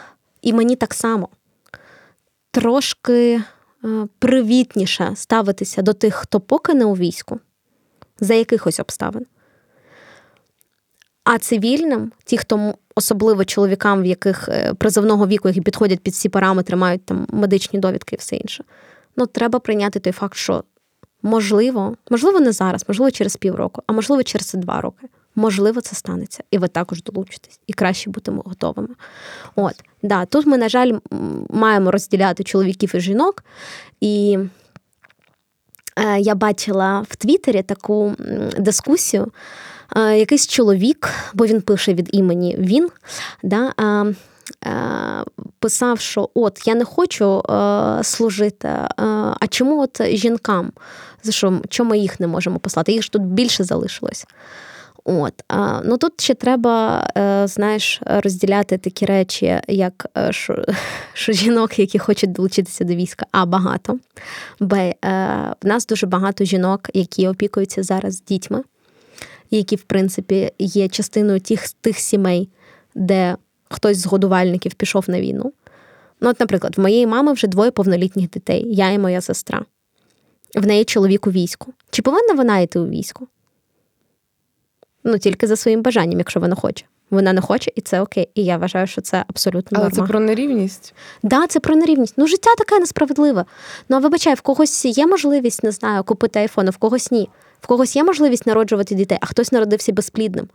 і 0.41 0.54
мені 0.54 0.76
так 0.76 0.93
само, 0.93 1.30
трошки 2.52 3.43
привітніше 4.19 5.11
ставитися 5.15 5.82
до 5.82 5.93
тих, 5.93 6.15
хто 6.15 6.39
поки 6.39 6.73
не 6.73 6.86
у 6.86 6.95
війську, 6.95 7.39
за 8.19 8.34
якихось 8.34 8.79
обставин. 8.79 9.25
А 11.23 11.38
цивільним, 11.38 12.11
ті, 12.25 12.38
хто 12.38 12.73
особливо 12.95 13.45
чоловікам, 13.45 14.01
в 14.01 14.05
яких 14.05 14.49
е, 14.49 14.73
призовного 14.73 15.27
віку, 15.27 15.47
які 15.47 15.61
підходять 15.61 15.99
під 15.99 16.13
всі 16.13 16.29
параметри, 16.29 16.77
мають 16.77 17.05
там 17.05 17.27
медичні 17.29 17.79
довідки 17.79 18.15
і 18.15 18.19
все 18.19 18.36
інше. 18.36 18.63
Ну, 19.15 19.25
треба 19.25 19.59
прийняти 19.59 19.99
той 19.99 20.13
факт, 20.13 20.36
що 20.36 20.63
можливо, 21.21 21.95
можливо, 22.09 22.39
не 22.39 22.51
зараз, 22.51 22.86
можливо, 22.88 23.11
через 23.11 23.36
півроку, 23.36 23.84
а 23.88 23.93
можливо, 23.93 24.23
через 24.23 24.53
два 24.53 24.82
роки. 24.82 25.07
Можливо, 25.36 25.82
це 25.82 25.95
станеться, 25.95 26.43
і 26.51 26.57
ви 26.57 26.67
також 26.67 27.03
долучитесь, 27.03 27.59
і 27.67 27.73
краще 27.73 28.09
бути 28.09 28.32
готовими. 28.45 28.95
От, 29.55 29.73
да, 30.03 30.25
тут 30.25 30.45
ми, 30.45 30.57
на 30.57 30.69
жаль, 30.69 30.93
маємо 31.49 31.91
розділяти 31.91 32.43
чоловіків 32.43 32.95
і 32.95 32.99
жінок. 32.99 33.43
І 34.01 34.38
е, 35.97 36.19
я 36.19 36.36
бачила 36.36 37.05
в 37.09 37.15
Твіттері 37.15 37.63
таку 37.63 38.15
дискусію. 38.57 39.32
Е, 39.95 40.17
якийсь 40.17 40.47
чоловік, 40.47 41.09
бо 41.34 41.45
він 41.45 41.61
пише 41.61 41.93
від 41.93 42.09
імені 42.11 42.55
він, 42.59 42.89
да, 43.43 43.73
е, 43.79 44.15
е, 44.69 45.23
писав, 45.59 45.99
що 45.99 46.29
от 46.34 46.67
я 46.67 46.75
не 46.75 46.86
хочу 46.86 47.39
е, 47.39 48.03
служити, 48.03 48.67
е, 48.67 48.89
а 49.39 49.47
чому 49.49 49.82
от 49.82 50.01
жінкам? 50.07 50.71
За 51.23 51.32
що 51.32 51.61
чому 51.69 51.95
їх 51.95 52.19
не 52.19 52.27
можемо 52.27 52.59
послати? 52.59 52.91
Їх 52.91 53.03
ж 53.03 53.11
тут 53.11 53.21
більше 53.21 53.63
залишилось. 53.63 54.25
От, 55.04 55.34
а, 55.47 55.82
ну 55.86 55.97
тут 55.97 56.22
ще 56.22 56.34
треба, 56.34 57.08
е, 57.18 57.47
знаєш, 57.47 58.02
розділяти 58.06 58.78
такі 58.78 59.06
речі, 59.06 59.62
як 59.68 60.08
е, 60.18 60.32
що, 60.32 60.66
що 61.14 61.34
жінок, 61.34 61.80
які 61.80 61.99
хочуть 61.99 62.32
долучитися 62.32 62.84
до 62.84 62.95
війська, 62.95 63.26
а 63.32 63.45
багато. 63.45 63.99
Б, 64.60 64.76
е, 64.76 64.95
в 65.64 65.68
нас 65.68 65.86
дуже 65.86 66.08
багато 66.08 66.45
жінок, 66.45 66.89
які 66.93 67.28
опікуються 67.28 67.84
зараз 67.84 68.22
дітьми, 68.22 68.64
які, 69.52 69.76
в 69.76 69.82
принципі, 69.82 70.52
є 70.60 70.88
частиною 70.88 71.39
тих, 71.39 71.70
тих 71.70 71.97
сімей, 71.97 72.49
де 72.95 73.36
хтось 73.70 73.97
з 73.97 74.06
годувальників 74.06 74.74
пішов 74.74 75.06
на 75.08 75.22
війну. 75.22 75.54
Ну, 76.22 76.30
от, 76.30 76.39
наприклад, 76.39 76.78
в 76.78 76.82
моєї 76.82 77.08
мами 77.08 77.34
вже 77.34 77.47
двоє 77.47 77.72
повнолітніх 77.72 78.30
дітей, 78.30 78.66
я 78.68 78.89
і 78.89 78.99
моя 78.99 79.22
сестра. 79.22 79.66
В 80.56 80.68
неї 80.68 80.86
чоловік 80.86 81.28
у 81.28 81.32
війську. 81.32 81.74
Чи 81.89 82.02
повинна 82.02 82.34
вона 82.34 82.60
йти 82.60 82.80
у 82.80 82.88
війську? 82.88 83.28
Ну, 85.04 85.18
тільки 85.18 85.47
за 85.47 85.56
своїм 85.56 85.82
бажанням, 85.82 86.20
якщо 86.20 86.39
вона 86.39 86.56
хоче. 86.56 86.86
Вона 87.10 87.34
не 87.34 87.41
хоче, 87.41 87.72
і 87.76 87.82
це 87.82 88.02
окей. 88.02 88.30
І 88.36 88.43
я 88.43 88.58
вважаю, 88.58 88.88
що 88.88 89.02
це 89.02 89.26
абсолютно 89.28 89.80
Але 89.80 89.89
норма. 89.89 90.06
це 90.06 90.12
про 90.12 90.20
нерівність. 90.20 90.93
Да, 91.24 91.47
це 91.47 91.60
про 91.60 91.76
нерівність. 91.76 92.14
Ну, 92.18 92.28
життя 92.28 92.49
таке 92.58 92.80
несправедливе. 92.80 93.45
Ну, 93.89 93.97
а 93.97 93.99
вибачай, 93.99 94.34
в 94.34 94.41
когось 94.41 94.86
є 94.86 95.08
можливість, 95.08 95.64
не 95.64 95.72
знаю, 95.72 96.04
купити 96.04 96.39
айфон, 96.39 96.68
а 96.68 96.72
в 96.72 96.78
когось 96.78 97.12
ні. 97.12 97.30
В 97.62 97.68
когось 97.68 97.95
є 97.95 98.04
можливість 98.04 98.47
народжувати 98.47 98.95
дітей, 98.95 99.18
а 99.22 99.26
хтось 99.26 99.52
народився 99.52 99.93
безплідним. 99.93 100.47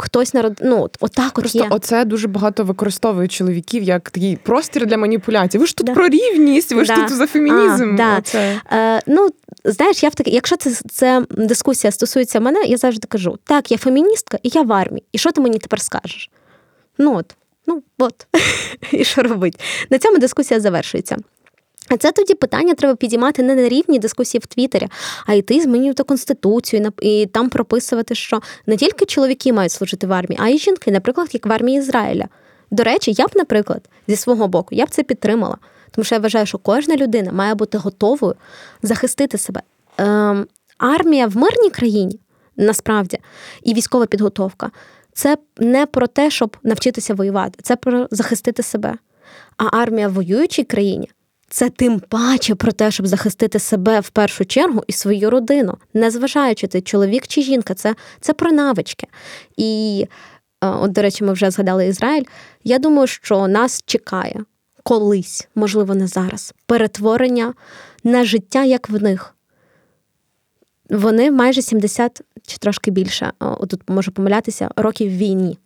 Хтось 0.00 0.34
народ... 0.34 0.58
ну, 0.62 0.82
от, 0.82 0.96
отак 1.00 1.26
от 1.28 1.34
Просто 1.34 1.58
є. 1.58 1.66
оце 1.70 2.04
дуже 2.04 2.28
багато 2.28 2.64
використовують 2.64 3.32
чоловіків 3.32 3.82
як 3.82 4.10
такий 4.10 4.36
простір 4.36 4.86
для 4.86 4.96
маніпуляцій. 4.98 5.58
Ви 5.58 5.66
ж 5.66 5.76
тут 5.76 5.86
Да. 5.86 5.94
про 5.94 6.08
рівність, 6.08 6.72
ви 6.72 6.84
ж 6.84 6.94
тут 6.94 7.08
за 7.10 7.26
фемінізм. 7.26 7.94
А, 7.94 7.96
да. 7.96 8.18
Оце. 8.18 8.60
Е, 8.72 9.00
ну, 9.06 9.28
знаєш, 9.64 10.02
я 10.02 10.08
в 10.08 10.14
таки, 10.14 10.30
якщо 10.30 10.56
це, 10.56 10.70
це 10.70 11.22
дискусія 11.30 11.90
стосується 11.90 12.40
мене, 12.40 12.62
я 12.62 12.76
завжди 12.76 13.06
кажу: 13.08 13.38
так, 13.44 13.70
я 13.70 13.78
феміністка, 13.78 14.38
і 14.42 14.50
я 14.54 14.62
в 14.62 14.72
армії. 14.72 15.04
І 15.12 15.18
що 15.18 15.32
ти 15.32 15.40
мені 15.40 15.58
тепер 15.58 15.80
скажеш? 15.80 16.30
Ну 16.98 17.16
от, 17.16 17.34
ну 17.66 17.82
от. 17.98 18.26
і 18.92 19.04
що 19.04 19.22
робить? 19.22 19.60
На 19.90 19.98
цьому 19.98 20.18
дискусія 20.18 20.60
завершується. 20.60 21.16
А 21.90 21.96
це 21.96 22.12
тоді 22.12 22.34
питання 22.34 22.74
треба 22.74 22.94
підіймати 22.94 23.42
не 23.42 23.54
на 23.54 23.68
рівні 23.68 23.98
дискусії 23.98 24.40
в 24.44 24.46
Твіттері, 24.46 24.88
а 25.26 25.34
йти 25.34 25.60
змінювати 25.60 26.02
конституцію 26.02 26.92
і 27.02 27.26
там 27.26 27.48
прописувати, 27.48 28.14
що 28.14 28.40
не 28.66 28.76
тільки 28.76 29.04
чоловіки 29.04 29.52
мають 29.52 29.72
служити 29.72 30.06
в 30.06 30.12
армії, 30.12 30.40
а 30.42 30.48
й 30.48 30.58
жінки, 30.58 30.90
наприклад, 30.90 31.28
як 31.32 31.46
в 31.46 31.52
армії 31.52 31.78
Ізраїля. 31.78 32.28
До 32.70 32.82
речі, 32.82 33.14
я 33.18 33.26
б, 33.26 33.30
наприклад, 33.34 33.88
зі 34.08 34.16
свого 34.16 34.48
боку, 34.48 34.74
я 34.74 34.86
б 34.86 34.90
це 34.90 35.02
підтримала, 35.02 35.56
тому 35.90 36.04
що 36.04 36.14
я 36.14 36.20
вважаю, 36.20 36.46
що 36.46 36.58
кожна 36.58 36.96
людина 36.96 37.32
має 37.32 37.54
бути 37.54 37.78
готовою 37.78 38.34
захистити 38.82 39.38
себе 39.38 39.62
е, 40.00 40.36
армія 40.78 41.26
в 41.26 41.36
мирній 41.36 41.70
країні 41.70 42.20
насправді 42.56 43.18
і 43.62 43.74
військова 43.74 44.06
підготовка 44.06 44.70
це 45.12 45.38
не 45.58 45.86
про 45.86 46.06
те, 46.06 46.30
щоб 46.30 46.56
навчитися 46.62 47.14
воювати, 47.14 47.58
це 47.62 47.76
про 47.76 48.08
захистити 48.10 48.62
себе. 48.62 48.94
А 49.56 49.78
армія 49.78 50.08
в 50.08 50.12
воюючій 50.12 50.64
країні 50.64 51.10
це 51.48 51.70
тим 51.70 52.00
паче 52.00 52.54
про 52.54 52.72
те, 52.72 52.90
щоб 52.90 53.06
захистити 53.06 53.58
себе 53.58 54.00
в 54.00 54.10
першу 54.10 54.44
чергу 54.44 54.82
і 54.86 54.92
свою 54.92 55.30
родину, 55.30 55.76
незважаючи 55.94 56.66
ти 56.66 56.80
чоловік 56.80 57.26
чи 57.26 57.42
жінка, 57.42 57.74
це, 57.74 57.94
це 58.20 58.32
про 58.32 58.52
навички. 58.52 59.06
І 59.56 60.06
от, 60.60 60.92
до 60.92 61.02
речі, 61.02 61.24
ми 61.24 61.32
вже 61.32 61.50
згадали 61.50 61.86
Ізраїль. 61.86 62.24
Я 62.64 62.78
думаю, 62.78 63.06
що 63.06 63.48
нас 63.48 63.82
чекає 63.86 64.44
колись, 64.82 65.48
можливо, 65.54 65.94
не 65.94 66.06
зараз, 66.06 66.54
перетворення 66.66 67.54
на 68.04 68.24
життя, 68.24 68.64
як 68.64 68.90
в 68.90 69.02
них. 69.02 69.34
Вони 70.90 71.30
майже 71.30 71.62
70 71.62 72.20
чи 72.46 72.58
трошки 72.58 72.90
більше, 72.90 73.32
тут 73.68 73.80
можу 73.88 74.12
помилятися, 74.12 74.70
років 74.76 75.10
війні. 75.10 75.58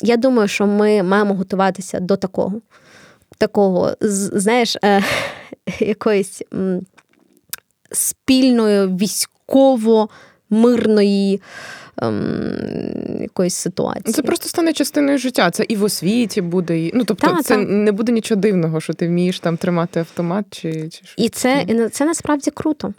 Я 0.00 0.16
думаю, 0.16 0.48
що 0.48 0.66
ми 0.66 1.02
маємо 1.02 1.34
готуватися 1.34 2.00
до 2.00 2.16
такого, 2.16 2.60
такого, 3.42 3.96
знаєш, 4.00 4.76
е, 4.84 5.02
якоїсь 5.80 6.42
спільної 7.92 8.86
військово-мирної 8.86 11.40
ем, 12.02 13.18
якоїсь 13.20 13.54
ситуації. 13.54 14.12
Це 14.12 14.22
просто 14.22 14.48
стане 14.48 14.72
частиною 14.72 15.18
життя. 15.18 15.50
Це 15.50 15.64
і 15.68 15.76
в 15.76 15.84
освіті 15.84 16.40
буде. 16.40 16.78
І... 16.78 16.90
Ну 16.94 17.04
тобто, 17.04 17.26
та, 17.26 17.42
це 17.42 17.54
та. 17.54 17.62
не 17.62 17.92
буде 17.92 18.12
нічого 18.12 18.40
дивного, 18.40 18.80
що 18.80 18.92
ти 18.92 19.08
вмієш 19.08 19.40
там 19.40 19.56
тримати 19.56 20.00
автомат 20.00 20.44
чи 20.50 20.88
чи 20.88 21.02
і 21.16 21.28
це, 21.28 21.64
і 21.68 21.88
це 21.88 22.04
насправді 22.04 22.50
круто. 22.50 22.92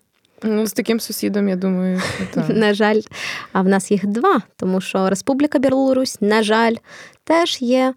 Ну, 0.43 0.67
з 0.67 0.73
таким 0.73 0.99
сусідом, 0.99 1.49
я 1.49 1.55
думаю, 1.55 2.01
так. 2.33 2.49
на 2.49 2.73
жаль, 2.73 3.01
а 3.51 3.61
в 3.61 3.67
нас 3.67 3.91
їх 3.91 4.05
два, 4.05 4.41
тому 4.55 4.81
що 4.81 5.09
Республіка 5.09 5.59
Білорусь, 5.59 6.17
на 6.21 6.43
жаль, 6.43 6.75
теж 7.23 7.61
є 7.61 7.93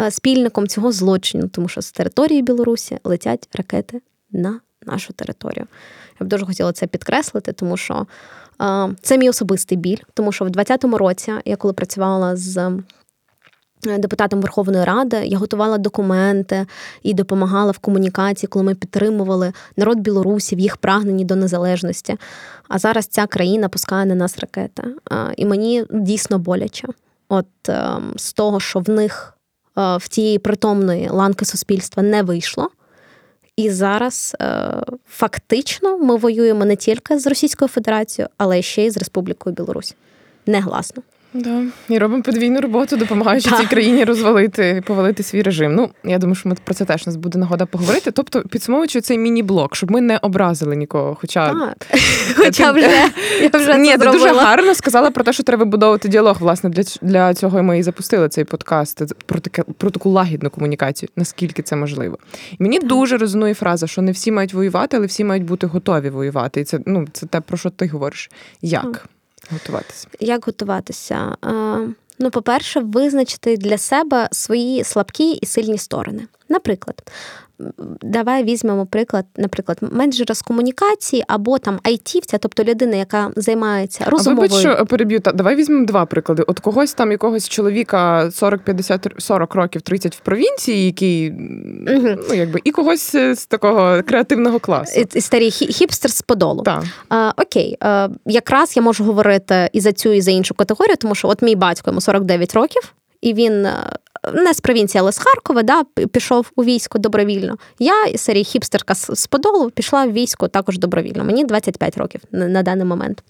е, 0.00 0.10
спільником 0.10 0.68
цього 0.68 0.92
злочину, 0.92 1.48
тому 1.48 1.68
що 1.68 1.82
з 1.82 1.92
території 1.92 2.42
Білорусі 2.42 2.98
летять 3.04 3.48
ракети 3.54 4.00
на 4.30 4.60
нашу 4.86 5.12
територію. 5.12 5.66
Я 6.20 6.26
б 6.26 6.28
дуже 6.28 6.46
хотіла 6.46 6.72
це 6.72 6.86
підкреслити, 6.86 7.52
тому 7.52 7.76
що 7.76 8.06
е, 8.62 8.94
це 9.02 9.18
мій 9.18 9.28
особистий 9.28 9.78
біль, 9.78 9.98
тому 10.14 10.32
що 10.32 10.44
в 10.44 10.50
2020 10.50 11.00
році 11.00 11.32
я 11.44 11.56
коли 11.56 11.74
працювала 11.74 12.36
з 12.36 12.70
Е, 13.86 13.98
депутатом 13.98 14.40
Верховної 14.40 14.84
Ради. 14.84 15.16
Я 15.16 15.38
готувала 15.38 15.78
документи 15.78 16.66
і 17.02 17.14
допомагала 17.14 17.70
в 17.70 17.78
комунікації, 17.78 18.48
коли 18.48 18.64
ми 18.64 18.74
підтримували 18.74 19.52
народ 19.76 19.98
Білорусі 19.98 20.56
в 20.56 20.58
їх 20.58 20.76
прагненні 20.76 21.24
до 21.24 21.36
незалежності. 21.36 22.16
А 22.68 22.78
зараз 22.78 23.06
ця 23.06 23.26
країна 23.26 23.68
пускає 23.68 24.06
на 24.06 24.14
нас 24.14 24.38
ракети. 24.38 24.82
І 25.36 25.46
мені 25.46 25.84
дійсно 25.90 26.38
боляче. 26.38 26.88
От 27.28 27.46
ем, 27.68 28.12
з 28.16 28.32
того, 28.32 28.60
що 28.60 28.78
в 28.78 28.90
них 28.90 29.34
е, 29.78 29.96
в 29.96 30.08
тієї 30.08 30.38
притомної 30.38 31.08
ланки 31.08 31.44
суспільства 31.44 32.02
не 32.02 32.22
вийшло. 32.22 32.70
І 33.56 33.70
зараз 33.70 34.36
е, 34.40 34.74
фактично 35.08 35.98
ми 35.98 36.16
воюємо 36.16 36.64
не 36.64 36.76
тільки 36.76 37.18
з 37.18 37.26
Російською 37.26 37.68
Федерацією, 37.68 38.28
але 38.36 38.62
ще 38.62 38.86
й 38.86 38.90
з 38.90 38.96
Республікою 38.96 39.54
Білорусь. 39.54 39.94
Негласно. 40.46 41.02
Да. 41.34 41.62
І 41.88 41.98
робимо 41.98 42.22
подвійну 42.22 42.60
роботу, 42.60 42.96
допомагаючи 42.96 43.50
цій 43.50 43.66
країні 43.66 44.04
розвалити 44.04 44.82
повалити 44.86 45.22
свій 45.22 45.42
режим. 45.42 45.74
Ну 45.74 45.90
я 46.04 46.18
думаю, 46.18 46.34
що 46.34 46.48
ми 46.48 46.56
про 46.64 46.74
це 46.74 46.84
теж 46.84 47.06
нас 47.06 47.16
буде 47.16 47.38
нагода 47.38 47.66
поговорити. 47.66 48.10
Тобто, 48.10 48.42
підсумовуючи 48.42 49.00
цей 49.00 49.18
міні-блок, 49.18 49.76
щоб 49.76 49.90
ми 49.90 50.00
не 50.00 50.16
образили 50.16 50.76
нікого. 50.76 51.16
Хоча 51.20 51.48
так. 51.52 51.86
Хоча 52.36 52.72
вже 52.72 53.10
я 53.42 53.58
вже 53.58 53.78
Ні, 53.78 53.98
ти 53.98 54.10
дуже 54.10 54.34
гарно 54.34 54.74
сказала 54.74 55.10
про 55.10 55.24
те, 55.24 55.32
що 55.32 55.42
треба 55.42 55.64
вибудовувати 55.64 56.08
діалог. 56.08 56.36
Власне, 56.40 56.70
для 56.70 56.82
для 57.02 57.34
цього 57.34 57.62
ми 57.62 57.78
і 57.78 57.82
запустили 57.82 58.28
цей 58.28 58.44
подкаст 58.44 59.02
про 59.26 59.40
таке 59.40 59.62
про 59.78 59.90
таку 59.90 60.10
лагідну 60.10 60.50
комунікацію. 60.50 61.08
Наскільки 61.16 61.62
це 61.62 61.76
можливо? 61.76 62.18
І 62.52 62.56
мені 62.58 62.78
так. 62.78 62.88
дуже 62.88 63.16
резонує 63.16 63.54
фраза, 63.54 63.86
що 63.86 64.02
не 64.02 64.12
всі 64.12 64.32
мають 64.32 64.54
воювати, 64.54 64.96
але 64.96 65.06
всі 65.06 65.24
мають 65.24 65.44
бути 65.44 65.66
готові 65.66 66.10
воювати. 66.10 66.60
І 66.60 66.64
це 66.64 66.80
ну 66.86 67.06
це 67.12 67.26
те, 67.26 67.40
про 67.40 67.58
що 67.58 67.70
ти 67.70 67.86
говориш. 67.86 68.30
Як? 68.62 68.82
Так. 68.82 69.08
Готуватися. 69.52 70.08
Як 70.20 70.46
готуватися? 70.46 71.36
Ну, 72.18 72.30
по-перше, 72.30 72.80
визначити 72.80 73.56
для 73.56 73.78
себе 73.78 74.28
свої 74.32 74.84
слабкі 74.84 75.30
і 75.32 75.46
сильні 75.46 75.78
сторони. 75.78 76.26
Наприклад, 76.48 77.02
давай 78.02 78.44
візьмемо 78.44 78.86
приклад, 78.86 79.26
наприклад, 79.36 79.78
менеджера 79.80 80.34
з 80.34 80.42
комунікації 80.42 81.24
або 81.28 81.58
там 81.58 81.80
айтівця, 81.82 82.38
тобто 82.38 82.64
людина, 82.64 82.96
яка 82.96 83.30
займається 83.36 84.04
розумовою. 84.04 84.48
А 84.52 84.56
вибач, 84.56 84.76
що 84.76 84.86
переб'ю, 84.86 85.20
та 85.20 85.32
давай 85.32 85.56
візьмемо 85.56 85.86
два 85.86 86.06
приклади. 86.06 86.42
От 86.46 86.60
когось 86.60 86.94
там 86.94 87.10
якогось 87.10 87.48
чоловіка 87.48 88.30
40, 88.30 88.64
50, 88.64 89.08
40 89.18 89.54
років, 89.54 89.82
30 89.82 90.16
в 90.16 90.20
провінції, 90.20 90.86
який 90.86 91.30
угу. 91.30 92.16
ну 92.28 92.34
якби 92.34 92.60
і 92.64 92.70
когось 92.70 93.16
з 93.16 93.46
такого 93.46 94.02
креативного 94.02 94.58
класу. 94.58 95.04
І, 95.14 95.20
старий 95.20 95.50
хіпстер 95.50 96.10
з 96.10 96.22
подолу. 96.22 96.62
Так. 96.62 96.84
А, 97.08 97.32
Окей, 97.36 97.76
а, 97.80 98.08
якраз 98.26 98.76
я 98.76 98.82
можу 98.82 99.04
говорити 99.04 99.70
і 99.72 99.80
за 99.80 99.92
цю, 99.92 100.12
і 100.12 100.20
за 100.20 100.30
іншу 100.30 100.54
категорію, 100.54 100.96
тому 100.96 101.14
що 101.14 101.28
от 101.28 101.42
мій 101.42 101.56
батько 101.56 101.90
йому 101.90 102.00
49 102.00 102.54
років, 102.54 102.94
і 103.20 103.34
він 103.34 103.68
не 104.34 104.54
з 104.54 104.60
провінції, 104.60 105.00
але 105.00 105.12
з 105.12 105.18
Харкова, 105.18 105.62
да, 105.62 105.84
пішов 105.84 106.50
у 106.56 106.64
військо 106.64 106.98
добровільно. 106.98 107.56
Я, 107.78 108.18
серії 108.18 108.44
хіпстерка 108.44 108.94
з 108.94 109.26
Подолу, 109.26 109.70
пішла 109.70 110.04
в 110.04 110.12
військо 110.12 110.48
також 110.48 110.78
добровільно. 110.78 111.24
Мені 111.24 111.44
25 111.44 111.98
років 111.98 112.20
на, 112.32 112.62
даний 112.62 112.84
момент. 112.84 113.22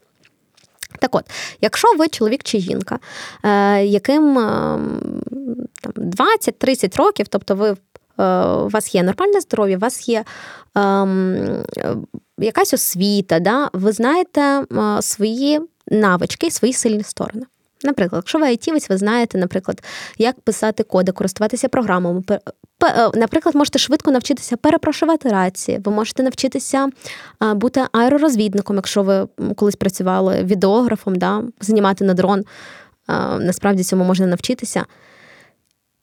Так 0.98 1.14
от, 1.14 1.24
якщо 1.60 1.88
ви 1.98 2.08
чоловік 2.08 2.42
чи 2.42 2.60
жінка, 2.60 2.98
е, 3.44 3.84
яким 3.84 4.38
е, 4.38 4.42
там, 5.80 5.92
20-30 5.96 6.96
років, 6.96 7.28
тобто 7.28 7.54
ви. 7.54 7.76
Е, 8.18 8.44
у 8.44 8.68
вас 8.68 8.94
є 8.94 9.02
нормальне 9.02 9.40
здоров'я, 9.40 9.76
у 9.76 9.80
вас 9.80 10.08
є 10.08 10.24
ем, 10.74 11.64
якась 12.38 12.74
освіта, 12.74 13.40
да? 13.40 13.70
ви 13.72 13.92
знаєте 13.92 14.40
е, 14.40 14.66
свої 15.02 15.60
навички, 15.88 16.50
свої 16.50 16.72
сильні 16.72 17.02
сторони. 17.02 17.46
Наприклад, 17.84 18.22
якщо 18.22 18.38
ви 18.38 18.46
айтівець, 18.46 18.90
ви 18.90 18.96
знаєте, 18.96 19.38
наприклад, 19.38 19.82
як 20.18 20.40
писати 20.40 20.82
коди, 20.82 21.12
користуватися 21.12 21.68
програмами. 21.68 22.22
Е, 22.30 22.40
наприклад, 23.14 23.54
можете 23.54 23.78
швидко 23.78 24.10
навчитися 24.10 24.56
перепрошувати 24.56 25.28
рації, 25.28 25.80
ви 25.84 25.92
можете 25.92 26.22
навчитися 26.22 26.88
бути 27.54 27.84
аеророзвідником, 27.92 28.76
якщо 28.76 29.02
ви 29.02 29.28
колись 29.56 29.76
працювали 29.76 30.42
відеографом, 30.44 31.14
да, 31.14 31.42
знімати 31.60 32.04
на 32.04 32.14
дрон. 32.14 32.44
Насправді 33.38 33.84
цьому 33.84 34.04
можна 34.04 34.26
навчитися. 34.26 34.84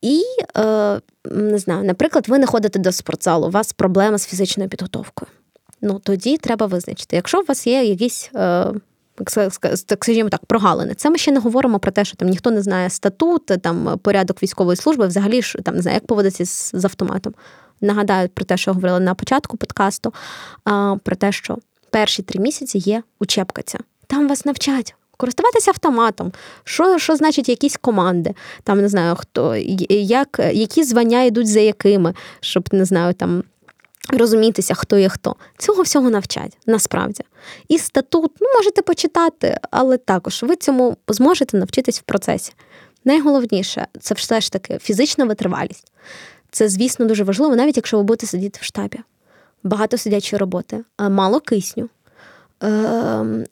І, 0.02 0.24
е, 0.58 1.02
не 1.26 1.58
знаю, 1.58 1.84
наприклад, 1.84 2.28
ви 2.28 2.40
не 2.40 2.46
ходите 2.46 2.80
до 2.80 2.92
спортзалу, 2.92 3.48
у 3.48 3.50
вас 3.50 3.74
проблема 3.74 4.18
з 4.18 4.28
фізичною 4.28 4.70
підготовкою. 4.70 5.32
Ну, 5.82 6.00
тоді 6.04 6.38
треба 6.38 6.66
визначити. 6.66 7.16
Якщо 7.16 7.42
у 7.42 7.44
вас 7.44 7.68
є 7.68 7.84
якісь 7.84 8.32
е, 8.36 8.66
так 9.26 10.00
скажімо 10.00 10.30
так, 10.30 10.46
прогалини. 10.46 10.94
Це 10.94 11.10
ми 11.10 11.18
ще 11.18 11.32
не 11.32 11.40
говоримо 11.40 11.80
про 11.80 11.92
те, 11.92 12.06
що 12.06 12.18
там 12.18 12.30
ніхто 12.30 12.52
не 12.52 12.62
знає 12.62 12.90
статут, 12.90 13.46
там 13.46 14.00
порядок 14.02 14.44
військової 14.44 14.76
служби, 14.76 15.08
взагалі 15.08 15.42
ж 15.42 15.58
там 15.64 15.76
не 15.76 15.82
знаю, 15.82 15.96
як 15.96 16.08
поводитися 16.08 16.80
з, 16.80 16.86
автоматом. 16.86 17.34
Нагадаю 17.82 18.30
про 18.30 18.46
те, 18.46 18.58
що 18.58 18.74
говорила 18.74 19.00
на 19.00 19.16
початку 19.16 19.58
подкасту, 19.58 20.14
про 21.04 21.16
те, 21.16 21.32
що 21.32 21.58
перші 21.90 22.22
три 22.22 22.40
місяці 22.40 22.78
є 22.78 23.04
учебка 23.20 23.62
ця. 23.62 23.80
Там 24.08 24.28
вас 24.28 24.46
навчать. 24.46 24.96
Користуватися 25.18 25.72
автоматом, 25.72 26.32
що 26.64 26.98
що 26.98 27.16
значить 27.16 27.50
якісь 27.50 27.78
команди, 27.78 28.34
там 28.64 28.82
не 28.82 28.90
знаю 28.90 29.16
хто, 29.16 29.56
як, 29.90 30.40
які 30.54 30.84
звання 30.84 31.24
йдуть 31.24 31.48
за 31.48 31.60
якими, 31.60 32.14
щоб 32.40 32.70
не 32.72 32.86
знаю, 32.86 33.14
там 33.14 33.44
розумітися, 34.10 34.74
хто 34.74 34.98
є 34.98 35.10
хто. 35.10 35.36
Цього 35.58 35.84
всього 35.84 36.10
навчать 36.10 36.58
насправді. 36.66 37.24
І 37.68 37.78
статут, 37.78 38.32
ну, 38.40 38.48
можете 38.56 38.82
почитати, 38.82 39.58
але 39.72 39.98
також 39.98 40.44
ви 40.44 40.56
цьому 40.56 40.98
зможете 41.08 41.58
навчитись 41.58 42.00
в 42.00 42.04
процесі. 42.04 42.54
Найголовніше 43.06 43.88
це 44.00 44.14
все 44.14 44.42
ж 44.42 44.52
таки 44.52 44.78
фізична 44.82 45.26
витривалість. 45.26 45.92
Це, 46.52 46.70
звісно, 46.70 47.06
дуже 47.06 47.24
важливо, 47.24 47.56
навіть 47.56 47.78
якщо 47.78 47.98
ви 47.98 48.04
будете 48.04 48.28
сидіти 48.28 48.60
в 48.62 48.64
штабі. 48.64 48.98
Багато 49.64 49.98
сидячої 49.98 50.40
роботи, 50.40 50.84
мало 51.00 51.40
кисню, 51.40 51.90
ем, 52.62 53.44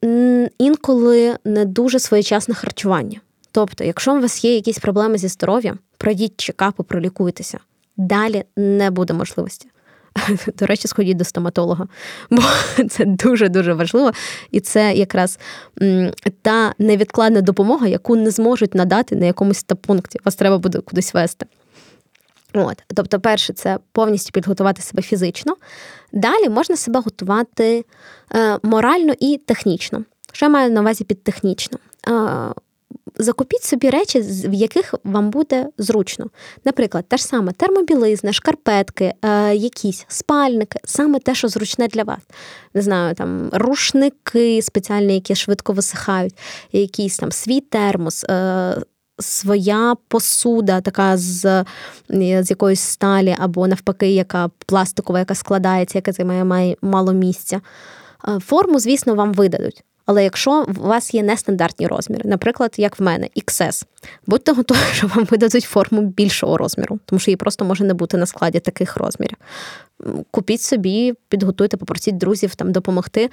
інколи 0.58 1.36
не 1.46 1.66
дуже 1.66 2.00
своєчасне 2.00 2.56
харчування. 2.56 3.22
Тобто, 3.52 3.84
якщо 3.84 4.16
у 4.16 4.22
вас 4.22 4.44
є 4.44 4.56
якісь 4.56 4.80
проблеми 4.80 5.18
зі 5.18 5.28
здоров'ям, 5.28 5.80
пройдіть 5.98 6.34
чекапи, 6.38 6.84
пролікуйтеся. 6.84 7.60
Далі 7.98 8.44
не 8.56 8.92
буде 8.92 9.14
можливості. 9.14 9.68
До 10.58 10.66
речі, 10.66 10.88
сходіть 10.88 11.18
до 11.18 11.24
стоматолога, 11.24 11.88
бо 12.30 12.42
це 12.90 13.06
дуже-дуже 13.06 13.74
важливо. 13.74 14.12
І 14.52 14.60
це 14.60 14.94
якраз 14.94 15.40
та 16.42 16.74
невідкладна 16.80 17.42
допомога, 17.42 17.88
яку 17.88 18.16
не 18.16 18.32
зможуть 18.32 18.76
надати 18.76 19.16
на 19.16 19.26
якомусь 19.26 19.64
та 19.64 19.76
пункті. 19.76 20.20
Вас 20.26 20.36
треба 20.36 20.58
буде 20.58 20.80
кудись 20.80 21.14
вести. 21.14 21.46
От, 22.54 22.84
тобто, 22.96 23.20
перше, 23.20 23.54
це 23.54 23.80
повністю 23.92 24.32
підготувати 24.32 24.82
себе 24.82 25.02
фізично. 25.02 25.56
Далі 26.12 26.50
можна 26.50 26.78
себе 26.78 27.00
готувати 27.00 27.86
е, 28.36 28.60
морально 28.64 29.14
і 29.20 29.38
технічно. 29.46 30.04
Що 30.32 30.46
я 30.46 30.50
маю 30.50 30.72
на 30.72 30.82
увазі 30.82 31.04
під 31.04 31.24
технічно? 31.24 31.78
Е, 32.92 33.24
закупіть 33.24 33.64
собі 33.64 33.90
речі, 33.90 34.22
в 34.22 34.54
яких 34.54 34.94
вам 35.04 35.30
буде 35.30 35.68
зручно. 35.78 36.26
Наприклад, 36.66 37.06
те 37.08 37.18
ж 37.18 37.24
саме 37.24 37.52
термобілизна, 37.52 38.34
шкарпетки, 38.34 39.14
е, 39.22 39.56
якісь 39.56 40.06
спальники, 40.08 40.80
саме 40.84 41.20
те, 41.20 41.36
що 41.36 41.48
зручне 41.48 41.88
для 41.88 42.04
вас. 42.04 42.20
Не 42.74 42.82
знаю, 42.82 43.16
там 43.16 43.50
рушники 43.54 44.62
спеціальні, 44.62 45.14
які 45.14 45.36
швидко 45.36 45.74
висихають, 45.74 46.38
якийсь 46.72 47.18
там 47.18 47.32
свій 47.32 47.60
термос. 47.60 48.24
Е, 48.24 48.82
Своя 49.20 49.96
посуда, 50.08 50.82
така 50.82 51.18
з 51.18 51.66
з 52.10 52.50
якоїсь 52.50 52.82
сталі, 52.82 53.36
або 53.40 53.68
навпаки, 53.68 54.12
яка 54.12 54.50
пластикова, 54.66 55.20
яка 55.20 55.36
складається, 55.36 55.98
яка 55.98 56.12
займає 56.12 56.76
мало 56.82 57.14
місця. 57.14 57.62
Е, 58.28 58.40
форму, 58.40 58.80
звісно, 58.80 59.16
вам 59.16 59.34
видадуть. 59.34 59.84
Але 60.06 60.24
якщо 60.24 60.66
у 60.78 60.88
вас 60.88 61.14
є 61.14 61.24
нестандартні 61.24 61.88
розміри, 61.88 62.30
наприклад, 62.30 62.76
як 62.78 63.00
в 63.00 63.04
мене, 63.04 63.30
XS, 63.38 63.86
будьте 64.28 64.52
готові, 64.52 64.78
що 64.94 65.08
вам 65.08 65.26
видадуть 65.26 65.64
форму 65.64 66.02
більшого 66.02 66.58
розміру, 66.58 67.00
тому 67.06 67.20
що 67.20 67.32
її 67.32 67.38
просто 67.38 67.66
може 67.66 67.84
не 67.84 67.94
бути 67.94 68.18
на 68.18 68.26
складі 68.26 68.60
таких 68.60 68.98
розмірів. 68.98 69.38
Купіть 70.32 70.62
собі, 70.62 71.14
підготуйте, 71.30 71.78
попросіть 71.78 72.18
друзів 72.18 72.56
там 72.56 72.72
допомогти. 72.72 73.30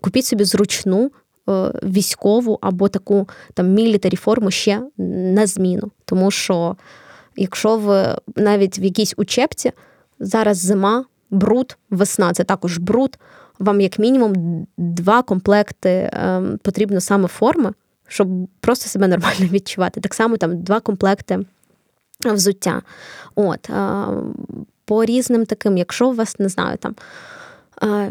Купіть 0.00 0.24
собі 0.24 0.44
зручну 0.44 1.10
е, 1.48 1.52
військову 1.82 2.58
або 2.62 2.88
таку 2.88 3.28
там 3.54 3.68
мілітарі 3.68 4.16
форму 4.16 4.50
ще 4.50 4.82
на 4.98 5.46
зміну. 5.46 5.90
Тому 6.04 6.30
що 6.30 6.76
якщо 7.36 7.76
ви 7.76 8.16
навіть 8.36 8.78
в 8.78 8.82
якійсь 8.82 9.14
учебці 9.16 9.72
зараз 10.20 10.58
зима, 10.58 11.04
бруд, 11.30 11.76
весна 11.90 12.32
це 12.32 12.44
також 12.44 12.78
бруд 12.78 13.18
вам, 13.62 13.80
як 13.80 13.98
мінімум, 13.98 14.66
два 14.76 15.22
комплекти 15.22 16.10
ем, 16.12 16.58
потрібно 16.62 17.00
саме 17.00 17.28
форми, 17.28 17.72
щоб 18.08 18.28
просто 18.60 18.88
себе 18.88 19.08
нормально 19.08 19.46
відчувати. 19.52 20.00
Так 20.00 20.14
само 20.14 20.36
там 20.36 20.62
два 20.62 20.80
комплекти 20.80 21.38
взуття. 22.24 22.82
От, 23.34 23.70
По 24.84 25.04
різним 25.04 25.46
таким, 25.46 25.78
якщо 25.78 26.08
у 26.08 26.14
вас 26.14 26.38
не 26.38 26.48
знаю, 26.48 26.76
там 26.76 26.94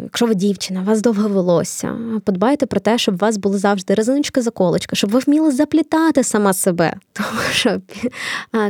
Якщо 0.04 0.26
ви 0.26 0.36
дівчина, 0.36 0.82
у 0.82 0.84
вас 0.84 1.02
довге 1.02 1.28
волосся, 1.28 1.98
подбайте 2.26 2.66
про 2.66 2.80
те, 2.80 2.98
щоб 2.98 3.16
у 3.16 3.18
вас 3.18 3.38
були 3.38 3.58
завжди 3.58 3.94
резиночки 3.94 4.42
заколочки, 4.42 4.96
щоб 4.96 5.10
ви 5.10 5.20
вміли 5.20 5.52
заплітати 5.52 6.24
сама 6.24 6.54
себе. 6.54 6.94
Тому 7.14 7.42
що 7.52 7.82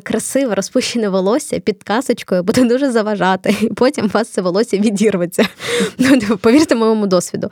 красиве 0.04 0.56
розпущене 0.56 1.10
волосся 1.10 1.60
під 1.60 1.84
касочкою 1.84 2.44
буде 2.44 2.66
дуже 2.66 2.92
заважати, 2.92 3.56
і 3.62 3.68
потім 3.68 4.06
у 4.06 4.08
вас 4.08 4.30
це 4.30 4.42
волосся 4.42 4.78
відірветься. 4.78 5.46
Ну, 5.98 6.20
типу, 6.20 6.38
повірте 6.38 6.76
моєму 6.76 7.08
досвіду. 7.08 7.52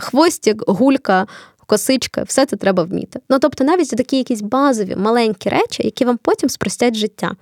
Хвостик, 0.00 0.62
гулька. 0.66 1.26
Косичка, 1.66 2.22
все 2.22 2.46
це 2.46 2.56
треба 2.56 2.82
вміти. 2.82 3.20
Ну, 3.28 3.38
тобто, 3.38 3.64
навіть 3.64 3.90
такі 3.90 4.16
якісь 4.16 4.40
базові 4.40 4.96
маленькі 4.96 5.50
речі, 5.50 5.82
які 5.82 6.04
вам 6.04 6.18
потім 6.22 6.48
спростять 6.48 6.94
життя. 6.94 7.32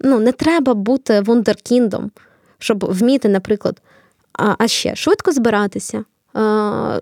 Ну, 0.00 0.20
не 0.20 0.32
треба 0.32 0.74
бути 0.74 1.20
вундеркіндом, 1.20 2.10
щоб 2.58 2.84
вміти, 2.84 3.28
наприклад, 3.28 3.80
а 4.58 4.68
ще 4.68 4.96
швидко 4.96 5.32
збиратися, 5.32 6.04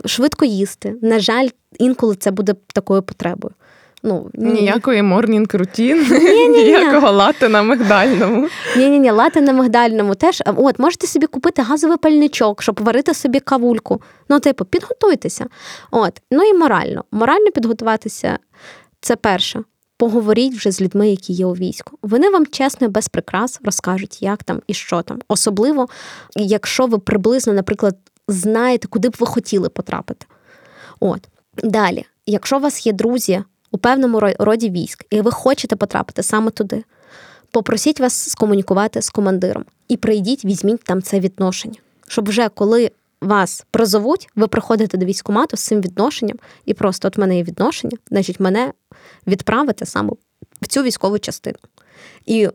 швидко 0.05 0.45
їсти. 0.45 0.95
На 1.03 1.19
жаль, 1.19 1.49
інколи 1.79 2.15
це 2.15 2.31
буде 2.31 2.55
такою 2.75 3.03
потребою. 3.03 3.55
Ну, 4.03 4.31
Ніякої 4.35 5.03
морнінг 5.03 5.49
рутін, 5.53 6.07
ніякого 6.51 7.11
лати 7.11 7.49
на 7.49 7.63
мигдальному. 7.63 8.49
Ні, 8.77 8.89
ні, 8.91 8.99
ні, 8.99 9.11
лати 9.11 9.41
на 9.41 9.53
мигдальному 9.53 10.15
теж. 10.15 10.43
От, 10.47 10.79
можете 10.79 11.07
собі 11.07 11.27
купити 11.27 11.63
газовий 11.63 11.97
пальничок, 11.97 12.63
щоб 12.63 12.81
варити 12.83 13.15
собі 13.15 13.41
кавульку. 13.41 14.03
Ну, 14.29 14.41
типу, 14.41 14.65
підготуйтеся. 14.65 15.47
От, 15.91 16.13
ну 16.31 16.43
і 16.43 16.55
морально. 16.55 17.05
Морально 17.13 17.51
підготуватися 17.51 18.39
це 19.01 19.17
перше 19.17 19.63
поговоріть 19.99 20.55
вже 20.55 20.71
з 20.71 20.81
людьми, 20.81 21.11
які 21.11 21.33
є 21.33 21.47
у 21.47 21.53
війську. 21.53 21.99
Вони 22.03 22.31
вам 22.31 22.47
чесно 22.47 22.87
і 22.87 22.91
без 22.91 23.09
прикрас 23.09 23.61
розкажуть, 23.65 24.23
як 24.23 24.45
там 24.45 24.63
і 24.67 24.75
що 24.75 25.03
там. 25.03 25.19
Особливо, 25.29 25.89
якщо 26.37 26.87
ви 26.87 26.99
приблизно, 26.99 27.53
наприклад, 27.53 27.97
знаєте, 28.29 28.89
куди 28.89 29.09
б 29.09 29.17
ви 29.19 29.27
хотіли 29.27 29.69
потрапити. 29.69 30.27
От 31.01 31.29
далі, 31.63 32.05
якщо 32.27 32.57
у 32.57 32.61
вас 32.61 32.87
є 32.87 32.93
друзі 32.93 33.43
у 33.71 33.79
певному 33.79 34.21
роді 34.39 34.71
військ, 34.71 35.05
і 35.11 35.21
ви 35.21 35.31
хочете 35.31 35.77
потрапити 35.77 36.23
саме 36.23 36.51
туди, 36.51 36.85
попросіть 37.51 38.01
вас 38.01 38.31
скомунікувати 38.31 39.03
з 39.03 39.11
командиром 39.11 39.65
і 39.89 39.97
прийдіть, 39.97 40.45
візьміть 40.45 40.85
там 40.85 41.03
це 41.03 41.21
відношення, 41.21 41.79
щоб 42.09 42.29
вже 42.29 42.49
коли 42.49 42.91
вас 43.21 43.67
призовуть, 43.71 44.29
ви 44.37 44.49
приходите 44.49 44.97
до 44.97 45.07
військкомату 45.07 45.57
з 45.57 45.61
цим 45.61 45.81
відношенням, 45.81 46.37
і 46.65 46.75
просто 46.75 47.09
от 47.09 47.19
мене 47.19 47.37
є 47.37 47.43
відношення, 47.43 47.97
значить, 48.11 48.41
мене 48.41 48.73
відправити 49.27 49.87
саме 49.87 50.13
в 50.63 50.67
цю 50.67 50.83
військову 50.83 51.19
частину. 51.19 51.59
І 52.27 52.49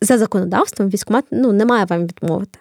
за 0.00 0.18
законодавством 0.18 0.88
військкомат 0.88 1.24
ну, 1.30 1.52
не 1.52 1.64
має 1.64 1.84
вам 1.84 2.06
відмовити. 2.06 2.58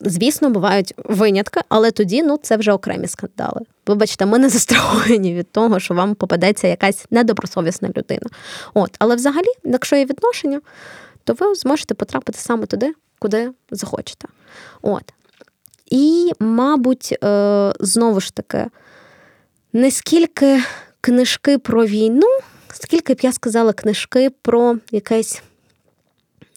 Звісно, 0.00 0.50
бувають 0.50 0.94
винятки, 1.04 1.60
але 1.68 1.90
тоді 1.90 2.22
ну, 2.22 2.38
це 2.42 2.56
вже 2.56 2.72
окремі 2.72 3.08
скандали. 3.08 3.60
Вибачте, 3.86 4.26
ми 4.26 4.38
не 4.38 4.48
застраховані 4.48 5.34
від 5.34 5.52
того, 5.52 5.80
що 5.80 5.94
вам 5.94 6.14
попадеться 6.14 6.68
якась 6.68 7.06
недобросовісна 7.10 7.88
людина. 7.96 8.26
От, 8.74 8.96
Але 8.98 9.16
взагалі, 9.16 9.48
якщо 9.64 9.96
є 9.96 10.04
відношення, 10.04 10.60
то 11.24 11.32
ви 11.32 11.54
зможете 11.54 11.94
потрапити 11.94 12.38
саме 12.38 12.66
туди, 12.66 12.94
куди 13.18 13.50
захочете. 13.70 14.28
От. 14.82 15.12
І, 15.90 16.32
мабуть, 16.40 17.18
е, 17.24 17.72
знову 17.80 18.20
ж 18.20 18.34
таки, 18.34 18.66
не 19.72 19.90
скільки 19.90 20.62
книжки 21.00 21.58
про 21.58 21.86
війну, 21.86 22.26
скільки 22.72 23.14
б 23.14 23.20
я 23.22 23.32
сказала 23.32 23.72
книжки 23.72 24.30
про 24.42 24.76
якийсь, 24.90 25.42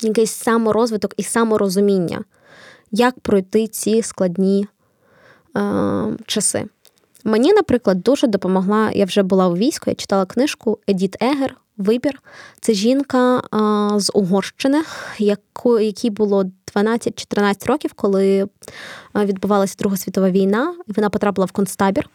якийсь 0.01 0.31
саморозвиток 0.31 1.13
і 1.17 1.23
саморозуміння, 1.23 2.23
як 2.91 3.19
пройти 3.19 3.67
ці 3.67 4.01
складні 4.01 4.67
е, 5.57 6.17
часи. 6.25 6.65
Мені, 7.23 7.53
наприклад, 7.53 8.01
дуже 8.01 8.27
допомогла, 8.27 8.91
я 8.91 9.05
вже 9.05 9.23
була 9.23 9.47
у 9.47 9.55
війську, 9.55 9.89
я 9.89 9.95
читала 9.95 10.25
книжку 10.25 10.79
Едіт 10.87 11.23
Егер 11.23 11.57
Вибір. 11.81 12.21
Це 12.61 12.73
жінка 12.73 13.41
а, 13.51 13.99
з 13.99 14.11
Угорщини, 14.13 14.83
яку, 15.17 15.79
якій 15.79 16.09
було 16.09 16.45
12-14 16.75 17.67
років, 17.67 17.93
коли 17.93 18.47
відбувалася 19.15 19.75
Друга 19.79 19.97
світова 19.97 20.29
війна. 20.29 20.75
Вона 20.87 21.09
потрапила 21.09 21.45
в 21.45 21.51
концтабір, 21.51 22.09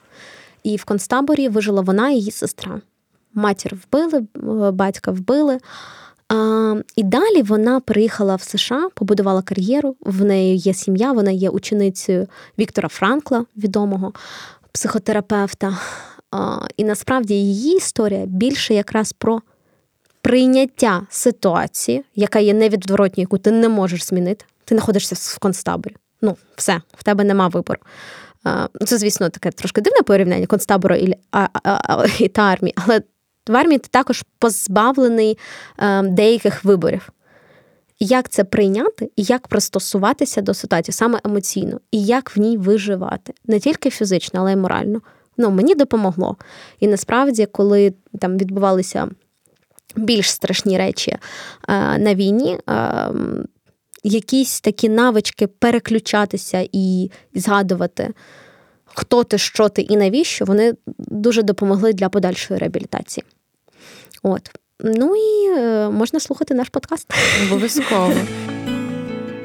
і 0.63 0.77
в 0.77 0.85
концтаборі 0.85 1.49
вижила 1.49 1.81
вона 1.81 2.11
і 2.11 2.15
її 2.15 2.31
сестра. 2.31 2.81
Матір 3.35 3.75
вбили, 3.75 4.27
батька 4.73 5.11
вбили. 5.11 5.59
А, 6.29 6.75
І 6.97 7.03
далі 7.03 7.43
вона 7.43 7.81
приїхала 7.81 8.37
в 8.37 8.43
США, 8.43 8.89
побудувала 8.95 9.43
кар'єру. 9.43 9.97
В 10.01 10.25
неї 10.25 10.57
є 10.57 10.75
сім'я, 10.75 11.13
вона 11.13 11.31
є 11.31 11.51
ученицею 11.51 12.27
Віктора 12.59 12.89
Франкла, 12.89 13.45
відомого 13.57 14.13
психотерапевта. 14.73 15.79
А, 16.31 16.59
І 16.77 16.85
насправді 16.85 17.35
її 17.35 17.77
історія 17.77 18.27
більше 18.27 18.75
якраз 18.75 19.13
про 19.13 19.41
прийняття 20.27 21.07
ситуації, 21.11 22.05
яка 22.15 22.39
є 22.39 22.55
невідворотньою, 22.55 23.23
яку 23.23 23.39
ти 23.39 23.51
не 23.51 23.69
можеш 23.69 24.05
змінити. 24.05 24.45
Ти 24.65 24.75
знаходишся 24.75 25.15
в 25.19 25.39
концтаборі. 25.39 25.97
Ну, 26.23 26.37
все, 26.57 26.81
в 26.99 27.05
тебе 27.05 27.25
нема 27.25 27.49
вибору. 27.49 27.81
Це, 28.87 28.99
звісно, 28.99 29.29
таке 29.29 29.51
трошки 29.51 29.81
дивне 29.81 30.03
порівняння 30.03 30.47
концтабору 30.47 30.95
і, 30.95 31.15
а, 31.33 31.49
а, 31.63 32.07
і 32.19 32.29
та 32.29 32.43
армії, 32.43 32.75
але 32.77 33.01
в 33.49 33.57
армії 33.57 33.79
ти 33.79 33.89
також 33.91 34.25
позбавлений 34.39 35.39
ем, 35.79 36.15
деяких 36.15 36.65
виборів. 36.65 37.09
Як 37.99 38.29
це 38.29 38.45
прийняти 38.45 39.11
і 39.17 39.23
як 39.23 39.49
пристосуватися 39.49 40.41
до 40.41 40.55
ситуації 40.55 40.93
саме 40.93 41.21
емоційно, 41.25 41.81
і 41.91 42.05
як 42.05 42.37
в 42.37 42.41
ній 42.41 42.57
виживати 42.57 43.33
не 43.45 43.61
тільки 43.61 43.91
фізично, 43.91 44.41
але 44.41 44.53
й 44.53 44.57
морально. 44.57 45.01
Ну, 45.37 45.51
мені 45.51 45.75
допомогло. 45.75 46.37
І 46.81 46.87
насправді, 46.87 47.47
коли 47.47 47.95
там 48.21 48.39
відбувалися 48.39 49.09
більш 49.97 50.31
страшні 50.31 50.79
речі 50.79 51.11
е, 51.11 51.19
на 51.99 52.15
війні. 52.15 52.59
Е, 52.69 53.11
якісь 54.05 54.61
такі 54.61 54.89
навички 54.89 55.47
переключатися 55.47 56.69
і 56.73 57.11
згадувати, 57.35 58.11
хто 58.85 59.25
ти, 59.25 59.39
що 59.39 59.69
ти 59.69 59.83
і 59.83 59.97
навіщо, 59.97 60.45
вони 60.45 60.75
дуже 60.99 61.43
допомогли 61.43 61.93
для 61.93 62.09
подальшої 62.09 62.61
реабілітації. 62.61 63.25
От. 64.23 64.51
Ну 64.81 65.17
і 65.17 65.59
е, 65.59 65.91
можна 65.91 66.21
слухати 66.21 66.55
наш 66.55 66.69
подкаст. 66.69 67.13
Обов'язково. 67.47 68.13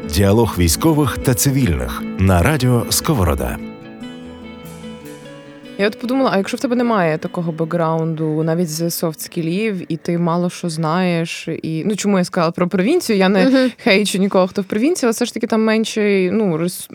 Діалог 0.09 0.55
військових 0.57 1.17
та 1.17 1.33
цивільних 1.33 2.01
на 2.19 2.43
радіо 2.43 2.85
Сковорода. 2.89 3.70
Я 5.81 5.87
от 5.87 5.99
подумала, 5.99 6.29
а 6.33 6.37
якщо 6.37 6.57
в 6.57 6.59
тебе 6.59 6.75
немає 6.75 7.17
такого 7.17 7.51
бекграунду, 7.51 8.43
навіть 8.43 8.69
з 8.69 8.81
софт-скілів, 8.81 9.85
і 9.87 9.97
ти 9.97 10.17
мало 10.17 10.49
що 10.49 10.69
знаєш, 10.69 11.47
і 11.47 11.83
ну 11.85 11.95
чому 11.95 12.17
я 12.17 12.23
сказала 12.23 12.51
про 12.51 12.67
провінцію? 12.67 13.17
Я 13.17 13.29
не 13.29 13.45
uh-huh. 13.45 13.73
хейчу 13.77 14.17
нікого, 14.17 14.47
хто 14.47 14.61
в 14.61 14.65
провінції, 14.65 15.07
але 15.07 15.11
все 15.11 15.25
ж 15.25 15.33
таки 15.33 15.47
там 15.47 15.63
менше 15.63 16.29
ну, 16.31 16.57
роз, 16.57 16.89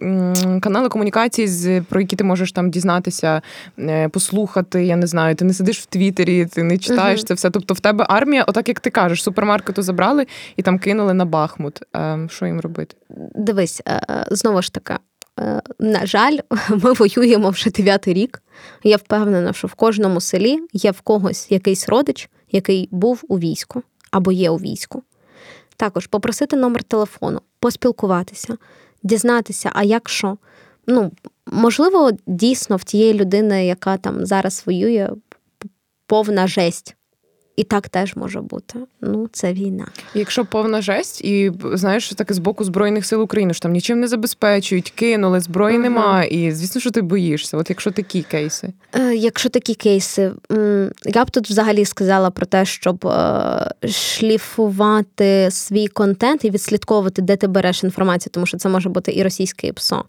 канали 0.60 0.88
комунікації, 0.88 1.48
з 1.48 1.80
про 1.80 2.00
які 2.00 2.16
ти 2.16 2.24
можеш 2.24 2.52
там 2.52 2.70
дізнатися, 2.70 3.42
е, 3.78 4.08
послухати. 4.08 4.84
Я 4.84 4.96
не 4.96 5.06
знаю, 5.06 5.34
ти 5.34 5.44
не 5.44 5.54
сидиш 5.54 5.80
в 5.80 5.86
Твіттері, 5.86 6.46
ти 6.46 6.62
не 6.62 6.78
читаєш 6.78 7.20
uh-huh. 7.20 7.26
це 7.26 7.34
все. 7.34 7.50
Тобто 7.50 7.74
в 7.74 7.80
тебе 7.80 8.06
армія, 8.08 8.44
отак 8.46 8.68
як 8.68 8.80
ти 8.80 8.90
кажеш, 8.90 9.22
супермаркету 9.22 9.82
забрали 9.82 10.26
і 10.56 10.62
там 10.62 10.78
кинули 10.78 11.14
на 11.14 11.24
Бахмут. 11.24 11.80
Ем, 11.92 12.28
що 12.30 12.46
їм 12.46 12.60
робити? 12.60 12.96
Дивись, 13.34 13.82
е, 13.86 14.00
е, 14.10 14.26
знову 14.30 14.62
ж 14.62 14.72
таки. 14.72 14.94
На 15.78 16.06
жаль, 16.06 16.38
ми 16.70 16.92
воюємо 16.92 17.50
вже 17.50 17.70
дев'ятий 17.70 18.14
рік. 18.14 18.42
Я 18.84 18.96
впевнена, 18.96 19.52
що 19.52 19.68
в 19.68 19.74
кожному 19.74 20.20
селі 20.20 20.58
є 20.72 20.90
в 20.90 21.00
когось 21.00 21.50
якийсь 21.50 21.88
родич, 21.88 22.30
який 22.50 22.88
був 22.90 23.22
у 23.28 23.38
війську 23.38 23.82
або 24.10 24.32
є 24.32 24.50
у 24.50 24.56
війську. 24.56 25.02
Також 25.76 26.06
попросити 26.06 26.56
номер 26.56 26.82
телефону, 26.82 27.40
поспілкуватися, 27.60 28.56
дізнатися, 29.02 29.70
а 29.74 29.82
як 29.82 30.08
що. 30.08 30.38
Ну, 30.86 31.12
можливо, 31.46 32.10
дійсно 32.26 32.76
в 32.76 32.84
тієї 32.84 33.14
людини, 33.14 33.66
яка 33.66 33.96
там 33.96 34.26
зараз 34.26 34.62
воює, 34.66 35.10
повна 36.06 36.46
жесть. 36.46 36.96
І 37.56 37.64
так 37.64 37.88
теж 37.88 38.16
може 38.16 38.40
бути. 38.40 38.78
Ну, 39.00 39.28
це 39.32 39.52
війна. 39.52 39.86
Якщо 40.14 40.44
повна 40.44 40.82
жесть, 40.82 41.24
і 41.24 41.52
знаєш, 41.72 42.08
таке 42.08 42.34
з 42.34 42.38
боку 42.38 42.64
Збройних 42.64 43.06
сил 43.06 43.22
України 43.22 43.54
що 43.54 43.60
там 43.60 43.72
нічим 43.72 44.00
не 44.00 44.08
забезпечують, 44.08 44.90
кинули, 44.90 45.40
зброї 45.40 45.78
uh 45.78 45.80
нема, 45.80 46.24
і 46.24 46.52
звісно, 46.52 46.80
що 46.80 46.90
ти 46.90 47.02
боїшся. 47.02 47.56
От 47.56 47.70
якщо 47.70 47.90
такі 47.90 48.22
кейси, 48.22 48.72
Е, 48.94 49.14
якщо 49.14 49.48
такі 49.48 49.74
кейси, 49.74 50.32
я 51.04 51.24
б 51.24 51.30
тут 51.30 51.50
взагалі 51.50 51.84
сказала 51.84 52.30
про 52.30 52.46
те, 52.46 52.64
щоб 52.64 53.06
е, 53.06 53.88
шліфувати 53.88 55.48
свій 55.50 55.88
контент 55.88 56.44
і 56.44 56.50
відслідковувати, 56.50 57.22
де 57.22 57.36
ти 57.36 57.46
береш 57.46 57.84
інформацію, 57.84 58.30
тому 58.34 58.46
що 58.46 58.56
це 58.56 58.68
може 58.68 58.88
бути 58.88 59.12
і 59.12 59.22
російське 59.22 59.66
і 59.66 59.72
ПСО 59.72 60.04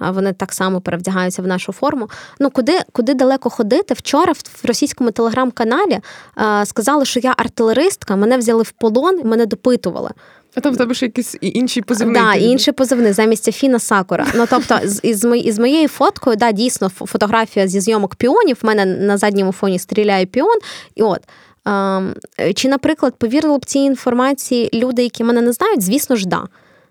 вони 0.00 0.32
так 0.32 0.52
само 0.52 0.80
перевдягаються 0.80 1.42
в 1.42 1.46
нашу 1.46 1.72
форму. 1.72 2.10
Ну 2.38 2.50
куди 2.50 2.78
куди 2.92 3.14
далеко 3.14 3.50
ходити? 3.50 3.94
Вчора 3.94 4.32
в 4.32 4.66
російському 4.66 5.10
телеграм-каналі 5.10 6.00
сказали, 6.64 7.04
що 7.04 7.20
я 7.20 7.34
артилеристка, 7.36 8.16
мене 8.16 8.38
взяли 8.38 8.62
в 8.62 8.70
полон 8.70 9.20
мене 9.24 9.46
допитували. 9.46 10.10
А 10.54 10.60
там 10.60 10.74
в 10.74 10.76
тебе 10.76 10.94
ще 10.94 11.06
якісь 11.06 11.36
інші 11.40 11.82
позивний. 11.82 12.22
Да, 12.22 12.34
інші 12.34 12.72
позивни 12.72 13.12
замість 13.12 13.48
Афіна 13.48 13.78
Сакура. 13.78 14.26
Ну 14.34 14.46
тобто, 14.50 14.78
з 14.84 15.00
із, 15.02 15.24
із 15.24 15.58
моєю 15.58 15.88
фоткою, 15.88 16.36
да, 16.36 16.52
дійсно, 16.52 16.88
фотографія 16.88 17.68
зі 17.68 17.80
зйомок 17.80 18.16
піонів. 18.16 18.58
В 18.62 18.66
мене 18.66 18.86
на 18.86 19.16
задньому 19.18 19.52
фоні 19.52 19.78
стріляє 19.78 20.26
піон. 20.26 20.58
І 20.94 21.02
от. 21.02 21.20
Чи, 22.54 22.68
наприклад, 22.68 23.14
повірили 23.18 23.58
б 23.58 23.64
цій 23.64 23.78
інформації 23.78 24.70
люди, 24.74 25.02
які 25.02 25.24
мене 25.24 25.42
не 25.42 25.52
знають? 25.52 25.82
Звісно 25.82 26.16
ж, 26.16 26.28
да 26.28 26.44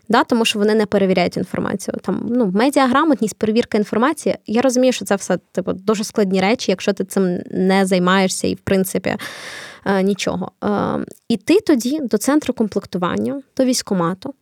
да, 0.10 0.24
тому 0.24 0.46
що 0.46 0.60
вони 0.60 0.76
не 0.76 0.86
перевіряють 0.86 1.38
інформацію. 1.38 1.98
Там 2.02 2.26
ну, 2.30 2.52
медіаграмотність, 2.54 3.38
перевірка 3.38 3.78
інформації. 3.78 4.36
Я 4.48 4.62
розумію, 4.62 4.94
що 4.94 5.06
це 5.06 5.16
все 5.16 5.38
типу 5.52 5.74
дуже 5.74 6.04
складні 6.04 6.42
речі, 6.42 6.72
якщо 6.72 6.94
ти 6.94 7.04
цим 7.04 7.40
не 7.52 7.86
займаєшся 7.86 8.48
і, 8.48 8.54
в 8.54 8.60
принципі, 8.60 9.16
е, 9.86 10.04
нічого. 10.04 10.52
Е, 10.64 10.70
іти 11.30 11.60
тоді 11.60 12.00
до 12.00 12.18
центру 12.18 12.54
комплектування, 12.54 13.42
до 13.58 13.66
військомату 13.66 14.34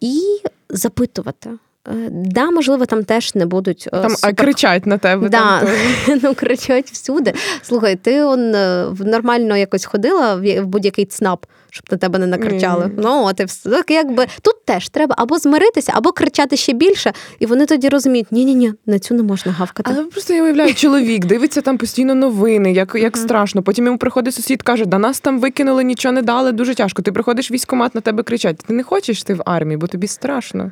і 0.00 0.22
запитувати. 0.70 1.50
Е, 1.88 2.08
да, 2.10 2.50
можливо, 2.50 2.86
там 2.86 3.04
теж 3.04 3.34
не 3.34 3.46
будуть 3.46 3.88
там 3.90 4.10
супер... 4.10 4.34
кричать 4.34 4.86
на 4.86 4.98
тебе. 4.98 5.28
Да, 5.28 5.62
там 6.06 6.20
ну 6.22 6.34
кричать 6.34 6.90
всюди. 6.90 7.34
Слухай, 7.62 7.96
ти 7.96 8.22
он 8.22 8.50
нормально 8.98 9.56
якось 9.56 9.84
ходила 9.84 10.36
в 10.36 10.64
будь-який 10.64 11.04
ЦНАП 11.04 11.46
щоб 11.70 11.84
на 11.90 11.98
тебе 11.98 12.18
не 12.18 12.26
накричали. 12.26 12.84
Mm. 12.84 12.92
Ну, 12.96 13.24
от 13.24 13.40
і 13.40 13.44
все. 13.44 13.70
Так, 13.70 13.90
якби 13.90 14.26
Тут 14.42 14.64
теж 14.64 14.88
треба 14.88 15.14
або 15.18 15.38
змиритися, 15.38 15.92
або 15.94 16.12
кричати 16.12 16.56
ще 16.56 16.72
більше, 16.72 17.12
і 17.38 17.46
вони 17.46 17.66
тоді 17.66 17.88
розуміють, 17.88 18.32
ні-ні, 18.32 18.54
ні 18.54 18.72
на 18.86 18.98
цю 18.98 19.14
не 19.14 19.22
можна 19.22 19.52
гавкати. 19.52 19.90
Але 19.94 20.04
просто 20.04 20.34
я 20.34 20.42
уявляю, 20.42 20.74
чоловік 20.74 21.24
дивиться 21.24 21.60
там 21.60 21.78
постійно 21.78 22.14
новини, 22.14 22.72
як 22.72 22.94
як 22.94 23.16
mm. 23.16 23.20
страшно. 23.20 23.62
Потім 23.62 23.84
йому 23.84 23.98
приходить 23.98 24.34
сусід, 24.34 24.62
каже, 24.62 24.84
да 24.84 24.98
нас 24.98 25.20
там 25.20 25.40
викинули, 25.40 25.84
нічого 25.84 26.12
не 26.12 26.22
дали, 26.22 26.52
дуже 26.52 26.74
тяжко. 26.74 27.02
Ти 27.02 27.12
приходиш 27.12 27.50
в 27.50 27.54
військкомат, 27.54 27.94
на 27.94 28.00
тебе 28.00 28.22
кричать. 28.22 28.58
Ти 28.66 28.72
не 28.72 28.82
хочеш 28.82 29.22
ти 29.22 29.34
в 29.34 29.42
армії, 29.44 29.76
бо 29.76 29.86
тобі 29.86 30.06
страшно. 30.06 30.70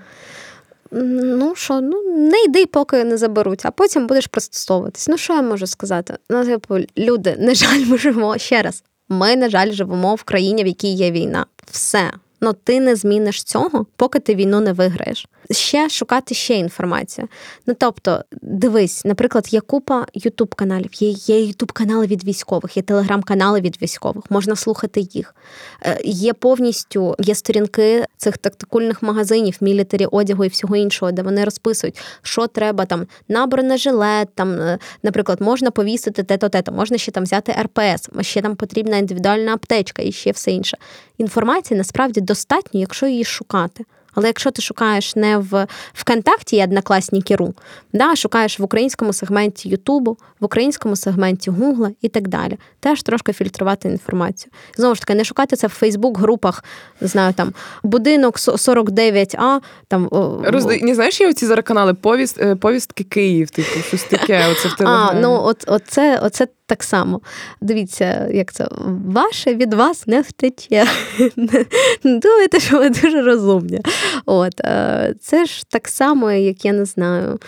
Ну 0.91 1.55
що, 1.55 1.81
ну 1.81 2.03
не 2.17 2.45
йди, 2.45 2.67
поки 2.67 3.05
не 3.05 3.17
заберуть, 3.17 3.61
а 3.67 3.71
потім 3.71 4.07
будеш 4.07 4.27
пристосовуватись. 4.27 5.09
Ну 5.09 5.17
що 5.17 5.33
я 5.33 5.43
можу 5.43 5.67
сказати? 5.67 6.15
Ну, 6.31 6.45
типу, 6.45 6.79
люди, 6.99 7.37
на 7.39 7.55
жаль, 7.55 7.81
ми 7.87 7.99
живемо 7.99 8.39
ще 8.39 8.63
раз. 8.63 8.85
Ми, 9.09 9.37
на 9.37 9.49
жаль, 9.49 9.73
живемо 9.73 10.15
в 10.15 10.23
країні, 10.23 10.65
в 10.65 10.67
якій 10.67 10.93
є 10.95 11.11
війна. 11.11 11.47
Все. 11.71 12.11
Ну 12.41 12.53
ти 12.53 12.81
не 12.81 12.97
зміниш 12.97 13.43
цього, 13.43 13.87
поки 13.97 14.19
ти 14.19 14.35
війну 14.35 14.61
не 14.61 14.73
виграєш 14.73 15.27
ще 15.51 15.89
шукати 15.89 16.35
ще 16.35 16.55
інформацію. 16.55 17.29
Ну 17.67 17.75
тобто, 17.79 18.25
дивись, 18.43 19.05
наприклад, 19.05 19.53
є 19.53 19.61
купа 19.61 20.07
ютуб 20.15 20.55
каналів, 20.55 20.91
є 20.93 21.09
є 21.09 21.45
ютуб 21.45 21.73
канали 21.73 22.07
від 22.07 22.25
військових, 22.25 22.77
є 22.77 22.83
телеграм-канали 22.83 23.61
від 23.61 23.83
військових, 23.83 24.25
можна 24.31 24.57
слухати 24.57 25.01
їх. 25.01 25.35
Е, 25.83 26.01
є 26.05 26.33
повністю 26.33 27.17
є 27.19 27.35
сторінки 27.35 28.05
цих 28.17 28.39
тактикульних 28.39 29.03
магазинів, 29.03 29.57
мілітарі 29.61 30.07
одягу 30.07 30.45
і 30.45 30.49
всього 30.49 30.77
іншого, 30.77 31.13
де 31.13 31.23
вони 31.23 31.45
розписують, 31.45 31.99
що 32.23 32.47
треба 32.47 32.85
там 32.85 33.07
на 33.29 33.47
бронежилет, 33.47 34.29
там, 34.35 34.61
е, 34.61 34.79
наприклад, 35.03 35.41
можна 35.41 35.71
повісити 35.71 36.23
те-то, 36.23 36.49
те-то, 36.49 36.73
можна 36.73 36.99
ще 36.99 37.13
там 37.13 37.25
взяти 37.25 37.55
РПС, 37.63 38.09
ще 38.21 38.43
там 38.43 38.57
потрібна 38.57 38.97
індивідуальна 38.97 39.55
аптечка 39.55 40.03
і 40.03 40.13
ще 40.13 40.31
все 40.31 40.51
інше. 40.51 40.79
Інформації 41.19 41.79
насправді 41.79 42.21
достатньо, 42.21 42.81
якщо 42.81 43.07
її 43.07 43.25
шукати. 43.25 43.85
Але 44.17 44.27
якщо 44.27 44.51
ти 44.51 44.63
шукаєш 44.63 45.17
не 45.17 45.39
в 45.39 45.67
ВКонтакті 45.95 46.57
і 46.57 46.65
Однокласники.ру, 46.65 47.55
да, 47.93 48.17
шукаєш 48.17 48.59
в 48.59 48.63
українському 48.63 49.13
сегменті 49.13 49.69
Ютубу, 49.69 50.19
в 50.41 50.45
українському 50.45 50.97
сегменті 50.97 51.51
Гугла 51.51 51.91
і 52.01 52.09
так 52.09 52.29
далі, 52.29 52.59
теж 52.81 53.03
трошки 53.03 53.33
фільтрувати 53.33 53.89
інформацію. 53.89 54.53
Знову 54.77 54.95
ж 54.95 55.01
таки, 55.01 55.15
не 55.15 55.25
шукати 55.25 55.57
це 55.57 55.67
в 55.67 55.71
Фейсбук-групах, 55.71 56.65
не 57.01 57.09
знаю, 57.09 57.35
там 57.35 57.53
будинок 57.83 58.37
49А. 58.37 59.61
там... 59.89 60.09
Розди... 60.45 60.81
Не 60.83 60.95
знаєш, 60.95 61.21
є 61.21 61.31
оці 61.31 61.47
зараз 61.47 61.65
канали 61.65 61.95
повіст, 61.95 62.41
е, 62.41 62.57
повістки 62.57 63.05
Київ, 63.05 63.51
типу, 63.51 63.81
щось 63.89 64.05
таке. 64.05 64.47
Оце 64.53 64.69
в 64.69 64.89
А, 64.89 65.13
ну, 65.15 65.41
от, 65.45 65.65
оце, 65.67 66.21
оце 66.23 66.47
так 66.67 66.83
само. 66.83 67.21
Дивіться, 67.61 68.29
як 68.33 68.53
це 68.53 68.69
ваше 69.07 69.55
від 69.55 69.75
вас 69.75 70.07
не 70.07 70.21
втече. 70.21 70.87
Думаєте, 72.05 72.61
що 72.61 72.79
ви 72.79 72.91
дуже 72.91 73.23
розумні. 73.23 73.81
От, 74.27 74.61
е, 74.61 75.15
Це 75.21 75.47
ж 75.47 75.65
так 75.69 75.89
само, 75.89 76.33
як 76.33 76.65
я 76.65 76.73
не 76.73 76.85
знаю. 76.85 77.39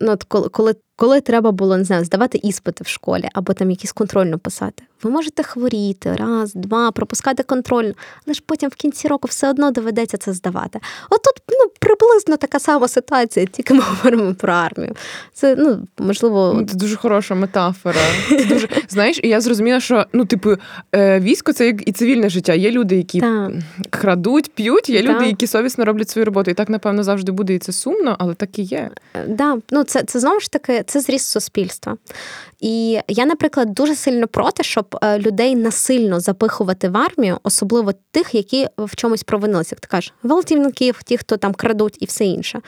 Ну, 0.00 0.12
от 0.12 0.24
Коли 0.24 0.74
коли 0.96 1.20
треба 1.20 1.52
було 1.52 1.76
не 1.76 1.84
знаю, 1.84 2.04
здавати 2.04 2.38
іспити 2.42 2.84
в 2.84 2.86
школі 2.86 3.28
або 3.32 3.52
там 3.52 3.70
якісь 3.70 3.92
контрольно 3.92 4.38
писати. 4.38 4.82
Ви 5.02 5.10
можете 5.10 5.42
хворіти 5.42 6.16
раз, 6.16 6.54
два, 6.54 6.90
пропускати 6.90 7.42
контрольну, 7.42 7.94
але 8.26 8.34
ж 8.34 8.42
потім 8.46 8.70
в 8.70 8.74
кінці 8.74 9.08
року 9.08 9.28
все 9.28 9.50
одно 9.50 9.70
доведеться 9.70 10.16
це 10.16 10.32
здавати. 10.32 10.80
От 11.10 11.22
тут 11.22 11.34
ну, 11.48 11.70
приблизно 11.80 12.36
така 12.36 12.58
сама 12.58 12.88
ситуація, 12.88 13.46
тільки 13.46 13.74
ми 13.74 13.80
говоримо 13.88 14.34
про 14.34 14.52
армію. 14.52 14.94
Це 15.32 15.56
ну 15.58 15.86
можливо 15.98 16.52
ну, 16.56 16.66
це 16.66 16.74
дуже 16.74 16.96
хороша 16.96 17.34
метафора. 17.34 18.00
Це 18.28 18.44
дуже 18.44 18.68
знаєш, 18.88 19.20
і 19.22 19.28
я 19.28 19.40
зрозуміла, 19.40 19.80
що 19.80 20.06
ну, 20.12 20.24
типу, 20.24 20.56
е, 20.94 21.20
військо 21.20 21.52
це 21.52 21.66
як 21.66 21.88
і 21.88 21.92
цивільне 21.92 22.28
життя. 22.28 22.54
Є 22.54 22.70
люди, 22.70 22.96
які 22.96 23.20
так. 23.20 23.52
крадуть, 23.90 24.50
п'ють, 24.54 24.88
є 24.88 25.02
так. 25.02 25.14
люди, 25.14 25.26
які 25.26 25.46
совісно 25.46 25.84
роблять 25.84 26.08
свою 26.10 26.24
роботу. 26.24 26.50
І 26.50 26.54
так, 26.54 26.68
напевно, 26.68 27.02
завжди 27.02 27.32
буде 27.32 27.54
і 27.54 27.58
це 27.58 27.72
сумно, 27.72 28.16
але 28.18 28.34
так 28.34 28.58
і 28.58 28.62
є. 28.62 28.90
Е, 29.14 29.24
да, 29.28 29.58
ну 29.70 29.84
це 29.84 30.02
це 30.02 30.20
знову 30.20 30.40
ж 30.40 30.50
таки 30.50 30.82
це 30.86 31.00
зріст 31.00 31.28
суспільства. 31.28 31.96
І 32.60 33.00
я, 33.08 33.26
наприклад, 33.26 33.74
дуже 33.74 33.94
сильно 33.94 34.28
проти, 34.28 34.62
щоб 34.62 34.98
е, 35.02 35.18
людей 35.18 35.56
насильно 35.56 36.20
запихувати 36.20 36.88
в 36.88 36.96
армію, 36.96 37.38
особливо 37.42 37.92
тих, 38.10 38.34
які 38.34 38.66
в 38.78 38.96
чомусь 38.96 39.22
провинилися, 39.22 39.74
як 39.74 39.80
ти 39.80 39.88
кажеш, 39.88 40.14
гвалтівників, 40.22 41.02
ті, 41.02 41.16
хто 41.16 41.36
там 41.36 41.54
крадуть, 41.54 41.96
і 42.00 42.04
все 42.04 42.24
інше. 42.24 42.60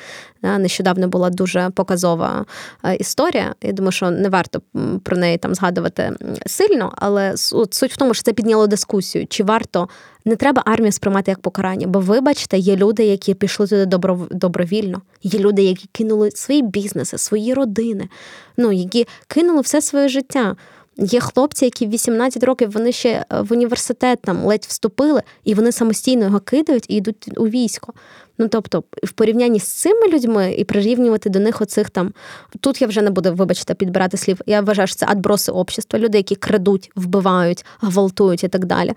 Нещодавно 0.43 1.09
була 1.09 1.31
дуже 1.31 1.71
показова 1.71 2.45
е, 2.85 2.97
історія. 2.97 3.55
Я 3.63 3.73
думаю, 3.73 3.93
що 3.93 4.11
не 4.11 4.29
варто 4.29 4.63
про 5.03 5.17
неї 5.17 5.39
там 5.39 5.55
згадувати 5.55 6.13
сильно, 6.47 6.93
але 6.97 7.37
суть 7.37 7.93
в 7.93 7.97
тому, 7.97 8.15
що 8.15 8.23
це 8.23 8.33
підняло 8.33 8.67
дискусію, 8.67 9.27
чи 9.27 9.45
варто 9.45 9.89
не 10.25 10.37
треба 10.37 10.63
армію 10.67 10.93
сприймати 10.93 11.31
як 11.31 11.41
покарання. 11.41 11.87
Бо, 11.87 12.01
вибачте, 12.01 12.59
є 12.59 12.77
люди, 12.77 13.05
які 13.05 13.35
пішли 13.35 13.67
туди 13.67 13.87
добровільно. 14.31 15.03
Є 15.23 15.41
люди, 15.41 15.63
які 15.63 15.89
кинули 15.93 16.31
свої 16.31 16.63
бізнеси, 16.63 17.19
свої 17.19 17.55
родини, 17.55 18.09
ну 18.57 18.73
які 18.73 19.07
кинули 19.27 19.61
все 19.61 19.83
своє 19.83 20.09
життя. 20.09 20.57
Є 21.01 21.21
хлопці, 21.21 21.65
які 21.65 21.87
в 21.87 21.91
18 21.91 22.45
років 22.45 22.71
вони 22.71 22.93
ще 22.93 23.09
е, 23.09 23.25
в 23.41 23.53
університет 23.53 24.19
там 24.23 24.45
ледь 24.45 24.65
вступили, 24.69 25.23
і 25.45 25.55
вони 25.55 25.73
самостійно 25.73 26.25
його 26.25 26.41
кидають 26.41 26.85
і 26.89 26.97
йдуть 26.97 27.29
у 27.37 27.49
військо. 27.49 27.93
Ну 28.39 28.49
тобто, 28.49 28.85
в 29.03 29.13
порівнянні 29.13 29.61
з 29.61 29.65
цими 29.65 30.09
людьми 30.09 30.55
і 30.59 30.65
прирівнювати 30.65 31.31
до 31.31 31.39
них 31.39 31.61
оцих 31.61 31.91
там 31.91 32.13
тут 32.61 32.83
я 32.83 32.89
вже 32.89 33.03
не 33.03 33.11
буду, 33.11 33.35
вибачте, 33.35 33.75
підбирати 33.75 34.17
слів. 34.17 34.41
Я 34.47 34.61
вважаю, 34.61 34.89
що 34.89 34.97
це 34.97 35.07
адброси 35.09 35.53
общества, 35.53 35.99
люди, 35.99 36.19
які 36.19 36.35
крадуть, 36.35 36.91
вбивають, 36.97 37.65
гвалтують 37.81 38.45
і 38.45 38.49
так 38.49 38.65
далі. 38.65 38.93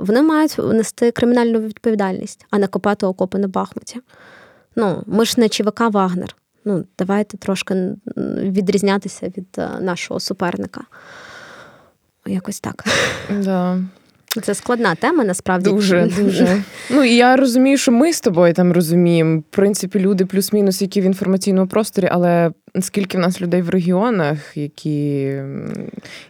Вони 0.00 0.22
мають 0.22 0.58
нести 0.58 1.10
кримінальну 1.10 1.60
відповідальність, 1.60 2.46
а 2.50 2.58
не 2.58 2.66
копати 2.66 3.06
окопи 3.06 3.38
на 3.38 3.48
Бахмуті. 3.48 4.00
Ну, 4.76 5.02
ми 5.06 5.24
ж 5.24 5.34
не 5.40 5.48
ЧВК 5.48 5.80
Вагнер. 5.80 6.36
Ну, 6.64 6.84
давайте 6.98 7.36
трошки 7.36 7.74
відрізнятися 8.36 9.26
від 9.26 9.46
е, 9.58 9.68
нашого 9.80 10.20
суперника. 10.20 10.80
Якось 12.26 12.60
так. 12.60 12.84
Да. 13.44 13.78
Це 14.42 14.54
складна 14.54 14.94
тема, 14.94 15.24
насправді. 15.24 15.70
Дуже, 15.70 16.10
дуже. 16.18 16.62
Ну 16.90 17.04
і 17.04 17.14
я 17.14 17.36
розумію, 17.36 17.78
що 17.78 17.92
ми 17.92 18.12
з 18.12 18.20
тобою 18.20 18.54
там 18.54 18.72
розуміємо. 18.72 19.38
В 19.38 19.42
принципі, 19.42 19.98
люди 19.98 20.26
плюс-мінус, 20.26 20.82
які 20.82 21.00
в 21.00 21.04
інформаційному 21.04 21.68
просторі, 21.68 22.08
але 22.10 22.52
скільки 22.80 23.18
в 23.18 23.20
нас 23.20 23.40
людей 23.40 23.62
в 23.62 23.68
регіонах, 23.68 24.56
які. 24.56 25.34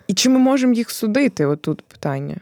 І 0.07 0.14
чи 0.14 0.28
ми 0.28 0.39
можемо 0.39 0.72
їх 0.72 0.91
судити? 0.91 1.47
Отут 1.47 1.83
питання. 1.83 2.37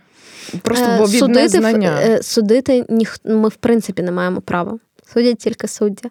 Просто 0.62 0.86
бо 0.98 1.04
від 1.04 1.18
судити, 1.18 1.40
незнання. 1.40 1.98
Е, 2.02 2.22
судити 2.22 2.84
ми, 3.24 3.48
в 3.48 3.54
принципі, 3.54 4.02
не 4.02 4.12
маємо 4.12 4.40
права. 4.40 4.78
Судять 5.12 5.38
тільки 5.38 5.68
суддя. 5.68 6.08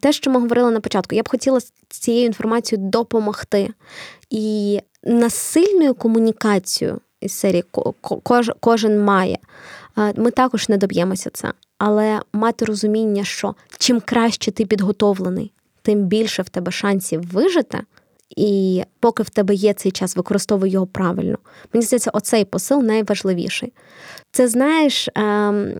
Те, 0.00 0.12
що 0.12 0.30
ми 0.30 0.40
говорили 0.40 0.70
на 0.70 0.80
початку, 0.80 1.14
я 1.14 1.22
б 1.22 1.28
хотіла 1.28 1.60
цією 1.88 2.26
інформацією 2.26 2.88
допомогти. 2.88 3.70
І 4.30 4.80
насильною 5.04 5.94
комунікацією 5.94 7.00
із 7.20 7.32
серії 7.32 7.64
кож, 8.22 8.52
кожен 8.60 9.04
має. 9.04 9.38
Ми 10.16 10.30
також 10.30 10.68
не 10.68 10.76
доб'ємося 10.76 11.30
це. 11.32 11.52
Але 11.78 12.20
мати 12.32 12.64
розуміння, 12.64 13.24
що 13.24 13.54
чим 13.78 14.00
краще 14.00 14.50
ти 14.50 14.66
підготовлений, 14.66 15.52
тим 15.82 16.00
більше 16.00 16.42
в 16.42 16.48
тебе 16.48 16.72
шансів 16.72 17.32
вижити. 17.32 17.78
І 18.36 18.82
поки 19.00 19.22
в 19.22 19.30
тебе 19.30 19.54
є 19.54 19.72
цей 19.74 19.92
час, 19.92 20.16
використовуй 20.16 20.70
його 20.70 20.86
правильно. 20.86 21.38
Мені 21.72 21.86
здається, 21.86 22.10
оцей 22.10 22.44
посил 22.44 22.82
найважливіший. 22.82 23.72
Це 24.32 24.48
знаєш, 24.48 25.08
ем, 25.14 25.74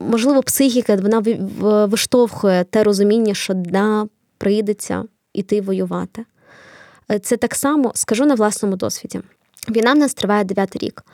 можливо, 0.00 0.42
психіка 0.42 0.96
вона 0.96 1.22
виштовхує 1.86 2.64
те 2.64 2.84
розуміння, 2.84 3.34
що 3.34 3.54
да, 3.54 4.06
прийдеться 4.38 5.04
іти 5.32 5.60
воювати. 5.60 6.24
Е, 7.10 7.18
це 7.18 7.36
так 7.36 7.54
само 7.54 7.92
скажу 7.94 8.26
на 8.26 8.34
власному 8.34 8.76
досвіді. 8.76 9.20
Війна 9.68 9.92
в 9.92 9.96
нас 9.96 10.14
триває 10.14 10.44
дев'ятий 10.44 10.88
рік. 10.88 11.04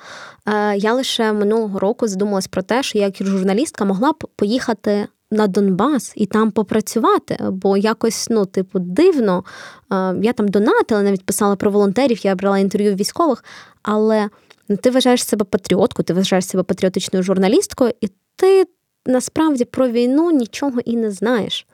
Е, 0.47 0.77
я 0.77 0.95
лише 0.95 1.33
минулого 1.33 1.79
року 1.79 2.09
задумалась 2.09 2.47
про 2.47 2.63
те, 2.63 2.83
що 2.83 2.99
я 2.99 3.05
як 3.05 3.17
журналістка 3.21 3.85
могла 3.85 4.13
б 4.13 4.27
поїхати 4.37 5.09
на 5.31 5.47
Донбас 5.47 6.13
і 6.17 6.27
там 6.27 6.51
попрацювати, 6.51 7.39
бо 7.51 7.77
якось, 7.77 8.27
ну, 8.31 8.47
типу, 8.47 8.79
дивно. 8.79 9.45
Е, 9.93 10.15
я 10.23 10.33
там 10.33 10.49
донатила, 10.49 11.03
навіть 11.03 11.27
писала 11.27 11.57
про 11.57 11.71
волонтерів, 11.71 12.27
я 12.27 12.35
брала 12.35 12.59
інтерв'ю 12.59 12.95
військових, 12.95 13.45
але 13.83 14.29
ну, 14.69 14.77
ти 14.77 14.91
вважаєш 14.91 15.25
себе 15.25 15.45
патріоткою, 15.45 16.05
ти 16.05 16.15
вважаєш 16.15 16.47
себе 16.47 16.63
патріотичною 16.63 17.23
журналісткою, 17.23 17.93
і 18.01 18.09
ти 18.37 18.67
насправді 19.07 19.65
про 19.65 19.89
війну 19.89 20.31
нічого 20.31 20.81
і 20.85 20.97
не 20.97 21.11
знаєш. 21.11 21.67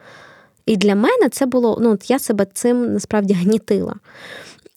І 0.67 0.77
для 0.77 0.95
мене 0.95 1.29
це 1.33 1.47
було, 1.47 1.79
ну, 1.81 1.99
я 2.09 2.19
себе 2.19 2.47
цим 2.53 2.93
насправді 2.93 3.35
гнітила. 3.35 3.95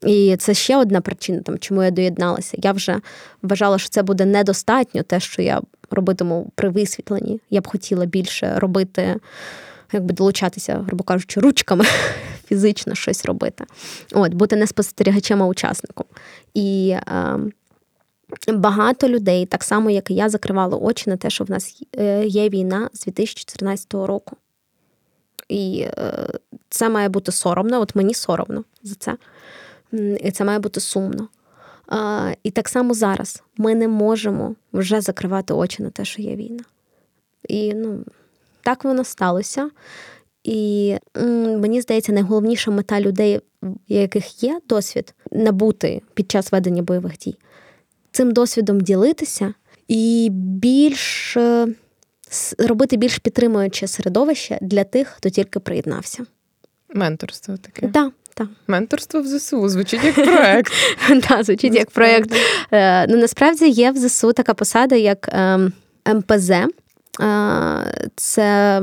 І 0.06 0.36
це 0.40 0.54
ще 0.54 0.78
одна 0.78 1.02
причина, 1.02 1.42
там, 1.42 1.60
чому 1.60 1.84
я 1.84 1.92
доєдналася. 1.92 2.58
Я 2.62 2.72
вже 2.72 3.00
вважала, 3.42 3.78
що 3.80 3.90
це 3.90 4.04
буде 4.04 4.26
недостатньо, 4.26 5.04
те, 5.04 5.20
що 5.20 5.42
я 5.42 5.62
робитиму 5.92 6.52
при 6.56 6.70
висвітленні. 6.70 7.40
Я 7.50 7.62
б 7.62 7.68
хотіла 7.68 8.06
більше 8.06 8.60
робити, 8.60 9.16
якби 9.94 10.14
долучатися, 10.14 10.84
грубо 10.88 11.04
кажучи, 11.04 11.40
ручками 11.40 11.86
фізично 12.48 12.96
щось 12.96 13.26
робити. 13.26 13.66
От, 14.14 14.34
Бути 14.34 14.56
не 14.56 14.68
спостерігачем, 14.68 15.44
а 15.44 15.46
учасником. 15.46 16.06
І 16.54 16.96
е, 17.08 17.38
багато 18.48 19.10
людей, 19.10 19.46
так 19.46 19.64
само, 19.64 19.90
як 19.90 20.12
і 20.12 20.14
я, 20.14 20.30
закривали 20.30 20.78
очі 20.78 21.10
на 21.10 21.18
те, 21.18 21.30
що 21.30 21.44
в 21.44 21.52
нас 21.52 21.82
е, 21.98 22.26
є 22.26 22.50
війна 22.50 22.90
з 22.94 23.06
2014 23.06 23.94
року. 23.94 24.36
І 25.50 25.86
е, 25.98 26.28
це 26.70 26.90
має 26.90 27.10
бути 27.10 27.32
соромно, 27.32 27.82
от 27.82 27.96
мені 27.96 28.14
соромно 28.14 28.64
за 28.84 28.96
це. 28.96 29.18
І 30.20 30.32
це 30.32 30.44
має 30.44 30.60
бути 30.60 30.80
сумно. 30.80 31.28
А, 31.88 32.32
І 32.44 32.52
так 32.52 32.70
само 32.70 32.94
зараз 32.94 33.44
ми 33.58 33.76
не 33.76 33.88
можемо 33.88 34.56
вже 34.74 35.02
закривати 35.02 35.54
очі 35.54 35.84
на 35.84 35.90
те, 35.90 36.06
що 36.06 36.22
є 36.22 36.36
війна. 36.36 36.64
І 37.48 37.74
ну, 37.74 38.04
так 38.62 38.84
воно 38.84 39.04
сталося. 39.04 39.70
І 40.44 40.96
мені 41.58 41.82
здається, 41.82 42.12
найголовніша 42.12 42.72
мета 42.72 43.02
людей, 43.02 43.40
яких 43.88 44.44
є 44.44 44.60
досвід, 44.70 45.14
набути 45.32 46.02
під 46.14 46.32
час 46.32 46.52
ведення 46.52 46.82
бойових 46.82 47.18
дій, 47.18 47.38
цим 48.12 48.32
досвідом 48.32 48.82
ділитися 48.82 49.54
і 49.88 50.30
більш 50.32 51.38
е, 51.38 51.68
робити 52.58 52.98
більш 52.98 53.20
підтримуюче 53.20 53.88
середовище 53.88 54.60
для 54.62 54.84
тих, 54.84 55.08
хто 55.08 55.30
тільки 55.30 55.60
приєднався. 55.60 56.26
Менторство 56.94 57.58
таке. 57.58 57.88
Так, 57.88 58.14
так. 58.40 58.48
Менторство 58.68 59.22
в 59.22 59.28
ЗСУ 59.28 59.70
звучить 59.70 60.04
як 60.04 60.16
проект. 60.16 60.74
Так, 61.28 61.44
звучить 61.44 61.76
як 61.76 61.92
проект. 61.92 62.36
Е, 62.72 63.08
ну 63.08 63.18
насправді 63.18 63.68
є 63.68 63.92
в 63.92 63.98
ЗСУ 63.98 64.34
така 64.34 64.54
посада, 64.54 64.96
як 64.96 65.30
ем, 65.32 65.74
МПЗ. 66.08 66.50
Е, 66.50 66.68
це 68.16 68.82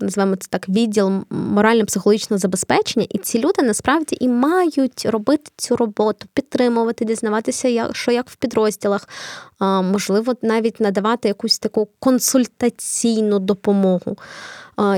називаємо 0.00 0.36
це 0.36 0.48
так, 0.50 0.68
відділ 0.68 1.10
морально-психологічного 1.30 2.38
забезпечення, 2.38 3.06
і 3.10 3.18
ці 3.18 3.38
люди 3.38 3.62
насправді 3.62 4.16
і 4.20 4.28
мають 4.28 5.06
робити 5.06 5.50
цю 5.56 5.76
роботу, 5.76 6.26
підтримувати, 6.34 7.04
дізнаватися, 7.04 7.88
що 7.92 8.10
як 8.10 8.30
в 8.30 8.36
підрозділах, 8.36 9.08
можливо, 9.60 10.34
навіть 10.42 10.80
надавати 10.80 11.28
якусь 11.28 11.58
таку 11.58 11.88
консультаційну 11.98 13.38
допомогу. 13.38 14.16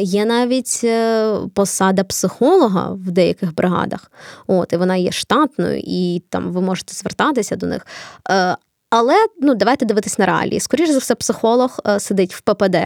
Є 0.00 0.24
навіть 0.24 0.80
е, 0.84 1.34
посада 1.54 2.04
психолога 2.04 2.90
в 2.90 3.10
деяких 3.10 3.54
бригадах. 3.54 4.10
От, 4.46 4.72
І 4.72 4.76
вона 4.76 4.96
є 4.96 5.12
штатною, 5.12 5.82
і 5.84 6.22
там 6.28 6.52
ви 6.52 6.60
можете 6.60 6.94
звертатися 6.94 7.56
до 7.56 7.66
них. 7.66 7.86
Е, 8.30 8.56
але 8.90 9.14
ну, 9.40 9.54
давайте 9.54 9.84
дивитись 9.84 10.18
на 10.18 10.26
реалії. 10.26 10.60
Скоріше 10.60 10.92
за 10.92 10.98
все, 10.98 11.14
психолог 11.14 11.78
е, 11.86 12.00
сидить 12.00 12.34
в 12.34 12.40
ППД 12.40 12.76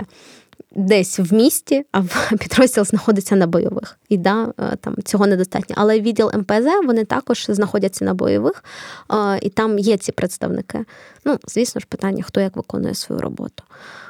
десь 0.77 1.19
в 1.19 1.35
місті, 1.35 1.85
а 1.93 2.03
підрозділ 2.39 2.85
знаходиться 2.85 3.37
на 3.37 3.47
бойових. 3.47 3.99
І 4.09 4.17
да, 4.17 4.53
там 4.81 4.97
цього 5.05 5.27
недостатньо. 5.27 5.77
Але 5.79 6.01
відділ 6.01 6.31
МПЗ 6.35 6.67
вони 6.85 7.05
також 7.05 7.47
знаходяться 7.49 8.05
на 8.05 8.15
бойових, 8.15 8.65
і 9.43 9.51
там 9.51 9.79
є 9.79 9.97
ці 9.97 10.13
представники. 10.13 10.85
Ну, 11.25 11.39
звісно 11.47 11.81
ж, 11.81 11.87
питання, 11.89 12.23
хто 12.23 12.41
як 12.41 12.57
виконує 12.57 12.95
свою 12.95 13.21
роботу. 13.21 13.63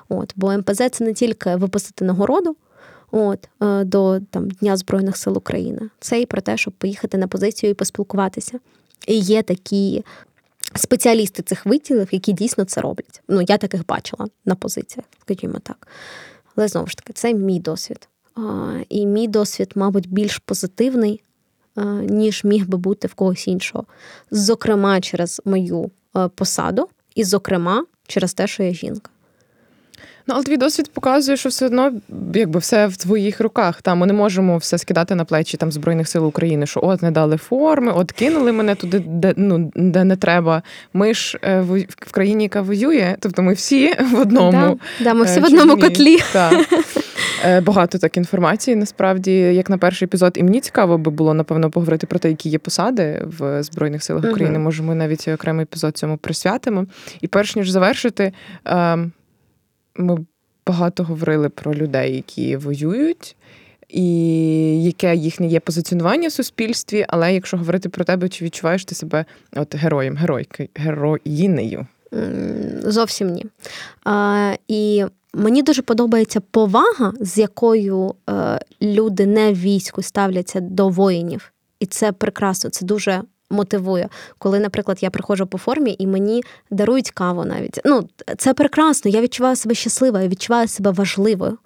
От, 0.09 0.33
Бо 0.37 0.53
МПЗ 0.53 0.83
це 0.93 1.05
не 1.05 1.13
тільки 1.13 1.57
випустити 1.57 2.05
нагороду 2.05 2.57
от, 3.11 3.49
е, 3.63 3.85
до 3.85 4.21
там, 4.31 4.49
Дня 4.49 4.77
Збройних 4.77 5.17
сил 5.17 5.37
України. 5.37 5.81
Це 6.01 6.21
і 6.21 6.27
про 6.27 6.41
те, 6.41 6.57
щоб 6.57 6.75
поїхати 6.75 7.19
на 7.19 7.29
позицію 7.29 7.71
і 7.71 7.75
поспілкуватися. 7.75 8.59
І 9.07 9.19
є 9.19 9.43
такі 9.43 10.05
спеціалісти 10.75 11.43
цих 11.43 11.67
відділів, 11.67 12.09
які 12.11 12.33
дійсно 12.33 12.65
це 12.65 12.81
роблять. 12.81 13.23
Ну, 13.29 13.43
я 13.49 13.59
таких 13.59 13.87
бачила 13.87 14.27
на 14.45 14.55
позиціях, 14.55 15.07
скажімо 15.23 15.59
так. 15.63 15.89
Але 16.57 16.69
знову 16.69 16.87
ж 16.87 16.97
таки, 16.97 17.13
це 17.13 17.35
мій 17.35 17.61
досвід. 17.61 18.09
І 18.89 19.07
мій 19.07 19.29
досвід, 19.29 19.73
мабуть, 19.75 20.09
більш 20.11 20.39
позитивний, 20.39 21.23
ніж 22.03 22.45
міг 22.45 22.69
би 22.69 22.79
бути 22.79 23.09
в 23.09 23.15
когось 23.15 23.49
іншого. 23.49 23.85
Зокрема, 24.31 25.01
через 25.01 25.43
мою 25.45 25.91
посаду, 26.35 26.89
і, 27.15 27.25
зокрема, 27.25 27.85
через 28.07 28.35
те, 28.35 28.47
що 28.47 28.63
я 28.63 28.73
жінка. 28.73 29.11
Ну, 30.29 30.35
але 30.35 30.45
твій 30.45 30.57
досвід 30.57 30.91
показує, 30.93 31.37
що 31.37 31.49
все 31.49 31.67
одно 31.67 31.93
якби 32.35 32.61
все 32.61 32.87
в 32.87 32.97
твоїх 32.97 33.41
руках. 33.41 33.83
Там 33.83 33.99
ми 33.99 34.07
не 34.07 34.13
можемо 34.13 34.57
все 34.57 34.79
скидати 34.79 35.15
на 35.15 35.25
плечі 35.25 35.57
там 35.57 35.73
Збройних 35.73 36.09
сил 36.09 36.27
України, 36.27 36.67
що 36.67 36.81
от 36.83 37.03
не 37.03 37.11
дали 37.11 37.37
форми, 37.37 37.93
от 37.93 38.13
кинули 38.13 38.53
мене 38.53 38.75
туди, 38.75 39.03
де 39.07 39.35
ну 39.37 39.73
де 39.75 40.05
не 40.05 40.17
треба. 40.17 40.63
Ми 40.93 41.15
ж 41.15 41.39
е, 41.43 41.61
в 41.61 42.11
країні, 42.11 42.45
яка 42.45 42.63
воює, 42.63 43.17
тобто 43.21 43.43
ми 43.43 43.53
всі 43.53 43.95
в 44.13 44.21
одному. 44.21 44.79
Да, 44.99 45.05
да 45.05 45.15
Ми 45.15 45.25
всі 45.25 45.41
в 45.41 45.45
одному 45.45 45.77
котлі. 45.77 46.19
Так. 46.33 46.69
Е, 47.45 47.61
багато 47.61 47.99
так 47.99 48.17
інформації. 48.17 48.77
Насправді, 48.77 49.33
як 49.33 49.71
на 49.71 49.79
перший 49.79 50.07
епізод, 50.07 50.33
і 50.37 50.43
мені 50.43 50.61
цікаво 50.61 50.99
би 50.99 51.11
було 51.11 51.35
напевно 51.35 51.71
поговорити 51.71 52.07
про 52.07 52.19
те, 52.19 52.29
які 52.29 52.49
є 52.49 52.59
посади 52.59 53.23
в 53.39 53.63
Збройних 53.63 54.03
силах 54.03 54.25
України. 54.25 54.59
Може, 54.59 54.83
ми 54.83 54.95
навіть 54.95 55.29
окремий 55.29 55.63
епізод 55.63 55.97
цьому 55.97 56.17
присвятимо. 56.17 56.87
І 57.21 57.29
перш 57.29 57.57
ніж 57.57 57.71
завершити. 57.71 58.33
Ми 59.99 60.27
багато 60.67 61.05
говорили 61.05 61.49
про 61.49 61.75
людей, 61.75 62.17
які 62.17 62.57
воюють. 62.57 63.37
і 63.89 64.05
яке 64.85 65.17
їхнє 65.17 65.47
є 65.47 65.61
позиціонування 65.61 66.29
в 66.29 66.33
суспільстві. 66.33 67.07
Але 67.09 67.35
якщо 67.35 67.57
говорити 67.57 67.89
про 67.89 68.05
тебе, 68.05 68.29
чи 68.29 68.45
відчуваєш 68.45 68.85
ти 68.85 68.95
себе 68.95 69.25
от 69.57 69.75
героєм, 69.75 70.17
геройкою, 70.17 70.69
героїнею? 70.75 71.87
Зовсім 72.83 73.29
ні. 73.29 73.47
А, 74.05 74.55
І 74.69 75.05
мені 75.35 75.63
дуже 75.63 75.83
подобається 75.83 76.41
повага, 76.41 77.13
з 77.21 77.39
якою 77.39 78.15
е, 78.31 78.59
люди 78.83 79.27
не 79.27 79.53
війську 79.53 80.03
ставляться 80.03 80.61
до 80.61 80.89
воїнів. 80.89 81.53
І 81.81 81.87
це 81.87 82.13
прекрасно, 82.13 82.71
це 82.71 82.85
дуже 82.87 83.23
мотивує. 83.51 84.09
Коли, 84.39 84.59
наприклад, 84.59 84.99
я 85.01 85.11
приходжу 85.11 85.45
по 85.51 85.59
формі 85.59 85.97
і 85.99 86.07
мені 86.07 86.43
дарують 86.71 87.11
каву 87.11 87.45
навіть. 87.45 87.81
Ну, 87.85 88.09
це 88.39 88.55
прекрасно, 88.55 89.11
я 89.11 89.21
відчуваю 89.21 89.57
себе 89.57 89.75
щасливою, 89.75 90.23
я 90.23 90.29
відчуваю 90.29 90.69
себе 90.69 90.91
важливою. 90.91 91.59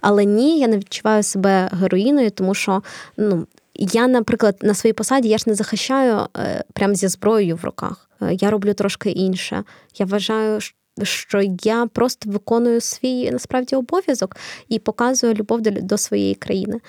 Але 0.00 0.24
ні, 0.24 0.58
я 0.58 0.68
не 0.68 0.78
відчуваю 0.78 1.22
себе 1.22 1.70
героїною, 1.72 2.30
тому 2.30 2.54
що 2.54 2.82
ну, 3.16 3.46
я, 3.74 4.06
наприклад, 4.06 4.56
на 4.62 4.74
своїй 4.74 4.94
посаді 4.94 5.28
я 5.28 5.38
ж 5.38 5.44
не 5.46 5.54
захищаю 5.54 6.26
е, 6.36 6.64
прямо 6.72 6.94
зі 6.94 7.08
зброєю 7.08 7.56
в 7.56 7.64
руках. 7.64 8.10
Е, 8.22 8.34
я 8.34 8.50
роблю 8.50 8.74
трошки 8.74 9.10
інше. 9.10 9.64
Я 9.98 10.06
вважаю, 10.06 10.60
що 11.02 11.42
я 11.62 11.86
просто 11.86 12.30
виконую 12.30 12.80
свій 12.80 13.30
насправді 13.30 13.76
обов'язок 13.76 14.36
і 14.68 14.78
показую 14.78 15.34
любов 15.34 15.60
до 15.60 15.98
своєї 15.98 16.34
країни. 16.34 16.80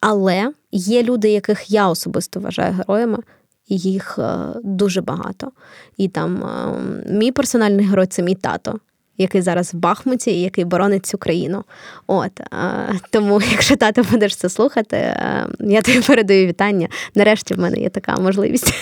Але 0.00 0.52
є 0.72 1.02
люди, 1.02 1.30
яких 1.30 1.70
я 1.70 1.88
особисто 1.88 2.40
вважаю 2.40 2.72
героями, 2.72 3.18
і 3.68 3.78
їх 3.78 4.18
е, 4.18 4.38
дуже 4.62 5.00
багато. 5.00 5.52
І 5.96 6.08
там 6.08 6.44
мій 7.06 7.32
персональний 7.32 7.86
герой 7.86 8.06
це 8.06 8.22
мій 8.22 8.34
тато 8.34 8.80
який 9.18 9.42
зараз 9.42 9.74
в 9.74 9.76
Бахмуті 9.76 10.30
і 10.30 10.40
який 10.40 10.64
боронить 10.64 11.06
цю 11.06 11.18
країну. 11.18 11.64
От 12.06 12.40
тому, 13.10 13.40
якщо 13.52 13.76
тато 13.76 14.02
будеш 14.10 14.36
це 14.36 14.48
слухати, 14.48 14.96
я 15.60 15.82
тобі 15.82 16.00
передаю 16.00 16.46
вітання. 16.46 16.88
Нарешті 17.14 17.54
в 17.54 17.58
мене 17.58 17.78
є 17.78 17.88
така 17.88 18.16
можливість. 18.16 18.74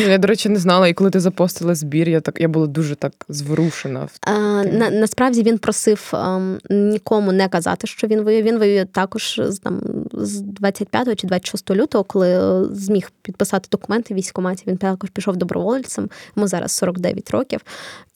Ну, 0.00 0.06
я, 0.08 0.18
до 0.18 0.28
речі, 0.28 0.48
не 0.48 0.58
знала, 0.58 0.88
і 0.88 0.92
коли 0.92 1.10
ти 1.10 1.20
запостила 1.20 1.74
збір, 1.74 2.08
я 2.08 2.20
так 2.20 2.40
я 2.40 2.48
була 2.48 2.66
дуже 2.66 2.94
так 2.94 3.12
зворушена. 3.28 4.08
А, 4.20 4.32
на, 4.64 4.90
Насправді 4.90 5.42
він 5.42 5.58
просив 5.58 6.08
а, 6.12 6.40
нікому 6.70 7.32
не 7.32 7.48
казати, 7.48 7.86
що 7.86 8.06
він 8.06 8.22
воює. 8.22 8.42
Він 8.42 8.58
воює 8.58 8.86
також 8.92 9.40
з 9.44 9.58
там 9.58 9.80
з 10.12 10.40
25 10.40 11.20
чи 11.20 11.26
26 11.26 11.70
лютого, 11.70 12.04
коли 12.04 12.64
зміг 12.74 13.10
підписати 13.22 13.68
документи 13.72 14.14
в 14.14 14.16
військкоматі. 14.16 14.64
Він 14.66 14.76
також 14.76 15.10
пішов 15.10 15.36
добровольцем. 15.36 16.10
Йому 16.36 16.48
зараз 16.48 16.72
49 16.72 17.30
років, 17.30 17.60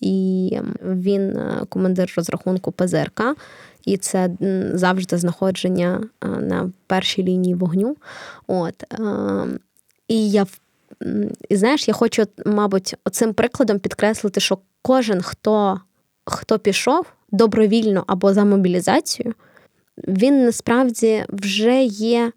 і 0.01 0.59
він 0.85 1.39
командир 1.69 2.13
розрахунку 2.17 2.73
ПЗРК, 2.73 3.23
і 3.85 3.97
це 3.97 4.31
завжди 4.75 5.19
знаходження 5.19 6.09
на 6.23 6.71
першій 6.87 7.23
лінії 7.23 7.55
вогню. 7.55 7.97
От. 8.47 8.85
І 10.09 10.31
я 10.31 10.47
і 11.49 11.57
знаєш, 11.57 11.89
я 11.89 11.95
хочу, 11.95 12.25
мабуть, 12.47 12.95
оцим 13.05 13.35
прикладом 13.35 13.79
підкреслити, 13.79 14.41
що 14.41 14.59
кожен, 14.83 15.23
хто 15.23 15.81
хто 16.25 16.59
пішов 16.59 17.07
добровільно 17.31 18.05
або 18.07 18.33
за 18.33 18.45
мобілізацію, 18.45 19.35
він 20.09 20.45
насправді 20.45 21.25
вже 21.29 21.85
є 21.85 22.33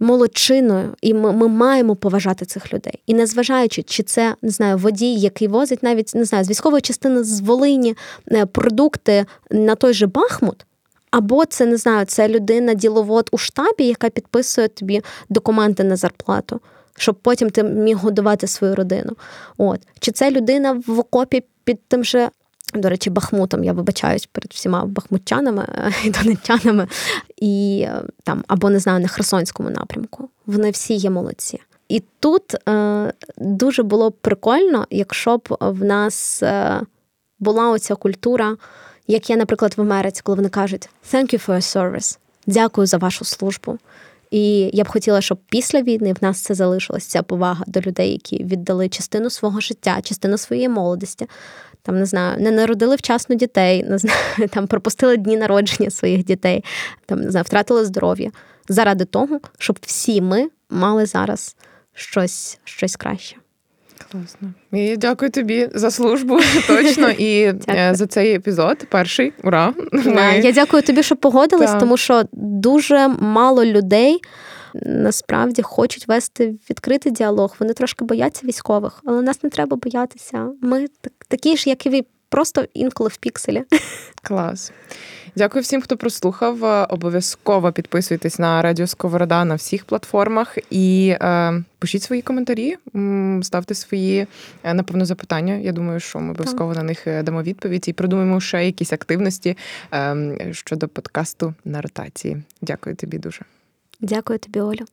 молодчиною, 0.00 0.94
і 1.02 1.14
ми, 1.14 1.32
ми 1.32 1.48
маємо 1.48 1.96
поважати 1.96 2.44
цих 2.44 2.74
людей. 2.74 3.02
І 3.06 3.14
незважаючи, 3.14 3.82
чи 3.82 4.02
це 4.02 4.34
не 4.42 4.50
знаю, 4.50 4.78
водій, 4.78 5.14
який 5.14 5.48
возить 5.48 5.82
навіть 5.82 6.14
не 6.14 6.24
знаю, 6.24 6.44
з 6.44 6.50
військової 6.50 6.80
частини 6.80 7.24
з 7.24 7.40
Волині 7.40 7.96
е, 8.32 8.46
продукти 8.46 9.26
на 9.50 9.74
той 9.74 9.94
же 9.94 10.06
Бахмут. 10.06 10.66
Або 11.10 11.44
це 11.44 11.66
не 11.66 11.76
знаю, 11.76 12.06
це 12.06 12.28
людина 12.28 12.74
діловод 12.74 13.28
у 13.32 13.38
штабі, 13.38 13.84
яка 13.84 14.10
підписує 14.10 14.68
тобі 14.68 15.02
документи 15.28 15.84
на 15.84 15.96
зарплату, 15.96 16.60
щоб 16.96 17.14
потім 17.14 17.50
ти 17.50 17.62
міг 17.62 17.96
годувати 17.96 18.46
свою 18.46 18.74
родину. 18.74 19.12
От 19.58 19.80
чи 20.00 20.12
це 20.12 20.30
людина 20.30 20.82
в 20.86 20.98
окопі 20.98 21.44
під 21.64 21.88
тим 21.88 22.04
же 22.04 22.28
до 22.74 22.88
речі, 22.88 23.10
Бахмутом 23.10 23.64
я 23.64 23.72
вибачаюсь 23.72 24.26
перед 24.26 24.52
всіма 24.52 24.84
бахмутчанами 24.84 25.66
е, 25.74 25.92
і 26.04 26.10
донеччанами, 26.10 26.88
і 27.36 27.86
там 28.24 28.44
або 28.46 28.70
не 28.70 28.78
знаю 28.78 29.00
на 29.00 29.08
Херсонському 29.08 29.70
напрямку. 29.70 30.28
Вони 30.46 30.70
всі 30.70 30.94
є 30.94 31.10
молодці. 31.10 31.60
І 31.88 32.02
тут 32.20 32.68
е, 32.68 33.12
дуже 33.38 33.82
було 33.82 34.10
б 34.10 34.12
прикольно, 34.20 34.86
якщо 34.90 35.36
б 35.36 35.56
в 35.60 35.84
нас 35.84 36.42
е, 36.42 36.80
була 37.38 37.70
оця 37.70 37.94
культура, 37.94 38.56
як 39.06 39.30
є, 39.30 39.36
наприклад, 39.36 39.74
в 39.76 39.80
Америці, 39.80 40.20
коли 40.24 40.36
вони 40.36 40.48
кажуть 40.48 40.88
«Thank 41.12 41.34
you 41.34 41.48
for 41.48 41.54
your 41.54 41.76
service», 41.76 42.18
дякую 42.46 42.86
за 42.86 42.98
вашу 42.98 43.24
службу. 43.24 43.78
І 44.30 44.70
я 44.72 44.84
б 44.84 44.88
хотіла, 44.88 45.20
щоб 45.20 45.38
після 45.48 45.82
війни 45.82 46.12
в 46.12 46.16
нас 46.20 46.40
це 46.40 46.54
залишилася 46.54 47.08
ця 47.08 47.22
повага 47.22 47.64
до 47.66 47.80
людей, 47.80 48.12
які 48.12 48.44
віддали 48.44 48.88
частину 48.88 49.30
свого 49.30 49.60
життя, 49.60 50.00
частину 50.02 50.38
своєї 50.38 50.68
молодості 50.68 51.26
там 51.82 51.98
не 51.98 52.06
знаю, 52.06 52.40
не 52.40 52.50
народили 52.50 52.96
вчасно 52.96 53.34
дітей, 53.34 53.84
не 53.84 53.98
знаю, 53.98 54.48
там 54.50 54.66
пропустили 54.66 55.16
дні 55.16 55.36
народження 55.36 55.90
своїх 55.90 56.24
дітей, 56.24 56.64
там 57.06 57.20
не 57.20 57.30
знаю, 57.30 57.44
втратили 57.44 57.84
здоров'я 57.84 58.30
заради 58.68 59.04
того, 59.04 59.40
щоб 59.58 59.78
всі 59.82 60.20
ми 60.20 60.48
мали 60.70 61.06
зараз 61.06 61.56
щось, 61.94 62.58
щось 62.64 62.96
краще. 62.96 63.36
Класно. 64.12 64.52
І 64.72 64.96
дякую 64.96 65.30
тобі 65.30 65.68
за 65.74 65.90
службу 65.90 66.38
точно 66.66 67.10
і 67.10 67.42
е, 67.42 67.52
дякую. 67.52 67.94
за 67.94 68.06
цей 68.06 68.34
епізод. 68.34 68.86
Перший 68.90 69.32
ура! 69.44 69.74
Ми... 69.92 70.40
Я 70.42 70.52
дякую 70.52 70.82
тобі, 70.82 71.02
що 71.02 71.16
погодилась, 71.16 71.74
тому 71.80 71.96
що 71.96 72.22
дуже 72.32 73.08
мало 73.08 73.64
людей 73.64 74.20
насправді 74.74 75.62
хочуть 75.62 76.08
вести 76.08 76.54
відкритий 76.70 77.12
діалог. 77.12 77.56
Вони 77.60 77.72
трошки 77.72 78.04
бояться 78.04 78.46
військових, 78.46 79.00
але 79.04 79.22
нас 79.22 79.42
не 79.42 79.50
треба 79.50 79.76
боятися. 79.76 80.48
Ми 80.62 80.86
такі 81.28 81.56
ж, 81.56 81.70
як 81.70 81.86
і 81.86 81.90
ви, 81.90 82.04
просто 82.30 82.64
інколи 82.74 83.10
в 83.12 83.16
пікселі. 83.16 83.64
Клас. 84.22 84.72
Дякую 85.36 85.62
всім, 85.62 85.82
хто 85.82 85.96
прослухав. 85.96 86.86
Обов'язково 86.90 87.72
підписуйтесь 87.72 88.38
на 88.38 88.62
Радіо 88.62 88.86
Сковорода 88.86 89.44
на 89.44 89.54
всіх 89.54 89.84
платформах 89.84 90.58
і 90.70 91.16
е, 91.20 91.64
пишіть 91.78 92.02
свої 92.02 92.22
коментарі, 92.22 92.76
ставте 93.42 93.74
свої, 93.74 94.26
е, 94.62 94.74
напевно, 94.74 95.04
запитання. 95.04 95.54
Я 95.54 95.72
думаю, 95.72 96.00
що 96.00 96.20
ми 96.20 96.30
обов'язково 96.30 96.74
на 96.74 96.82
них 96.82 97.06
е, 97.06 97.22
дамо 97.22 97.42
відповідь 97.42 97.88
і 97.88 97.92
придумаємо 97.92 98.40
ще 98.40 98.66
якісь 98.66 98.92
активності 98.92 99.56
е, 99.92 100.36
щодо 100.52 100.88
подкасту 100.88 101.54
на 101.64 101.80
ротації. 101.80 102.42
Дякую 102.62 102.96
тобі 102.96 103.18
дуже. 103.18 103.40
Дякую 104.00 104.38
тобі, 104.38 104.60
Олю. 104.60 104.84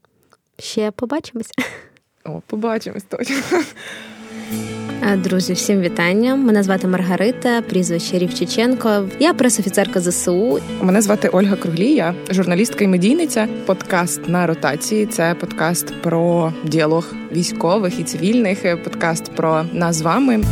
Ще 0.60 0.92
побачимось. 0.92 1.52
О, 2.26 2.42
побачимось 2.48 3.04
точно. 3.04 3.36
Е, 5.04 5.18
друзі, 5.18 5.54
всім 5.54 5.82
вітання. 5.82 6.36
Мене 6.36 6.64
звати 6.64 6.88
Маргарита, 6.88 7.62
прізвище 7.62 8.18
Рівчиченко. 8.18 9.04
Я 9.20 9.34
пресофіцерка 9.34 10.00
ЗСУ. 10.00 10.60
Мене 10.82 11.02
звати 11.02 11.28
Ольга 11.28 11.56
Круглій, 11.56 11.92
я 11.92 12.14
журналістка 12.30 12.84
і 12.84 12.88
медійниця. 12.88 13.48
Подкаст 13.66 14.30
на 14.30 14.48
ротації. 14.48 15.06
Це 15.06 15.36
подкаст 15.40 15.94
про 16.02 16.54
діалог 16.64 17.14
військових 17.32 18.00
і 18.00 18.04
цивільних. 18.04 18.84
Подкаст 18.84 19.32
про 19.36 19.64
нас 19.74 19.96
з 19.96 20.02
вами. 20.02 20.44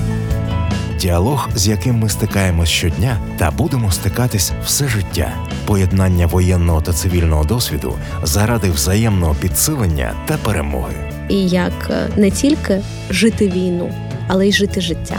Діалог, 1.00 1.50
з 1.56 1.68
яким 1.68 1.96
ми 1.96 2.10
стикаємось 2.10 2.70
щодня, 2.70 3.18
та 3.40 3.52
будемо 3.52 3.92
стикатись 3.92 4.52
все 4.66 4.88
життя, 4.88 5.34
поєднання 5.66 6.28
воєнного 6.28 6.82
та 6.82 6.94
цивільного 6.94 7.44
досвіду 7.44 7.94
заради 8.24 8.70
взаємного 8.70 9.36
підсилення 9.42 10.14
та 10.26 10.38
перемоги. 10.38 10.94
І 11.30 11.48
як 11.48 11.90
е, 11.90 12.08
не 12.16 12.32
тільки 12.32 12.82
жити 13.10 13.48
війну, 13.48 13.92
але 14.28 14.48
й 14.48 14.52
жити 14.52 14.82
життя. 14.82 15.18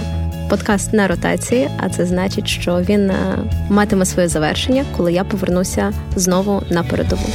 Подкаст 0.51 0.93
на 0.93 1.09
ротації, 1.09 1.69
а 1.79 1.89
це 1.89 2.07
значить, 2.07 2.49
що 2.49 2.81
він 2.81 3.11
е, 3.11 3.39
матиме 3.69 4.05
своє 4.05 4.29
завершення, 4.29 4.85
коли 4.97 5.13
я 5.13 5.25
повернуся 5.25 5.93
знову 6.17 6.63
на 6.71 6.83
передову. 6.83 7.27